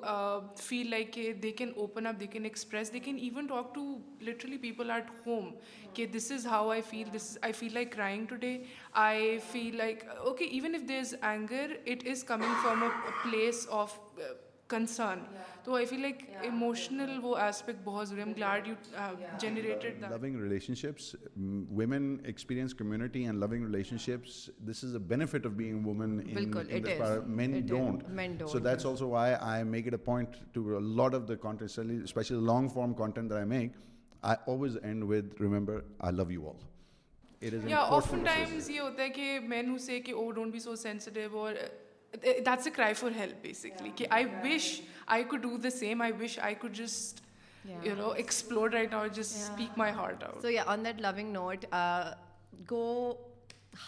uh, 0.03 0.41
feel 0.55 0.91
like 0.91 1.17
eh, 1.17 1.33
they 1.39 1.53
can 1.53 1.73
open 1.77 2.05
up, 2.05 2.19
they 2.19 2.27
can 2.27 2.45
express, 2.45 2.89
they 2.89 2.99
can 2.99 3.17
even 3.17 3.47
talk 3.47 3.73
to 3.73 4.01
literally 4.21 4.57
people 4.57 4.91
at 4.91 5.07
home. 5.23 5.53
This 5.95 6.31
is 6.31 6.43
how 6.43 6.69
I 6.69 6.81
feel, 6.81 7.07
this 7.09 7.22
this 7.23 7.37
I 7.41 7.53
feel 7.53 7.73
like 7.73 7.91
crying 7.91 8.25
to 8.25 8.35
day 8.35 8.57
I 9.01 9.37
feel 9.51 9.75
like 9.77 10.03
okay 10.17 10.45
even 10.45 10.75
if 10.75 10.87
there 10.89 10.99
is 10.99 11.15
anger 11.21 11.75
it 11.85 12.07
is 12.11 12.23
coming 12.23 12.63
from 12.63 12.83
a 12.83 12.89
place 13.23 13.67
of 13.71 13.97
concern 14.69 15.19
تو 15.63 15.75
I 15.75 15.85
feel 15.85 16.01
like 16.01 16.23
emotional 16.41 17.17
وہ 17.23 17.35
aspect 17.37 17.83
بہت 17.83 18.07
ضروری 18.07 18.21
I'm 18.21 18.31
glad 18.37 18.67
you 18.67 18.73
generated 19.41 20.03
loving 20.11 20.39
relation 20.41 20.75
ships 20.75 21.15
women 21.77 22.15
experience 22.23 22.73
community 22.75 23.25
and 23.25 23.39
loving 23.39 23.65
relation 23.65 23.97
ships 23.97 24.49
this 24.69 24.83
is 24.83 24.95
a 24.95 25.01
benefit 25.07 25.45
of 25.45 25.51
being 25.53 25.87
woman 25.87 26.19
men 27.35 27.59
don't 27.67 28.43
so 28.49 28.59
that's 28.59 28.85
also 28.85 29.09
why 29.09 29.35
I 29.39 29.63
make 29.65 29.87
it 29.87 29.93
a 29.93 30.03
point 30.05 30.35
to 30.53 30.79
lot 30.79 31.15
of 31.15 31.27
the 31.29 31.35
content 31.41 31.79
especially 32.03 32.45
long 32.45 32.67
form 32.67 32.93
content 32.95 33.31
I 33.31 33.45
make 33.47 33.71
I 34.21 34.51
always 34.51 34.77
end 34.81 35.03
with 35.07 35.41
remember 35.41 35.79
I 35.99 36.15
love 36.15 36.31
you 36.31 36.47
all 36.47 36.72
often 37.77 38.23
times 38.23 38.69
یہ 38.69 38.79
ہوتا 38.79 39.03
ہے 39.03 39.09
کہ 39.09 39.39
مینو 39.39 39.77
سے 39.77 39.99
کہ 40.01 40.11
oh 40.11 40.29
don't 40.31 40.53
be 40.53 40.59
so 40.59 40.75
sensitive 40.75 41.47
that's 42.13 42.67
a 42.67 42.71
cry 42.75 42.93
for 42.93 43.11
help 43.19 43.41
basically 43.41 44.05
I 44.09 44.25
wish 44.43 44.81
I 45.07 45.23
could 45.23 45.41
do 45.41 45.57
the 45.57 45.69
same 45.69 46.01
I 46.01 46.11
wish 46.19 46.39
I 46.39 46.55
could 46.59 46.73
just 46.73 47.21
you 47.65 47.95
know 47.95 48.09
explore 48.09 48.69
right 48.69 48.93
آؤ 48.93 49.07
aspect 49.07 50.23
so 50.41 50.47
on 50.65 50.85
that 50.85 51.01
loving 51.01 51.31
note 51.33 51.65
go 52.71 53.13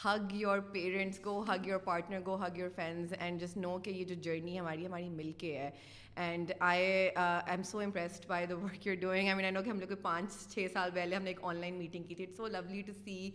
hug 0.00 0.34
your 0.34 0.59
parents 0.71 1.19
کو 1.19 1.43
hug 1.47 1.67
your 1.67 1.80
partner 1.80 2.21
کو 2.21 2.36
hug 2.36 2.57
your 2.57 2.69
friends 2.76 3.13
and 3.19 3.41
just 3.41 3.57
know 3.57 3.78
کہ 3.80 3.89
یہ 3.89 4.05
جو 4.05 4.15
journey 4.21 4.59
ہماری 4.59 4.86
ہماری 4.86 5.09
مل 5.09 5.32
کے 5.38 5.57
ہے 5.57 5.69
and 6.15 6.51
I 6.59 6.86
I 7.15 7.49
am 7.51 7.63
so 7.63 7.80
impressed 7.80 8.26
by 8.28 8.45
the 8.45 8.55
work 8.55 8.88
you're 8.88 8.95
doing 8.95 9.28
I 9.28 9.36
mean 9.36 9.45
I 9.45 9.53
know 9.53 9.63
کہ 9.63 9.69
ہم 9.69 9.80
لوگ 9.80 9.88
کو 9.88 9.95
پانچ 10.01 10.38
چھ 10.53 10.67
سال 10.73 10.91
پہلے 10.93 11.15
ہم 11.15 11.23
نے 11.23 11.30
ایک 11.30 11.39
آن 11.41 11.55
لائن 11.55 11.78
میٹنگ 11.78 12.03
کی 12.03 12.15
تھی 12.15 12.23
it's 12.23 12.38
so 12.38 12.47
lovely 12.47 12.82
to 12.82 12.93
C 13.05 13.30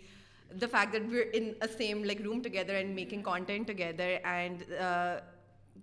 the 0.50 0.66
fact 0.70 0.92
that 0.92 1.02
we're 1.08 1.26
in 1.32 1.52
same 1.76 2.04
like 2.04 2.20
room 2.20 2.40
together 2.42 2.74
and 2.74 2.94
making 2.94 3.22
content 3.22 3.66
together 3.66 4.16
and 4.22 4.62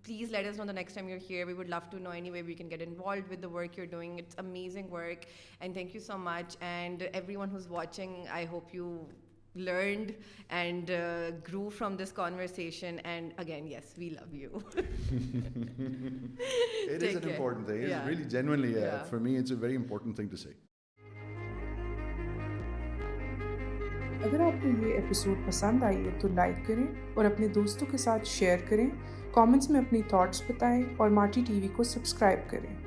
please 0.04 0.32
let 0.32 0.48
us 0.48 0.58
know 0.60 0.66
the 0.66 0.72
next 0.72 0.96
time 0.96 1.10
you 1.10 1.18
hear 1.30 1.46
we 1.46 1.54
would 1.54 1.70
love 1.70 1.78
to 1.92 2.00
know 2.00 2.10
any 2.10 2.30
way 2.30 2.42
we 2.42 2.54
can 2.54 2.70
get 2.70 2.82
involved 2.82 3.32
with 3.32 3.44
the 3.44 3.50
work 3.50 3.78
you're 3.78 3.88
doing 3.88 4.20
it's 4.20 4.40
amazing 4.40 4.92
work 4.92 5.26
and 5.60 5.74
thank 5.74 5.96
you 5.96 6.02
so 6.02 6.18
much 6.18 6.58
and 6.60 7.04
every 7.14 7.36
one 7.36 7.52
who's 7.52 7.68
watching 7.68 8.26
I 8.30 8.48
hope 8.48 8.76
you 8.76 9.06
learned 9.58 10.12
and 10.50 10.92
grow 11.48 11.70
from 11.70 11.96
this 11.96 12.12
conversation 12.12 12.96
and 13.04 13.32
again 13.38 13.68
yes 13.68 13.98
we 13.98 14.10
love 14.10 14.36
you 14.36 14.58
important 19.78 20.20
اگر 24.24 24.40
آپ 24.40 24.54
کو 24.64 24.70
یہ 24.70 24.94
episode 24.94 25.38
پسند 25.48 25.84
آئی 25.84 26.06
ہے 26.06 26.20
تو 26.22 26.28
like 26.28 26.56
کریں 26.68 26.86
اور 27.14 27.26
اپنے 27.26 27.48
دوستوں 27.48 27.92
کے 27.92 27.98
ساتھ 27.98 28.28
شیئر 28.28 28.58
کریں 28.70 28.88
کامنٹس 29.32 29.70
میں 29.70 29.80
اپنی 29.80 30.02
تھاٹس 30.02 30.42
بتائیں 30.42 30.84
اور 30.98 31.10
مارٹی 31.10 31.44
ٹی 31.48 31.60
وی 31.60 31.68
کو 31.68 31.84
سبسکرائب 31.84 32.40
کریں 32.50 32.87